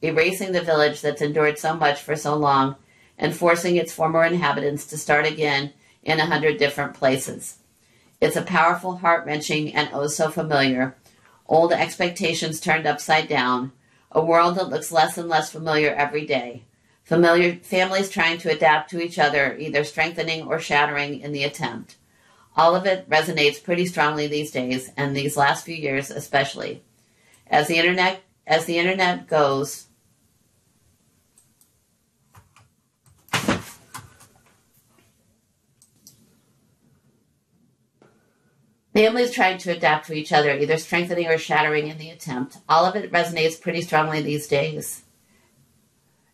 erasing 0.05 0.53
the 0.53 0.61
village 0.61 1.01
that's 1.01 1.23
endured 1.23 1.59
so 1.59 1.75
much 1.75 2.01
for 2.01 2.15
so 2.15 2.37
long, 2.37 2.77
and 3.19 3.35
forcing 3.35 3.77
its 3.77 3.93
former 3.93 4.25
inhabitants 4.25 4.87
to 4.87 4.99
start 4.99 5.27
again 5.27 5.73
in 6.03 6.21
a 6.21 6.27
hundred 6.27 6.59
different 6.59 6.95
places. 6.95 7.59
It's 8.21 8.37
a 8.37 8.43
powerful, 8.43 8.97
heart 8.97 9.27
wrenching, 9.27 9.75
and 9.75 9.89
oh 9.93 10.07
so 10.07 10.31
familiar. 10.31 10.97
Old 11.47 11.73
expectations 11.73 12.61
turned 12.61 12.87
upside 12.87 13.29
down, 13.29 13.73
a 14.11 14.25
world 14.25 14.57
that 14.57 14.69
looks 14.69 14.93
less 14.93 15.19
and 15.19 15.29
less 15.29 15.51
familiar 15.51 15.95
every 15.95 16.27
day. 16.27 16.65
Familiar 17.03 17.57
families 17.57 18.09
trying 18.09 18.39
to 18.39 18.51
adapt 18.51 18.91
to 18.91 19.01
each 19.01 19.19
other, 19.19 19.57
either 19.59 19.85
strengthening 19.85 20.47
or 20.47 20.59
shattering 20.59 21.21
in 21.21 21.33
the 21.33 21.45
attempt. 21.45 21.97
All 22.57 22.75
of 22.75 22.87
it 22.87 23.09
resonates 23.11 23.63
pretty 23.63 23.85
strongly 23.85 24.27
these 24.27 24.51
days, 24.51 24.91
and 24.97 25.15
these 25.15 25.37
last 25.37 25.65
few 25.65 25.75
years 25.75 26.11
especially. 26.11 26.83
As 27.47 27.69
the 27.69 27.77
internet 27.77 28.23
as 28.47 28.67
the 28.67 28.79
internet 28.79 29.27
goes, 29.27 29.87
Families 38.95 39.33
trying 39.33 39.59
to 39.59 39.73
adapt 39.73 40.07
to 40.07 40.15
each 40.15 40.33
other, 40.33 40.57
either 40.57 40.79
strengthening 40.79 41.27
or 41.27 41.37
shattering 41.37 41.89
in 41.89 41.99
the 41.99 42.11
attempt. 42.11 42.59
All 42.69 42.85
of 42.85 42.95
it 42.95 43.11
resonates 43.11 43.61
pretty 43.61 43.83
strongly 43.83 44.23
these 44.23 44.47
days. 44.47 45.03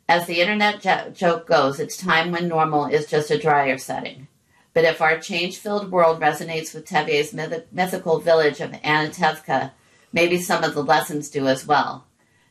As 0.07 0.27
the 0.27 0.43
internet 0.43 0.83
jo- 0.83 1.11
joke 1.15 1.47
goes, 1.47 1.81
it's 1.81 1.97
time 1.97 2.31
when 2.31 2.49
normal 2.49 2.85
is 2.85 3.07
just 3.07 3.31
a 3.31 3.39
drier 3.39 3.79
setting. 3.79 4.29
But 4.75 4.85
if 4.85 5.01
our 5.01 5.19
change 5.19 5.57
filled 5.57 5.91
world 5.91 6.21
resonates 6.21 6.75
with 6.75 6.87
Tevye's 6.87 7.33
myth- 7.33 7.65
mythical 7.73 8.19
village 8.19 8.61
of 8.61 8.73
Anatevka, 8.73 9.71
maybe 10.13 10.37
some 10.37 10.63
of 10.63 10.75
the 10.75 10.85
lessons 10.85 11.31
do 11.31 11.47
as 11.47 11.67
well. 11.67 12.05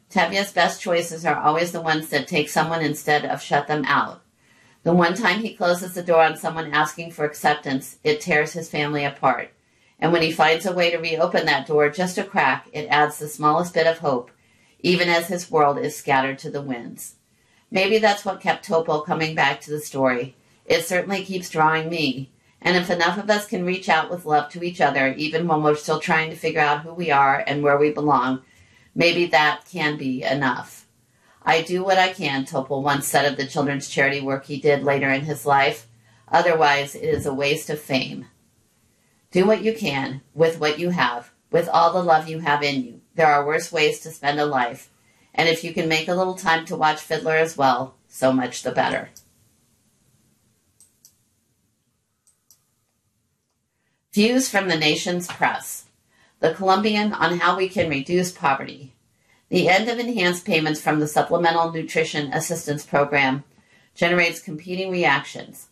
Tevye's 0.09 0.51
best 0.51 0.81
choices 0.81 1.23
are 1.23 1.39
always 1.39 1.71
the 1.71 1.81
ones 1.81 2.09
that 2.09 2.27
take 2.27 2.49
someone 2.49 2.81
instead 2.81 3.25
of 3.25 3.43
shut 3.43 3.67
them 3.67 3.85
out. 3.85 4.23
The 4.81 4.91
one 4.91 5.13
time 5.13 5.41
he 5.41 5.53
closes 5.53 5.93
the 5.93 6.01
door 6.01 6.23
on 6.23 6.35
someone 6.35 6.73
asking 6.73 7.11
for 7.11 7.25
acceptance, 7.25 7.97
it 8.03 8.21
tears 8.21 8.53
his 8.53 8.71
family 8.71 9.05
apart. 9.05 9.51
And 9.99 10.13
when 10.13 10.21
he 10.21 10.31
finds 10.31 10.65
a 10.65 10.73
way 10.73 10.91
to 10.91 10.97
reopen 10.97 11.45
that 11.45 11.67
door 11.67 11.89
just 11.89 12.17
a 12.17 12.23
crack, 12.23 12.67
it 12.71 12.87
adds 12.87 13.19
the 13.19 13.27
smallest 13.27 13.73
bit 13.73 13.85
of 13.85 13.99
hope, 13.99 14.31
even 14.79 15.09
as 15.09 15.27
his 15.27 15.51
world 15.51 15.77
is 15.77 15.95
scattered 15.95 16.39
to 16.39 16.49
the 16.49 16.61
winds. 16.61 17.15
Maybe 17.69 17.97
that's 17.97 18.25
what 18.25 18.41
kept 18.41 18.67
Topol 18.67 19.05
coming 19.05 19.35
back 19.35 19.61
to 19.61 19.71
the 19.71 19.79
story. 19.79 20.35
It 20.65 20.85
certainly 20.85 21.23
keeps 21.23 21.49
drawing 21.49 21.89
me. 21.89 22.31
And 22.61 22.75
if 22.75 22.89
enough 22.89 23.17
of 23.17 23.29
us 23.29 23.45
can 23.45 23.65
reach 23.65 23.89
out 23.89 24.09
with 24.09 24.25
love 24.25 24.49
to 24.51 24.63
each 24.63 24.81
other, 24.81 25.13
even 25.13 25.47
when 25.47 25.63
we're 25.63 25.75
still 25.75 25.99
trying 25.99 26.29
to 26.29 26.35
figure 26.35 26.61
out 26.61 26.81
who 26.81 26.93
we 26.93 27.11
are 27.11 27.43
and 27.45 27.63
where 27.63 27.77
we 27.77 27.91
belong, 27.91 28.41
maybe 28.95 29.25
that 29.27 29.65
can 29.65 29.97
be 29.97 30.23
enough. 30.23 30.87
I 31.43 31.61
do 31.61 31.83
what 31.83 31.97
I 31.97 32.11
can, 32.11 32.45
Topol 32.45 32.83
once 32.83 33.07
said 33.07 33.25
of 33.25 33.37
the 33.37 33.47
children's 33.47 33.89
charity 33.89 34.19
work 34.21 34.45
he 34.45 34.59
did 34.59 34.83
later 34.83 35.09
in 35.09 35.21
his 35.21 35.45
life. 35.45 35.87
Otherwise, 36.27 36.95
it 36.95 37.03
is 37.03 37.25
a 37.25 37.33
waste 37.33 37.69
of 37.69 37.79
fame. 37.79 38.25
Do 39.31 39.45
what 39.45 39.63
you 39.63 39.73
can 39.73 40.21
with 40.33 40.59
what 40.59 40.79
you 40.79 40.89
have, 40.89 41.31
with 41.51 41.69
all 41.69 41.93
the 41.93 42.03
love 42.03 42.27
you 42.27 42.39
have 42.39 42.63
in 42.63 42.83
you. 42.83 43.01
There 43.15 43.27
are 43.27 43.45
worse 43.45 43.71
ways 43.71 43.99
to 44.01 44.11
spend 44.11 44.39
a 44.39 44.45
life. 44.45 44.89
And 45.33 45.47
if 45.47 45.63
you 45.63 45.73
can 45.73 45.87
make 45.87 46.07
a 46.07 46.15
little 46.15 46.35
time 46.35 46.65
to 46.65 46.75
watch 46.75 46.99
Fiddler 46.99 47.35
as 47.35 47.55
well, 47.55 47.95
so 48.07 48.33
much 48.33 48.63
the 48.63 48.71
better. 48.71 49.09
Views 54.11 54.49
from 54.49 54.67
the 54.67 54.77
nation's 54.77 55.27
press. 55.27 55.85
The 56.39 56.53
Columbian 56.53 57.13
on 57.13 57.39
how 57.39 57.55
we 57.55 57.69
can 57.69 57.89
reduce 57.89 58.31
poverty. 58.31 58.93
The 59.49 59.69
end 59.69 59.87
of 59.87 59.99
enhanced 59.99 60.45
payments 60.45 60.81
from 60.81 60.99
the 60.99 61.07
Supplemental 61.07 61.71
Nutrition 61.71 62.33
Assistance 62.33 62.85
Program 62.85 63.43
generates 63.95 64.39
competing 64.39 64.91
reactions. 64.91 65.68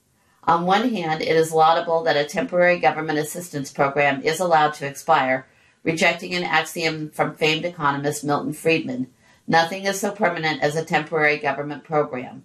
On 0.47 0.65
one 0.65 0.89
hand, 0.89 1.21
it 1.21 1.35
is 1.35 1.51
laudable 1.51 2.03
that 2.03 2.17
a 2.17 2.25
temporary 2.25 2.79
government 2.79 3.19
assistance 3.19 3.71
program 3.71 4.21
is 4.23 4.39
allowed 4.39 4.73
to 4.75 4.87
expire, 4.87 5.45
rejecting 5.83 6.33
an 6.33 6.43
axiom 6.43 7.09
from 7.11 7.35
famed 7.35 7.65
economist 7.65 8.23
Milton 8.23 8.53
Friedman 8.53 9.07
nothing 9.47 9.85
is 9.85 9.99
so 9.99 10.11
permanent 10.11 10.61
as 10.61 10.75
a 10.75 10.85
temporary 10.85 11.37
government 11.37 11.83
program. 11.83 12.43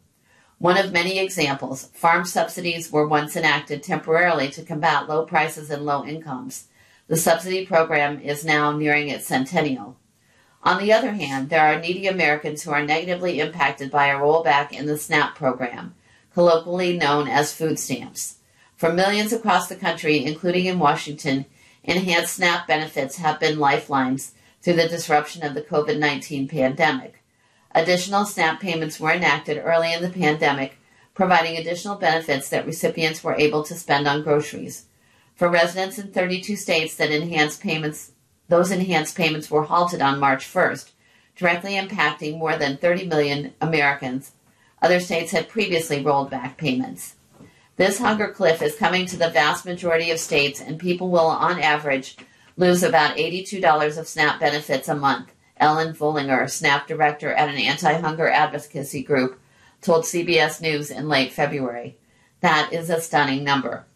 One 0.58 0.78
of 0.78 0.92
many 0.92 1.18
examples, 1.18 1.88
farm 1.88 2.24
subsidies 2.24 2.92
were 2.92 3.06
once 3.06 3.34
enacted 3.34 3.82
temporarily 3.82 4.48
to 4.50 4.62
combat 4.62 5.08
low 5.08 5.26
prices 5.26 5.70
and 5.70 5.84
low 5.84 6.04
incomes. 6.04 6.68
The 7.08 7.16
subsidy 7.16 7.66
program 7.66 8.20
is 8.20 8.44
now 8.44 8.70
nearing 8.70 9.08
its 9.08 9.26
centennial. 9.26 9.96
On 10.62 10.80
the 10.80 10.92
other 10.92 11.12
hand, 11.12 11.50
there 11.50 11.66
are 11.66 11.80
needy 11.80 12.06
Americans 12.06 12.62
who 12.62 12.70
are 12.70 12.86
negatively 12.86 13.40
impacted 13.40 13.90
by 13.90 14.06
a 14.06 14.14
rollback 14.14 14.70
in 14.70 14.86
the 14.86 14.96
SNAP 14.96 15.34
program 15.34 15.96
colloquially 16.34 16.96
known 16.96 17.28
as 17.28 17.52
food 17.52 17.78
stamps. 17.78 18.36
For 18.76 18.92
millions 18.92 19.32
across 19.32 19.68
the 19.68 19.76
country, 19.76 20.24
including 20.24 20.66
in 20.66 20.78
Washington, 20.78 21.46
enhanced 21.84 22.34
SNAP 22.34 22.66
benefits 22.66 23.16
have 23.16 23.38
been 23.38 23.58
lifelines 23.58 24.34
through 24.60 24.74
the 24.74 24.88
disruption 24.88 25.44
of 25.44 25.54
the 25.54 25.62
COVID 25.62 25.98
19 25.98 26.48
pandemic. 26.48 27.22
Additional 27.74 28.24
SNAP 28.24 28.60
payments 28.60 29.00
were 29.00 29.12
enacted 29.12 29.58
early 29.58 29.92
in 29.92 30.02
the 30.02 30.10
pandemic, 30.10 30.78
providing 31.14 31.56
additional 31.56 31.96
benefits 31.96 32.48
that 32.48 32.66
recipients 32.66 33.22
were 33.22 33.34
able 33.34 33.62
to 33.64 33.74
spend 33.74 34.06
on 34.06 34.22
groceries. 34.22 34.86
For 35.34 35.48
residents 35.48 35.98
in 35.98 36.12
32 36.12 36.56
states 36.56 36.96
that 36.96 37.10
enhanced 37.10 37.60
payments, 37.60 38.12
those 38.48 38.70
enhanced 38.70 39.16
payments 39.16 39.50
were 39.50 39.64
halted 39.64 40.02
on 40.02 40.20
March 40.20 40.44
1st, 40.44 40.90
directly 41.36 41.72
impacting 41.74 42.38
more 42.38 42.56
than 42.56 42.76
30 42.76 43.06
million 43.06 43.54
Americans 43.60 44.32
other 44.82 45.00
states 45.00 45.30
had 45.30 45.48
previously 45.48 46.02
rolled 46.02 46.28
back 46.28 46.58
payments. 46.58 47.14
This 47.76 47.98
hunger 47.98 48.28
cliff 48.28 48.60
is 48.60 48.76
coming 48.76 49.06
to 49.06 49.16
the 49.16 49.30
vast 49.30 49.64
majority 49.64 50.10
of 50.10 50.18
states, 50.18 50.60
and 50.60 50.78
people 50.78 51.08
will, 51.08 51.20
on 51.26 51.58
average, 51.58 52.16
lose 52.56 52.82
about 52.82 53.16
$82 53.16 53.96
of 53.96 54.06
SNAP 54.06 54.40
benefits 54.40 54.88
a 54.88 54.94
month. 54.94 55.32
Ellen 55.56 55.94
Vollinger, 55.94 56.50
SNAP 56.50 56.86
director 56.86 57.32
at 57.32 57.48
an 57.48 57.56
anti 57.56 57.94
hunger 57.94 58.28
advocacy 58.28 59.02
group, 59.02 59.40
told 59.80 60.04
CBS 60.04 60.60
News 60.60 60.90
in 60.90 61.08
late 61.08 61.32
February. 61.32 61.96
That 62.40 62.72
is 62.72 62.90
a 62.90 63.00
stunning 63.00 63.44
number. 63.44 63.86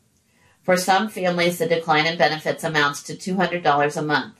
For 0.63 0.77
some 0.77 1.09
families, 1.09 1.59
the 1.59 1.67
decline 1.67 2.07
in 2.07 2.17
benefits 2.17 2.65
amounts 2.65 3.03
to 3.05 3.15
$200 3.15 3.97
a 3.97 4.03
month. 4.03 4.35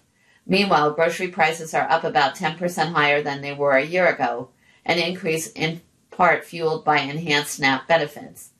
Meanwhile, 0.47 0.93
grocery 0.93 1.29
prices 1.29 1.75
are 1.75 1.91
up 1.91 2.05
about 2.05 2.37
10% 2.37 2.93
higher 2.93 3.21
than 3.21 3.43
they 3.43 3.53
were 3.53 3.77
a 3.77 3.85
year 3.85 4.07
ago, 4.07 4.51
an 4.85 4.99
increase 4.99 5.49
in 5.49 5.83
part 6.17 6.45
fueled 6.45 6.85
by 6.85 7.01
enhanced 7.01 7.55
SNAP 7.55 7.87
benefits. 7.87 8.51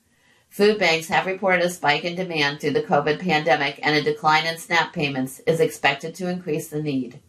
Food 0.49 0.79
banks 0.79 1.07
have 1.07 1.25
reported 1.25 1.65
a 1.65 1.69
spike 1.69 2.03
in 2.03 2.15
demand 2.15 2.59
through 2.59 2.71
the 2.71 2.81
COVID 2.81 3.19
pandemic, 3.19 3.79
and 3.83 3.95
a 3.95 4.01
decline 4.01 4.45
in 4.45 4.57
SNAP 4.57 4.93
payments 4.93 5.39
is 5.41 5.59
expected 5.59 6.15
to 6.15 6.29
increase 6.29 6.67
the 6.67 6.81
need. 6.81 7.19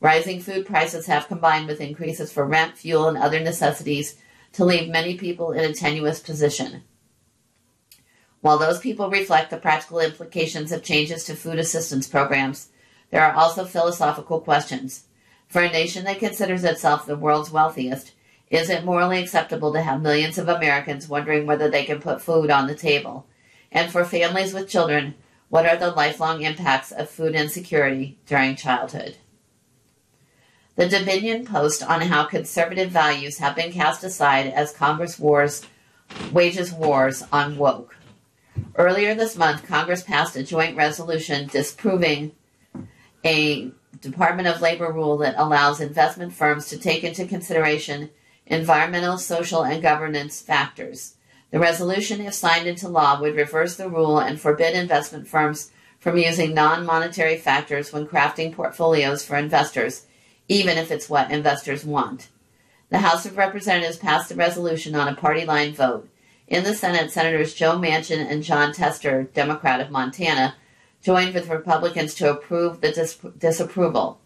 Rising 0.00 0.40
food 0.40 0.66
prices 0.66 1.06
have 1.06 1.28
combined 1.28 1.66
with 1.66 1.80
increases 1.80 2.32
for 2.32 2.44
rent, 2.44 2.76
fuel, 2.76 3.08
and 3.08 3.16
other 3.16 3.40
necessities 3.40 4.16
to 4.52 4.64
leave 4.64 4.88
many 4.88 5.16
people 5.16 5.52
in 5.52 5.64
a 5.64 5.74
tenuous 5.74 6.20
position. 6.20 6.82
While 8.40 8.58
those 8.58 8.78
people 8.78 9.10
reflect 9.10 9.50
the 9.50 9.56
practical 9.56 10.00
implications 10.00 10.70
of 10.70 10.82
changes 10.82 11.24
to 11.24 11.34
food 11.34 11.58
assistance 11.58 12.06
programs, 12.06 12.68
there 13.10 13.24
are 13.24 13.34
also 13.34 13.64
philosophical 13.64 14.40
questions. 14.40 15.04
For 15.48 15.62
a 15.62 15.70
nation 15.70 16.04
that 16.04 16.18
considers 16.18 16.64
itself 16.64 17.06
the 17.06 17.16
world's 17.16 17.50
wealthiest, 17.50 18.12
is 18.50 18.70
it 18.70 18.84
morally 18.84 19.20
acceptable 19.20 19.72
to 19.72 19.82
have 19.82 20.02
millions 20.02 20.38
of 20.38 20.48
Americans 20.48 21.08
wondering 21.08 21.46
whether 21.46 21.68
they 21.68 21.84
can 21.84 22.00
put 22.00 22.22
food 22.22 22.50
on 22.50 22.66
the 22.66 22.74
table? 22.74 23.26
And 23.72 23.90
for 23.90 24.04
families 24.04 24.54
with 24.54 24.68
children, 24.68 25.14
what 25.48 25.66
are 25.66 25.76
the 25.76 25.90
lifelong 25.90 26.42
impacts 26.42 26.92
of 26.92 27.10
food 27.10 27.34
insecurity 27.34 28.18
during 28.26 28.56
childhood? 28.56 29.16
The 30.76 30.88
Dominion 30.88 31.46
post 31.46 31.82
on 31.82 32.02
how 32.02 32.24
conservative 32.24 32.90
values 32.90 33.38
have 33.38 33.56
been 33.56 33.72
cast 33.72 34.04
aside 34.04 34.46
as 34.46 34.72
Congress 34.72 35.18
wars 35.18 35.62
wages 36.32 36.72
wars 36.72 37.24
on 37.32 37.56
woke. 37.56 37.96
Earlier 38.76 39.14
this 39.14 39.36
month, 39.36 39.66
Congress 39.66 40.02
passed 40.02 40.36
a 40.36 40.42
joint 40.42 40.76
resolution 40.76 41.48
disproving 41.48 42.32
a 43.24 43.70
Department 44.00 44.48
of 44.48 44.60
Labor 44.60 44.92
rule 44.92 45.16
that 45.18 45.34
allows 45.38 45.80
investment 45.80 46.32
firms 46.32 46.68
to 46.68 46.78
take 46.78 47.02
into 47.02 47.26
consideration 47.26 48.10
environmental, 48.46 49.18
social, 49.18 49.64
and 49.64 49.82
governance 49.82 50.40
factors. 50.40 51.14
The 51.50 51.58
resolution, 51.58 52.20
if 52.20 52.34
signed 52.34 52.66
into 52.66 52.88
law, 52.88 53.20
would 53.20 53.36
reverse 53.36 53.76
the 53.76 53.88
rule 53.88 54.18
and 54.18 54.40
forbid 54.40 54.74
investment 54.74 55.28
firms 55.28 55.70
from 55.98 56.18
using 56.18 56.54
non 56.54 56.84
monetary 56.84 57.36
factors 57.36 57.92
when 57.92 58.06
crafting 58.06 58.52
portfolios 58.52 59.24
for 59.24 59.36
investors, 59.36 60.06
even 60.48 60.78
if 60.78 60.90
it's 60.90 61.08
what 61.08 61.30
investors 61.30 61.84
want. 61.84 62.28
The 62.90 62.98
House 62.98 63.26
of 63.26 63.36
Representatives 63.36 63.96
passed 63.96 64.28
the 64.28 64.36
resolution 64.36 64.94
on 64.94 65.08
a 65.08 65.16
party 65.16 65.44
line 65.44 65.74
vote. 65.74 66.08
In 66.46 66.62
the 66.62 66.74
Senate, 66.74 67.10
Senators 67.10 67.54
Joe 67.54 67.76
Manchin 67.76 68.24
and 68.30 68.44
Jon 68.44 68.72
Tester, 68.72 69.24
Democrat 69.24 69.80
of 69.80 69.90
Montana, 69.90 70.54
joined 71.02 71.34
with 71.34 71.48
Republicans 71.48 72.14
to 72.14 72.30
approve 72.30 72.80
the 72.80 72.92
dis- 72.92 73.18
disapproval. 73.38 74.20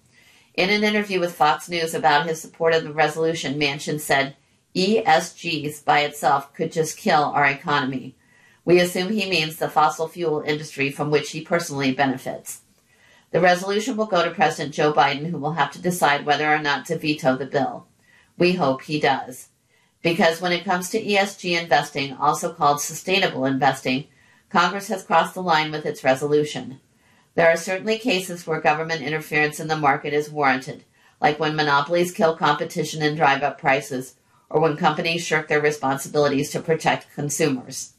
In 0.54 0.68
an 0.70 0.82
interview 0.82 1.20
with 1.20 1.34
Fox 1.34 1.68
News 1.68 1.94
about 1.94 2.26
his 2.26 2.40
support 2.40 2.74
of 2.74 2.82
the 2.84 2.92
resolution, 2.92 3.58
Manchin 3.58 4.00
said, 4.00 4.36
ESGs 4.74 5.84
by 5.84 6.00
itself 6.00 6.52
could 6.54 6.72
just 6.72 6.96
kill 6.96 7.24
our 7.24 7.46
economy. 7.46 8.16
We 8.64 8.80
assume 8.80 9.10
he 9.10 9.28
means 9.28 9.56
the 9.56 9.68
fossil 9.68 10.08
fuel 10.08 10.42
industry 10.42 10.90
from 10.90 11.10
which 11.10 11.30
he 11.30 11.40
personally 11.40 11.92
benefits. 11.92 12.62
The 13.30 13.40
resolution 13.40 13.96
will 13.96 14.06
go 14.06 14.24
to 14.24 14.30
President 14.30 14.74
Joe 14.74 14.92
Biden, 14.92 15.30
who 15.30 15.38
will 15.38 15.52
have 15.52 15.70
to 15.72 15.82
decide 15.82 16.26
whether 16.26 16.52
or 16.52 16.58
not 16.58 16.84
to 16.86 16.98
veto 16.98 17.36
the 17.36 17.46
bill. 17.46 17.86
We 18.36 18.52
hope 18.52 18.82
he 18.82 18.98
does. 18.98 19.48
Because 20.02 20.40
when 20.40 20.52
it 20.52 20.64
comes 20.64 20.90
to 20.90 21.02
ESG 21.02 21.60
investing, 21.60 22.14
also 22.14 22.52
called 22.52 22.80
sustainable 22.80 23.44
investing, 23.44 24.06
Congress 24.48 24.88
has 24.88 25.04
crossed 25.04 25.34
the 25.34 25.42
line 25.42 25.70
with 25.70 25.86
its 25.86 26.02
resolution. 26.02 26.80
There 27.40 27.50
are 27.50 27.56
certainly 27.56 27.96
cases 27.96 28.46
where 28.46 28.60
government 28.60 29.00
interference 29.00 29.60
in 29.60 29.68
the 29.68 29.74
market 29.74 30.12
is 30.12 30.30
warranted, 30.30 30.84
like 31.22 31.40
when 31.40 31.56
monopolies 31.56 32.12
kill 32.12 32.36
competition 32.36 33.00
and 33.00 33.16
drive 33.16 33.42
up 33.42 33.58
prices, 33.58 34.16
or 34.50 34.60
when 34.60 34.76
companies 34.76 35.24
shirk 35.24 35.48
their 35.48 35.62
responsibilities 35.62 36.50
to 36.50 36.60
protect 36.60 37.14
consumers. 37.14 37.94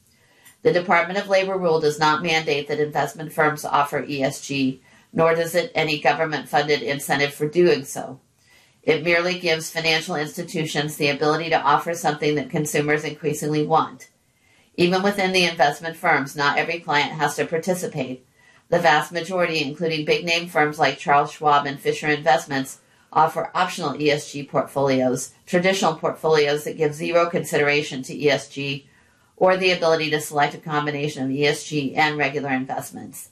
The 0.61 0.71
Department 0.71 1.17
of 1.17 1.27
Labor 1.27 1.57
rule 1.57 1.79
does 1.79 1.97
not 1.97 2.21
mandate 2.21 2.67
that 2.67 2.79
investment 2.79 3.33
firms 3.33 3.65
offer 3.65 4.03
ESG, 4.03 4.79
nor 5.11 5.33
does 5.33 5.55
it 5.55 5.71
any 5.73 5.99
government 5.99 6.47
funded 6.47 6.83
incentive 6.83 7.33
for 7.33 7.47
doing 7.47 7.83
so. 7.83 8.19
It 8.83 9.03
merely 9.03 9.39
gives 9.39 9.71
financial 9.71 10.15
institutions 10.15 10.97
the 10.97 11.09
ability 11.09 11.49
to 11.49 11.59
offer 11.59 11.95
something 11.95 12.35
that 12.35 12.51
consumers 12.51 13.03
increasingly 13.03 13.65
want. 13.65 14.11
Even 14.75 15.01
within 15.01 15.31
the 15.31 15.45
investment 15.45 15.95
firms, 15.95 16.35
not 16.35 16.59
every 16.59 16.79
client 16.79 17.13
has 17.13 17.37
to 17.37 17.45
participate, 17.47 18.23
the 18.71 18.79
vast 18.79 19.11
majority, 19.11 19.61
including 19.61 20.05
big 20.05 20.23
name 20.23 20.47
firms 20.47 20.79
like 20.79 20.97
Charles 20.97 21.33
Schwab 21.33 21.65
and 21.65 21.77
Fisher 21.77 22.07
Investments, 22.07 22.79
offer 23.11 23.51
optional 23.53 23.93
ESG 23.93 24.47
portfolios, 24.47 25.33
traditional 25.45 25.95
portfolios 25.95 26.63
that 26.63 26.77
give 26.77 26.93
zero 26.93 27.29
consideration 27.29 28.01
to 28.03 28.17
ESG, 28.17 28.85
or 29.35 29.57
the 29.57 29.71
ability 29.71 30.09
to 30.09 30.21
select 30.21 30.55
a 30.55 30.57
combination 30.57 31.25
of 31.25 31.29
ESG 31.29 31.97
and 31.97 32.17
regular 32.17 32.51
investments. 32.51 33.31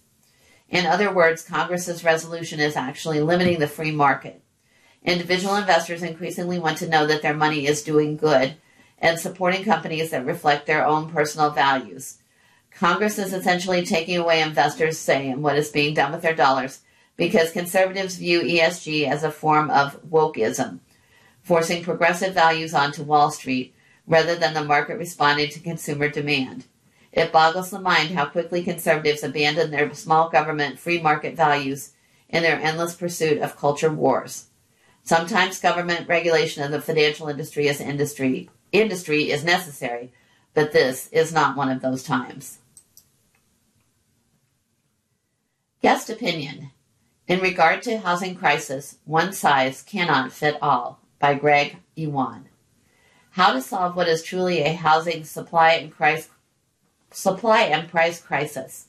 In 0.68 0.86
other 0.86 1.12
words, 1.12 1.42
Congress's 1.42 2.04
resolution 2.04 2.60
is 2.60 2.76
actually 2.76 3.22
limiting 3.22 3.60
the 3.60 3.68
free 3.68 3.92
market. 3.92 4.42
Individual 5.06 5.56
investors 5.56 6.04
increasingly 6.04 6.60
want 6.60 6.78
to 6.80 6.90
know 6.90 7.08
that 7.08 7.22
their 7.22 7.34
money 7.34 7.66
is 7.66 7.82
doing 7.82 8.18
good 8.18 8.56
and 8.98 9.18
supporting 9.18 9.64
companies 9.64 10.12
that 10.12 10.26
reflect 10.26 10.68
their 10.68 10.86
own 10.86 11.10
personal 11.10 11.52
values. 11.52 12.19
Congress 12.80 13.20
is 13.20 13.34
essentially 13.34 13.86
taking 13.86 14.16
away 14.16 14.42
investors' 14.42 14.98
say 14.98 15.28
in 15.28 15.42
what 15.42 15.58
is 15.58 15.68
being 15.68 15.94
done 15.94 16.14
with 16.14 16.22
their 16.22 16.34
dollars 16.34 16.80
because 17.18 17.52
conservatives 17.52 18.16
view 18.16 18.40
ESG 18.40 19.06
as 19.06 19.22
a 19.22 19.30
form 19.30 19.70
of 19.70 20.02
wokeism, 20.10 20.80
forcing 21.42 21.84
progressive 21.84 22.34
values 22.34 22.74
onto 22.74 23.04
Wall 23.04 23.32
Street 23.32 23.76
rather 24.08 24.34
than 24.34 24.54
the 24.54 24.64
market 24.64 24.98
responding 24.98 25.50
to 25.50 25.60
consumer 25.60 26.08
demand. 26.08 26.64
It 27.12 27.34
boggles 27.34 27.70
the 27.70 27.82
mind 27.82 28.12
how 28.12 28.28
quickly 28.28 28.64
conservatives 28.64 29.24
abandon 29.24 29.72
their 29.72 29.94
small 29.94 30.30
government 30.30 30.80
free 30.80 31.02
market 31.02 31.36
values 31.36 31.92
in 32.30 32.44
their 32.44 32.62
endless 32.62 32.96
pursuit 32.96 33.40
of 33.40 33.58
culture 33.58 33.92
wars. 33.92 34.46
Sometimes 35.04 35.60
government 35.60 36.08
regulation 36.08 36.64
of 36.64 36.72
the 36.72 36.80
financial 36.80 37.28
industry 37.28 37.68
as 37.68 37.82
industry 37.82 38.50
industry 38.72 39.32
is 39.32 39.44
necessary, 39.44 40.14
but 40.54 40.72
this 40.72 41.10
is 41.12 41.34
not 41.34 41.58
one 41.58 41.70
of 41.70 41.82
those 41.82 42.04
times. 42.04 42.59
Guest 45.82 46.10
opinion. 46.10 46.72
In 47.26 47.40
regard 47.40 47.82
to 47.84 48.00
housing 48.00 48.36
crisis, 48.36 48.98
one 49.06 49.32
size 49.32 49.82
cannot 49.82 50.34
fit 50.34 50.58
all 50.62 51.00
by 51.20 51.36
Greg 51.36 51.78
Ewan. 51.96 52.50
How 53.32 53.54
to 53.54 53.62
solve 53.62 53.96
what 53.96 54.10
is 54.10 54.22
truly 54.22 54.60
a 54.60 54.74
housing 54.74 55.24
supply 55.24 55.72
and 55.76 55.90
price 55.90 56.28
supply 57.12 57.62
and 57.62 57.88
price 57.88 58.20
crisis. 58.20 58.88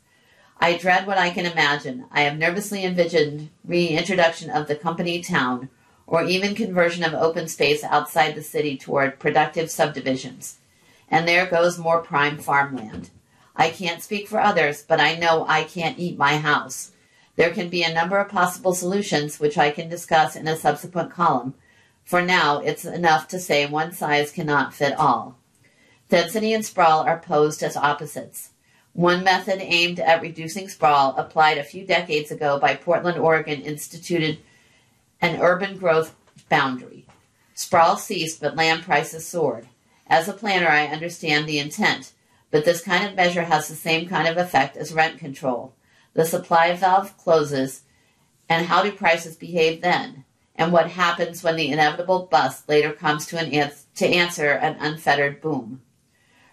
I 0.59 0.77
dread 0.77 1.07
what 1.07 1.17
I 1.17 1.31
can 1.31 1.47
imagine. 1.47 2.07
I 2.11 2.23
have 2.23 2.37
nervously 2.37 2.85
envisioned 2.85 3.51
reintroduction 3.65 4.51
of 4.51 4.67
the 4.67 4.75
company 4.75 5.23
town 5.23 5.69
or 6.09 6.25
even 6.25 6.57
conversion 6.57 7.05
of 7.05 7.15
open 7.15 7.47
space 7.47 7.85
outside 7.85 8.35
the 8.35 8.43
city 8.43 8.77
toward 8.77 9.21
productive 9.21 9.71
subdivisions. 9.71 10.59
And 11.09 11.29
there 11.29 11.47
goes 11.47 11.79
more 11.79 12.03
prime 12.03 12.39
farmland. 12.39 13.11
I 13.61 13.69
can't 13.69 14.03
speak 14.03 14.27
for 14.27 14.41
others, 14.41 14.83
but 14.83 15.01
I 15.01 15.17
know 15.17 15.45
I 15.47 15.65
can't 15.65 15.99
eat 15.99 16.17
my 16.17 16.39
house. 16.39 16.93
There 17.37 17.51
can 17.51 17.69
be 17.69 17.83
a 17.83 17.93
number 17.93 18.17
of 18.17 18.31
possible 18.31 18.73
solutions, 18.73 19.39
which 19.39 19.59
I 19.59 19.71
can 19.71 19.91
discuss 19.91 20.35
in 20.35 20.49
a 20.49 20.57
subsequent 20.57 21.11
column. 21.13 21.53
For 22.03 22.23
now, 22.23 22.61
it's 22.61 22.87
enough 22.87 23.29
to 23.29 23.39
say 23.39 23.67
one 23.67 23.93
size 23.93 24.33
cannot 24.33 24.73
fit 24.73 24.95
all. 24.95 25.37
Density 26.09 26.55
and 26.55 26.65
sprawl 26.65 27.01
are 27.01 27.19
posed 27.19 27.63
as 27.63 27.77
opposites. 27.77 28.53
One 28.95 29.23
method 29.23 29.61
aimed 29.61 30.01
at 30.01 30.23
reducing 30.23 30.71
sprawl, 30.71 31.15
applied 31.19 31.59
a 31.59 31.63
few 31.63 31.85
decades 31.85 32.31
ago 32.31 32.59
by 32.59 32.77
Portland, 32.77 33.19
Oregon, 33.19 33.61
instituted 33.61 34.39
an 35.21 35.39
urban 35.39 35.77
growth 35.77 36.17
boundary. 36.49 37.05
Sprawl 37.53 37.99
ceased, 37.99 38.41
but 38.41 38.57
land 38.57 38.85
prices 38.85 39.27
soared. 39.27 39.67
As 40.07 40.29
a 40.29 40.33
planner, 40.33 40.69
I 40.69 40.87
understand 40.87 41.47
the 41.47 41.59
intent. 41.59 42.15
But 42.51 42.65
this 42.65 42.83
kind 42.83 43.07
of 43.07 43.15
measure 43.15 43.45
has 43.45 43.69
the 43.69 43.75
same 43.75 44.09
kind 44.09 44.27
of 44.27 44.37
effect 44.37 44.77
as 44.77 44.93
rent 44.93 45.19
control. 45.19 45.75
The 46.15 46.25
supply 46.25 46.75
valve 46.75 47.17
closes, 47.17 47.83
and 48.49 48.67
how 48.67 48.83
do 48.83 48.91
prices 48.91 49.37
behave 49.37 49.81
then? 49.81 50.25
And 50.57 50.73
what 50.73 50.91
happens 50.91 51.43
when 51.43 51.57
the 51.57 51.71
inevitable 51.71 52.27
bust 52.31 52.69
later 52.69 52.93
comes 52.93 53.27
to, 53.27 53.39
an 53.39 53.53
ans- 53.53 53.87
to 53.95 54.07
answer 54.07 54.51
an 54.51 54.77
unfettered 54.81 55.41
boom? 55.41 55.83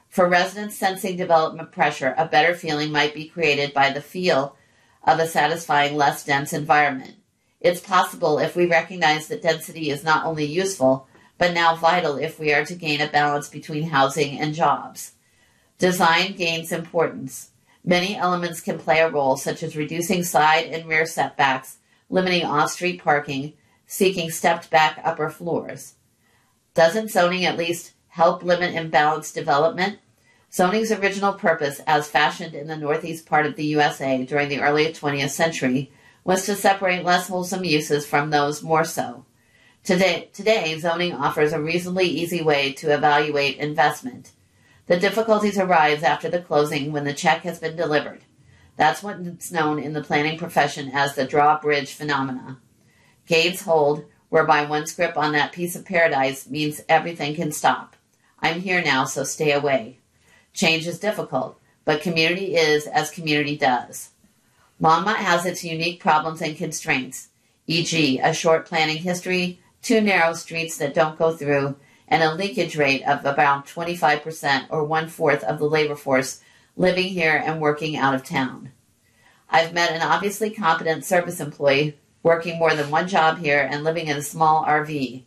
For 0.08 0.30
residents 0.30 0.76
sensing 0.76 1.18
development 1.18 1.72
pressure, 1.72 2.14
a 2.18 2.28
better 2.28 2.56
feeling 2.56 2.92
might 2.92 3.14
be 3.14 3.28
created 3.28 3.74
by 3.74 3.92
the 3.92 4.02
feel 4.02 4.56
of 5.04 5.20
a 5.20 5.28
satisfying, 5.28 5.96
less 5.96 6.24
dense 6.24 6.54
environment. 6.54 7.16
It's 7.60 7.82
possible 7.82 8.40
if 8.40 8.56
we 8.56 8.66
recognize 8.66 9.28
that 9.28 9.42
density 9.42 9.90
is 9.90 10.04
not 10.04 10.26
only 10.26 10.46
useful, 10.46 11.08
but 11.38 11.54
now 11.54 11.76
vital 11.76 12.18
if 12.18 12.40
we 12.40 12.54
are 12.54 12.66
to 12.66 12.76
gain 12.76 13.02
a 13.02 13.08
balance 13.08 13.50
between 13.50 13.90
housing 13.90 14.40
and 14.40 14.54
jobs. 14.54 15.14
Design 15.80 16.34
gains 16.34 16.72
importance. 16.72 17.52
Many 17.86 18.16
elements 18.16 18.62
can 18.62 18.80
play 18.80 19.00
a 19.00 19.10
role, 19.10 19.38
such 19.38 19.62
as 19.62 19.78
reducing 19.78 20.24
side 20.24 20.66
and 20.66 20.90
rear 20.90 21.06
setbacks, 21.06 21.78
limiting 22.10 22.44
off 22.44 22.72
street 22.72 23.04
parking, 23.04 23.54
seeking 23.86 24.32
stepped 24.32 24.72
back 24.72 25.00
upper 25.04 25.30
floors. 25.30 25.94
Doesn't 26.74 27.12
zoning 27.12 27.46
at 27.46 27.58
least 27.58 27.94
help 28.10 28.44
limit 28.44 28.74
imbalanced 28.74 29.36
development? 29.36 30.00
Zoning's 30.52 30.92
original 30.92 31.34
purpose, 31.34 31.80
as 31.86 32.10
fashioned 32.10 32.56
in 32.56 32.68
the 32.68 32.76
northeast 32.76 33.28
part 33.28 33.46
of 33.46 33.56
the 33.56 33.66
USA 33.66 34.24
during 34.26 34.50
the 34.50 34.62
early 34.62 34.86
20th 34.86 35.30
century, 35.30 35.92
was 36.24 36.46
to 36.46 36.56
separate 36.56 37.06
less 37.06 37.28
wholesome 37.28 37.64
uses 37.64 38.06
from 38.06 38.32
those 38.32 38.64
more 38.64 38.84
so. 38.84 39.26
Today, 39.84 40.30
today, 40.34 40.78
zoning 40.80 41.14
offers 41.14 41.54
a 41.54 41.62
reasonably 41.62 42.08
easy 42.08 42.42
way 42.42 42.74
to 42.74 42.94
evaluate 42.94 43.58
investment. 43.58 44.32
The 44.88 44.98
difficulties 44.98 45.58
arise 45.58 46.02
after 46.02 46.30
the 46.30 46.42
closing 46.42 46.92
when 46.92 47.04
the 47.04 47.14
check 47.14 47.42
has 47.42 47.60
been 47.60 47.76
delivered. 47.76 48.22
That's 48.78 49.04
what's 49.04 49.52
known 49.52 49.80
in 49.80 49.94
the 49.94 50.04
planning 50.04 50.38
profession 50.38 50.92
as 50.94 51.16
the 51.16 51.26
drawbridge 51.26 51.94
phenomena. 51.94 52.60
Gates 53.26 53.62
hold 53.62 54.06
whereby 54.30 54.66
one 54.66 54.86
script 54.86 55.18
on 55.18 55.34
that 55.34 55.52
piece 55.52 55.76
of 55.76 55.86
paradise 55.86 56.50
means 56.50 56.82
everything 56.88 57.36
can 57.36 57.52
stop. 57.52 57.96
I'm 58.40 58.62
here 58.62 58.82
now, 58.82 59.06
so 59.06 59.24
stay 59.24 59.52
away. 59.52 60.00
Change 60.54 60.88
is 60.88 61.00
difficult, 61.00 61.60
but 61.86 62.02
community 62.02 62.56
is 62.56 62.88
as 62.88 63.12
community 63.12 63.58
does. 63.58 64.12
Longmont 64.82 65.16
has 65.16 65.46
its 65.46 65.64
unique 65.64 66.00
problems 66.00 66.42
and 66.42 66.56
constraints, 66.56 67.30
e.g., 67.66 68.20
a 68.20 68.34
short 68.34 68.66
planning 68.68 68.98
history, 68.98 69.60
two 69.82 70.02
narrow 70.02 70.34
streets 70.34 70.78
that 70.78 70.94
don't 70.94 71.18
go 71.18 71.36
through, 71.36 71.76
and 72.08 72.24
a 72.24 72.34
leakage 72.34 72.78
rate 72.78 73.04
of 73.04 73.26
about 73.26 73.68
25% 73.68 74.68
or 74.70 74.84
one 74.84 75.08
fourth 75.08 75.44
of 75.44 75.60
the 75.60 75.70
labor 75.70 75.96
force 75.96 76.42
living 76.76 77.08
here 77.08 77.42
and 77.44 77.60
working 77.60 77.98
out 77.98 78.16
of 78.16 78.24
town. 78.24 78.72
I've 79.50 79.74
met 79.74 79.92
an 79.92 80.02
obviously 80.02 80.50
competent 80.50 81.06
service 81.06 81.40
employee 81.40 81.98
working 82.24 82.60
more 82.60 82.74
than 82.74 82.92
one 82.92 83.08
job 83.08 83.40
here 83.40 83.68
and 83.70 83.84
living 83.84 84.08
in 84.08 84.18
a 84.18 84.22
small 84.22 84.66
RV. 84.66 85.24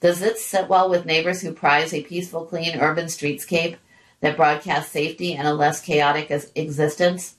Does 0.00 0.22
it 0.22 0.38
sit 0.38 0.68
well 0.68 0.88
with 0.88 1.06
neighbors 1.06 1.42
who 1.42 1.52
prize 1.52 1.92
a 1.92 2.02
peaceful, 2.02 2.44
clean 2.44 2.78
urban 2.78 3.06
streetscape 3.06 3.76
that 4.20 4.36
broadcasts 4.36 4.92
safety 4.92 5.34
and 5.34 5.48
a 5.48 5.54
less 5.54 5.80
chaotic 5.80 6.30
existence? 6.54 7.36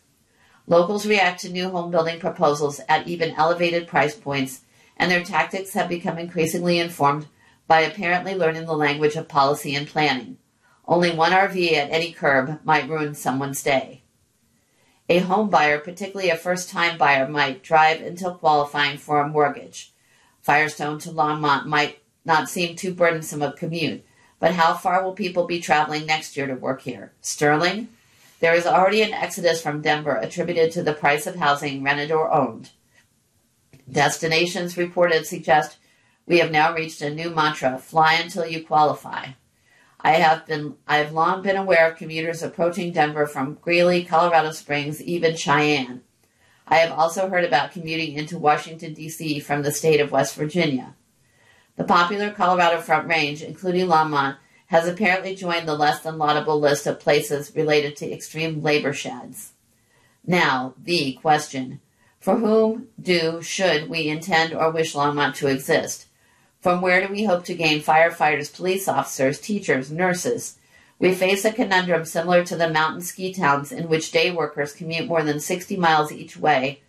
Locals 0.66 1.06
react 1.06 1.42
to 1.42 1.50
new 1.50 1.70
home 1.70 1.92
building 1.92 2.20
proposals 2.20 2.82
at 2.90 3.08
even 3.08 3.34
elevated 3.36 3.88
price 3.88 4.16
points, 4.16 4.62
and 4.98 5.10
their 5.10 5.24
tactics 5.24 5.74
have 5.74 5.88
become 5.88 6.18
increasingly 6.18 6.80
informed 6.80 7.28
by 7.68 7.82
apparently 7.82 8.34
learning 8.34 8.66
the 8.66 8.78
language 8.78 9.16
of 9.16 9.28
policy 9.28 9.76
and 9.76 9.88
planning. 9.88 10.38
Only 10.88 11.12
one 11.12 11.34
RV 11.34 11.74
at 11.74 11.92
any 11.92 12.14
curb 12.14 12.60
might 12.64 12.90
ruin 12.90 13.14
someone's 13.14 13.62
day. 13.62 14.04
A 15.10 15.20
home 15.20 15.50
buyer, 15.50 15.80
particularly 15.80 16.30
a 16.30 16.38
first 16.38 16.70
time 16.70 16.98
buyer, 16.98 17.28
might 17.28 17.64
drive 17.64 18.02
until 18.02 18.36
qualifying 18.36 18.98
for 18.98 19.20
a 19.20 19.28
mortgage. 19.28 19.94
Firestone 20.42 21.00
to 21.00 21.10
Longmont 21.10 21.66
might 21.66 22.00
not 22.26 22.50
seem 22.50 22.76
too 22.76 22.94
burdensome 22.94 23.42
a 23.42 23.52
commute, 23.54 24.06
but 24.40 24.54
how 24.54 24.74
far 24.74 25.04
will 25.04 25.14
people 25.14 25.46
be 25.46 25.60
traveling 25.60 26.06
next 26.06 26.38
year 26.38 26.48
to 26.48 26.56
work 26.56 26.82
here? 26.82 27.14
Sterling? 27.22 27.90
There 28.40 28.54
is 28.54 28.66
already 28.66 29.02
an 29.02 29.14
exodus 29.14 29.62
from 29.62 29.82
Denver 29.82 30.16
attributed 30.16 30.72
to 30.72 30.84
the 30.84 30.94
price 30.94 31.26
of 31.26 31.36
housing 31.36 31.84
rented 31.84 32.12
or 32.12 32.32
owned. 32.32 32.70
Destinations 33.90 34.78
reported 34.78 35.26
suggest 35.26 35.78
we 36.28 36.40
have 36.40 36.52
now 36.52 36.76
reached 36.76 37.02
a 37.02 37.10
new 37.10 37.30
mantra 37.30 37.80
fly 37.80 38.16
until 38.16 38.46
you 38.46 38.64
qualify. 38.64 39.30
I 40.00 40.12
have 40.12 40.46
been 40.46 40.76
I 40.88 40.98
have 40.98 41.14
long 41.14 41.42
been 41.42 41.56
aware 41.56 41.90
of 41.90 41.98
commuters 41.98 42.44
approaching 42.44 42.92
Denver 42.92 43.26
from 43.26 43.58
Greeley, 43.62 44.04
Colorado 44.04 44.52
Springs, 44.52 45.02
even 45.02 45.36
Cheyenne. 45.36 46.02
I 46.68 46.78
have 46.78 46.92
also 46.92 47.30
heard 47.30 47.46
about 47.46 47.72
commuting 47.72 48.14
into 48.14 48.38
Washington 48.38 48.94
D.C. 48.94 49.40
from 49.40 49.64
the 49.64 49.72
state 49.72 50.02
of 50.02 50.12
West 50.12 50.36
Virginia. 50.36 50.96
The 51.78 51.86
popular 51.86 52.32
Colorado 52.32 52.82
Front 52.82 53.08
Range, 53.08 53.42
including 53.42 53.88
Longmont, 53.88 54.38
has 54.68 54.88
apparently 54.88 55.34
joined 55.34 55.68
the 55.68 55.76
less 55.76 56.02
than 56.02 56.18
laudable 56.18 56.60
list 56.60 56.86
of 56.86 57.00
places 57.00 57.56
related 57.56 57.96
to 57.98 58.12
extreme 58.12 58.62
labor 58.62 58.92
sheds. 58.92 59.54
Now, 60.26 60.74
the 60.78 61.14
question. 61.14 61.80
For 62.20 62.36
whom 62.38 62.90
do, 63.02 63.42
should 63.42 63.88
we 63.88 64.10
intend 64.10 64.54
or 64.54 64.72
wish 64.72 64.94
Longmont 64.94 65.36
to 65.36 65.48
exist? 65.48 66.07
From 66.68 66.82
where 66.82 67.08
do 67.08 67.14
we 67.14 67.24
hope 67.24 67.46
to 67.46 67.56
gain 67.56 67.82
firefighters, 67.82 68.54
police 68.54 68.90
officers, 68.90 69.40
teachers, 69.40 69.90
nurses? 69.90 70.58
We 71.00 71.14
face 71.14 71.46
a 71.46 71.54
conundrum 71.54 72.04
similar 72.04 72.44
to 72.44 72.58
the 72.58 72.70
mountain 72.70 73.00
ski 73.00 73.34
towns 73.34 73.72
in 73.72 73.88
which 73.88 74.12
day 74.12 74.32
workers 74.32 74.74
commute 74.74 75.08
more 75.08 75.24
than 75.24 75.40
60 75.40 75.78
miles 75.78 76.12
each 76.12 76.36
way, 76.36 76.82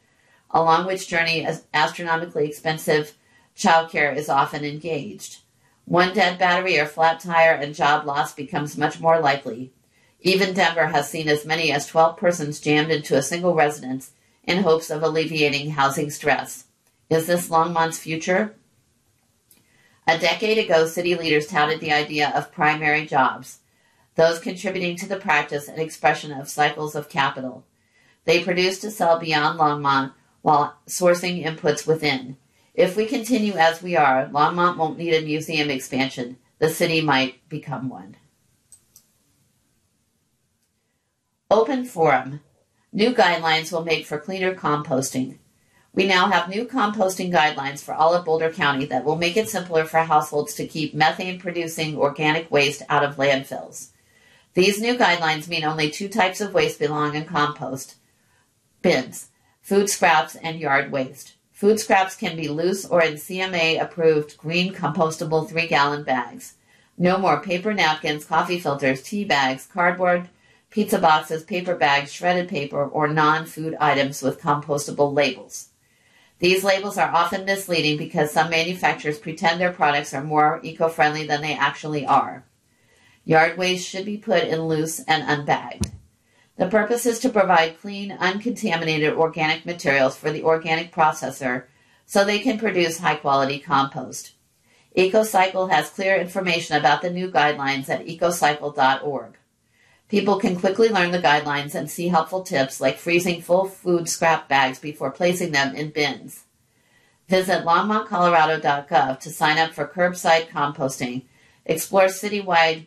along 0.51 0.89
which 0.89 1.07
journey 1.07 1.47
astronomically 1.73 2.49
expensive 2.49 3.15
childcare 3.57 4.17
is 4.17 4.29
often 4.29 4.65
engaged. 4.65 5.43
One 5.85 6.13
dead 6.13 6.41
battery 6.41 6.77
or 6.81 6.87
flat 6.87 7.21
tire 7.21 7.55
and 7.55 7.73
job 7.73 8.05
loss 8.05 8.35
becomes 8.35 8.77
much 8.77 8.99
more 8.99 9.21
likely. 9.21 9.71
Even 10.21 10.55
Denver 10.55 10.89
has 10.89 11.09
seen 11.09 11.29
as 11.29 11.47
many 11.47 11.71
as 11.71 11.87
12 11.87 12.17
persons 12.17 12.59
jammed 12.59 12.91
into 12.91 13.17
a 13.17 13.23
single 13.23 13.55
residence 13.55 14.11
in 14.43 14.65
hopes 14.65 14.91
of 14.91 15.05
alleviating 15.05 15.71
housing 15.71 16.11
stress. 16.11 16.65
Is 17.09 17.29
this 17.29 17.49
Longmont's 17.49 18.01
future? 18.01 18.57
A 20.09 20.17
decade 20.17 20.57
ago, 20.57 20.87
city 20.87 21.15
leaders 21.15 21.49
touted 21.49 21.81
the 21.81 21.93
idea 21.93 22.33
of 22.35 22.51
primary 22.51 23.05
jobs, 23.05 23.59
those 24.15 24.39
contributing 24.39 24.97
to 24.97 25.07
the 25.07 25.19
practice 25.19 25.69
and 25.69 25.79
expression 25.79 26.33
of 26.33 26.49
cycles 26.49 26.95
of 26.95 27.11
capital. 27.11 27.67
They 28.25 28.43
produce 28.43 28.79
to 28.79 28.91
sell 28.91 29.19
beyond 29.19 29.61
Longmont 29.61 30.15
while 30.41 30.79
sourcing 30.87 31.45
inputs 31.45 31.87
within. 31.87 32.39
If 32.73 32.97
we 32.97 33.05
continue 33.05 33.53
as 33.53 33.83
we 33.83 33.97
are, 33.97 34.27
Longmont 34.29 34.79
won't 34.79 34.97
need 34.97 35.13
a 35.13 35.21
museum 35.21 35.69
expansion. 35.69 36.39
The 36.59 36.71
city 36.71 37.03
might 37.03 37.47
become 37.51 37.91
one. 37.91 38.17
Open 41.51 41.85
Forum. 41.85 42.41
New 42.95 43.13
guidelines 43.13 43.71
will 43.71 43.85
make 43.85 44.07
for 44.07 44.19
cleaner 44.19 44.55
composting. 44.55 45.37
We 45.95 46.07
now 46.07 46.29
have 46.29 46.49
new 46.49 46.65
composting 46.67 47.33
guidelines 47.33 47.83
for 47.83 47.95
all 47.95 48.15
of 48.15 48.25
Boulder 48.25 48.51
County 48.51 48.85
that 48.87 49.05
will 49.05 49.17
make 49.17 49.37
it 49.37 49.49
simpler 49.49 49.85
for 49.85 49.99
households 49.99 50.55
to 50.55 50.67
keep 50.67 50.95
methane 50.95 51.41
producing 51.41 51.97
organic 51.97 52.51
waste 52.51 52.83
out 52.89 53.05
of 53.05 53.17
landfills. 53.17 53.89
These 54.55 54.81
new 54.81 54.97
guidelines 54.97 55.49
mean 55.49 55.65
only 55.65 55.91
two 55.91 56.09
types 56.09 56.41
of 56.41 56.55
waste 56.55 56.79
belong 56.79 57.15
in 57.15 57.25
compost 57.25 57.97
bins 58.83 59.29
food 59.61 59.91
scraps 59.91 60.35
and 60.37 60.59
yard 60.59 60.91
waste. 60.91 61.35
Food 61.53 61.81
scraps 61.81 62.17
can 62.17 62.37
be 62.37 62.49
loose 62.49 62.87
or 62.87 63.03
in 63.03 63.15
CMA 63.15 63.83
approved 63.83 64.39
green 64.39 64.73
compostable 64.73 65.49
three 65.49 65.67
gallon 65.67 66.05
bags. 66.05 66.55
No 66.97 67.19
more 67.19 67.41
paper 67.41 67.75
napkins, 67.75 68.25
coffee 68.25 68.59
filters, 68.59 69.03
tea 69.03 69.25
bags, 69.25 69.67
cardboard, 69.67 70.29
pizza 70.71 70.99
boxes, 70.99 71.43
paper 71.43 71.75
bags, 71.75 72.13
shredded 72.13 72.49
paper, 72.49 72.85
or 72.85 73.09
non 73.09 73.47
food 73.47 73.77
items 73.81 74.23
with 74.23 74.41
compostable 74.41 75.13
labels. 75.13 75.68
These 76.41 76.63
labels 76.63 76.99
are 76.99 77.11
often 77.11 77.45
misleading 77.45 77.97
because 77.97 78.31
some 78.31 78.51
manufacturers 78.51 79.19
pretend 79.19 79.61
their 79.61 79.73
products 79.73 80.15
are 80.15 80.23
more 80.23 80.61
eco 80.63 80.89
friendly 80.89 81.27
than 81.27 81.43
they 81.43 81.55
actually 81.55 82.07
are. 82.07 82.45
Yard 83.25 83.59
waste 83.59 83.89
should 83.89 84.05
be 84.05 84.17
put 84.17 84.45
in 84.45 84.63
loose 84.63 85.01
and 85.01 85.25
unbagged. 85.25 85.91
The 86.57 86.67
purpose 86.67 87.07
is 87.07 87.19
to 87.21 87.29
provide 87.29 87.81
clean, 87.81 88.13
uncontaminated 88.13 89.15
organic 89.15 89.65
materials 89.65 90.17
for 90.17 90.31
the 90.31 90.43
organic 90.43 90.93
processor 90.93 91.65
so 92.07 92.25
they 92.25 92.39
can 92.39 92.59
produce 92.59 92.99
high 92.99 93.17
quality 93.17 93.59
compost. 93.59 94.33
EcoCycle 94.97 95.71
has 95.71 95.91
clear 95.91 96.17
information 96.17 96.77
about 96.77 97.03
the 97.03 97.11
new 97.11 97.31
guidelines 97.31 97.89
at 97.89 98.07
ecocycle.org. 98.07 99.38
People 100.09 100.39
can 100.41 100.59
quickly 100.59 100.89
learn 100.89 101.11
the 101.11 101.19
guidelines 101.19 101.75
and 101.75 101.91
see 101.91 102.09
helpful 102.09 102.43
tips 102.43 102.81
like 102.81 102.97
freezing 102.99 103.43
full 103.43 103.67
food 103.67 104.09
scrap 104.09 104.49
bags 104.49 104.79
before 104.79 105.11
placing 105.11 105.53
them 105.53 105.75
in 105.75 105.91
bins. 105.91 106.45
Visit 107.29 107.65
longmontcolorado.gov 107.65 109.21
to 109.21 109.31
sign 109.31 109.59
up 109.59 109.73
for 109.73 109.87
curbside 109.87 110.49
composting, 110.49 111.25
explore 111.67 112.07
citywide 112.07 112.87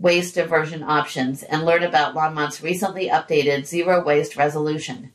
waste 0.00 0.34
diversion 0.34 0.82
options, 0.82 1.44
and 1.44 1.64
learn 1.64 1.84
about 1.84 2.16
Longmont's 2.16 2.60
recently 2.60 3.08
updated 3.08 3.64
zero 3.64 4.04
waste 4.04 4.36
resolution. 4.36 5.12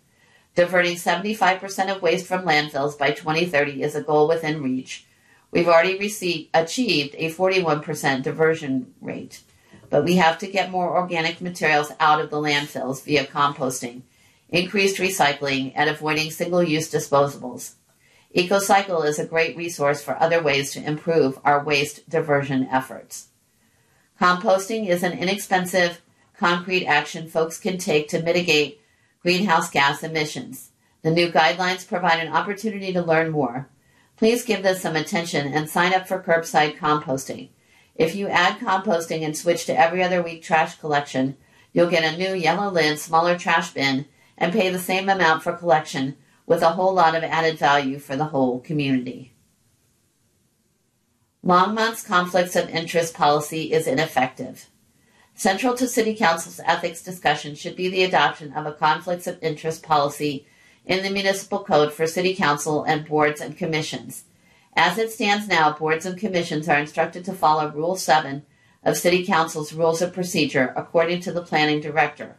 Diverting 0.56 0.96
75% 0.96 1.94
of 1.94 2.02
waste 2.02 2.26
from 2.26 2.44
landfills 2.44 2.98
by 2.98 3.12
2030 3.12 3.84
is 3.84 3.96
a 3.96 4.02
goal 4.02 4.30
within 4.30 4.64
reach. 4.64 5.06
We've 5.52 5.68
already 5.68 6.00
received, 6.00 6.50
achieved 6.54 7.16
a 7.18 7.30
41% 7.32 8.24
diversion 8.24 8.94
rate, 9.02 9.42
but 9.90 10.04
we 10.04 10.16
have 10.16 10.38
to 10.40 10.48
get 10.48 10.72
more 10.72 10.96
organic 10.96 11.42
materials 11.42 11.92
out 12.00 12.20
of 12.20 12.30
the 12.30 12.38
landfills 12.38 13.04
via 13.04 13.26
composting, 13.26 14.02
increased 14.50 14.98
recycling, 14.98 15.72
and 15.76 15.90
avoiding 15.90 16.32
single 16.32 16.64
use 16.64 16.92
disposables. 16.92 17.74
EcoCycle 18.36 19.06
is 19.06 19.20
a 19.20 19.26
great 19.26 19.56
resource 19.56 20.02
for 20.02 20.22
other 20.22 20.42
ways 20.42 20.72
to 20.72 20.84
improve 20.84 21.40
our 21.44 21.64
waste 21.64 22.08
diversion 22.10 22.68
efforts. 22.70 23.28
Composting 24.20 24.88
is 24.88 25.04
an 25.04 25.18
inexpensive, 25.18 26.02
concrete 26.38 26.86
action 26.86 27.28
folks 27.28 27.58
can 27.60 27.78
take 27.78 28.10
to 28.10 28.22
mitigate 28.22 28.82
greenhouse 29.22 29.70
gas 29.70 30.04
emissions. 30.04 30.72
The 31.02 31.12
new 31.12 31.32
guidelines 31.32 31.88
provide 31.88 32.20
an 32.20 32.34
opportunity 32.34 32.92
to 32.94 33.02
learn 33.02 33.32
more. 33.32 33.68
Please 34.18 34.44
give 34.44 34.64
this 34.64 34.82
some 34.82 34.96
attention 34.96 35.54
and 35.54 35.70
sign 35.70 35.94
up 35.94 36.08
for 36.08 36.22
curbside 36.22 36.78
composting. 36.78 37.50
If 37.98 38.16
you 38.16 38.28
add 38.28 38.60
composting 38.60 39.26
and 39.26 39.36
switch 39.36 39.66
to 39.66 39.78
every 39.78 40.04
other 40.04 40.22
week 40.22 40.44
trash 40.44 40.78
collection, 40.78 41.36
you'll 41.74 41.90
get 41.90 42.04
a 42.04 42.18
new 42.18 42.34
yellow 42.36 42.72
lid, 42.72 43.00
smaller 43.00 43.38
trash 43.38 43.72
bin, 43.72 44.06
and 44.38 44.54
pay 44.54 44.70
the 44.70 44.80
same 44.80 45.10
amount 45.10 45.44
for 45.44 45.54
collection 45.54 46.16
with 46.46 46.62
a 46.62 46.72
whole 46.72 46.94
lot 46.94 47.16
of 47.16 47.24
added 47.24 47.58
value 47.58 47.98
for 47.98 48.16
the 48.16 48.26
whole 48.26 48.60
community. 48.60 49.34
Longmont's 51.44 52.04
conflicts 52.04 52.56
of 52.56 52.70
interest 52.70 53.14
policy 53.14 53.74
is 53.74 53.88
ineffective. 53.88 54.68
Central 55.34 55.76
to 55.76 55.88
City 55.88 56.16
Council's 56.16 56.60
ethics 56.66 57.02
discussion 57.02 57.56
should 57.56 57.76
be 57.76 57.90
the 57.90 58.04
adoption 58.04 58.54
of 58.54 58.66
a 58.66 58.74
conflicts 58.74 59.28
of 59.28 59.42
interest 59.42 59.84
policy 59.84 60.46
in 60.86 61.04
the 61.04 61.10
municipal 61.10 61.64
code 61.64 61.94
for 61.94 62.08
City 62.08 62.36
Council 62.36 62.84
and 62.84 63.08
boards 63.08 63.40
and 63.42 63.58
commissions. 63.58 64.24
As 64.80 65.00
it 65.00 65.12
stands 65.12 65.48
now, 65.48 65.74
boards 65.74 66.06
and 66.06 66.20
commissions 66.20 66.70
are 66.70 66.78
instructed 66.78 67.26
to 67.26 67.34
follow 67.34 67.72
Rule 67.72 67.96
7 67.96 68.46
of 68.84 68.96
City 68.96 69.26
Council's 69.26 69.74
Rules 69.74 70.04
of 70.04 70.14
Procedure 70.14 70.72
according 70.78 71.22
to 71.22 71.32
the 71.32 71.42
Planning 71.42 71.82
Director. 71.82 72.38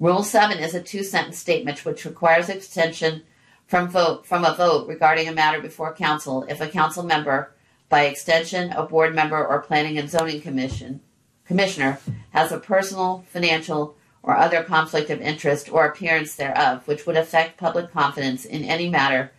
Rule 0.00 0.24
7 0.24 0.58
is 0.58 0.74
a 0.74 0.82
two 0.82 1.04
sentence 1.04 1.38
statement 1.38 1.84
which 1.84 2.04
requires 2.04 2.48
abstention 2.48 3.22
from 3.64 3.88
vote 3.88 4.26
from 4.26 4.44
a 4.44 4.56
vote 4.56 4.88
regarding 4.88 5.28
a 5.28 5.32
matter 5.32 5.60
before 5.60 5.94
council 5.94 6.44
if 6.48 6.60
a 6.60 6.66
council 6.66 7.04
member, 7.04 7.54
by 7.88 8.06
extension 8.06 8.72
a 8.72 8.82
board 8.82 9.14
member 9.14 9.46
or 9.46 9.62
planning 9.62 9.98
and 9.98 10.10
zoning 10.10 10.40
commission 10.40 11.00
commissioner, 11.46 12.00
has 12.30 12.50
a 12.50 12.58
personal, 12.58 13.24
financial, 13.28 13.96
or 14.24 14.36
other 14.36 14.64
conflict 14.64 15.10
of 15.10 15.20
interest 15.20 15.72
or 15.72 15.86
appearance 15.86 16.34
thereof 16.34 16.88
which 16.88 17.06
would 17.06 17.16
affect 17.16 17.56
public 17.56 17.92
confidence 17.92 18.44
in 18.44 18.64
any 18.64 18.90
matter 18.90 19.30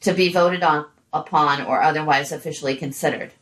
to 0.00 0.12
be 0.12 0.30
voted 0.30 0.62
on 0.62 0.84
upon 1.12 1.62
or 1.62 1.82
otherwise 1.82 2.32
officially 2.32 2.76
considered. 2.76 3.32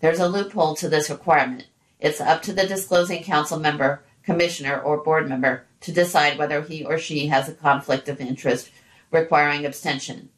There's 0.00 0.20
a 0.20 0.28
loophole 0.28 0.74
to 0.76 0.88
this 0.88 1.10
requirement. 1.10 1.66
It's 1.98 2.20
up 2.20 2.42
to 2.42 2.52
the 2.52 2.66
disclosing 2.66 3.22
council 3.22 3.58
member, 3.58 4.02
commissioner, 4.24 4.80
or 4.80 5.02
board 5.02 5.28
member 5.28 5.66
to 5.80 5.92
decide 5.92 6.38
whether 6.38 6.62
he 6.62 6.84
or 6.84 6.98
she 6.98 7.26
has 7.26 7.48
a 7.48 7.54
conflict 7.54 8.08
of 8.08 8.20
interest 8.20 8.70
requiring 9.10 9.66
abstention. 9.66 10.30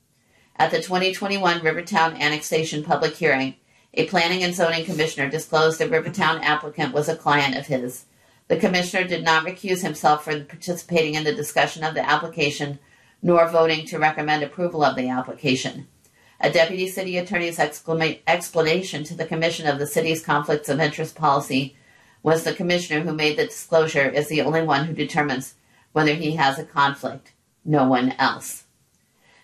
At 0.57 0.71
the 0.71 0.79
2021 0.79 1.63
Rivertown 1.63 2.15
annexation 2.15 2.85
public 2.85 3.15
hearing, 3.15 3.57
a 3.95 4.07
planning 4.07 4.43
and 4.43 4.55
zoning 4.55 4.85
commissioner 4.85 5.29
disclosed 5.29 5.79
the 5.79 5.89
Rivertown 5.89 6.41
applicant 6.43 6.95
was 6.95 7.09
a 7.09 7.17
client 7.17 7.57
of 7.57 7.67
his. 7.67 8.07
The 8.49 8.57
commissioner 8.57 9.07
did 9.07 9.25
not 9.25 9.45
recuse 9.45 9.83
himself 9.83 10.25
from 10.25 10.47
participating 10.47 11.15
in 11.15 11.25
the 11.25 11.35
discussion 11.35 11.85
of 11.85 11.95
the 11.95 12.09
application 12.09 12.79
nor 13.23 13.49
voting 13.49 13.87
to 13.87 13.99
recommend 13.99 14.43
approval 14.43 14.83
of 14.83 14.97
the 14.97 15.09
application. 15.09 15.87
A 16.45 16.51
deputy 16.51 16.89
city 16.89 17.19
attorney's 17.19 17.61
explanation 17.61 19.05
to 19.05 19.15
the 19.15 19.25
commission 19.25 19.69
of 19.69 19.79
the 19.79 19.87
city's 19.87 20.25
conflicts 20.25 20.69
of 20.69 20.81
interest 20.81 21.15
policy 21.15 21.77
was 22.25 22.43
the 22.43 22.53
commissioner 22.53 23.05
who 23.05 23.13
made 23.13 23.39
the 23.39 23.47
disclosure 23.47 24.09
is 24.09 24.29
the 24.29 24.43
only 24.43 24.63
one 24.63 24.87
who 24.87 24.93
determines 24.93 25.55
whether 25.93 26.15
he 26.15 26.33
has 26.33 26.59
a 26.59 26.65
conflict, 26.65 27.33
no 27.65 27.87
one 27.87 28.13
else. 28.19 28.65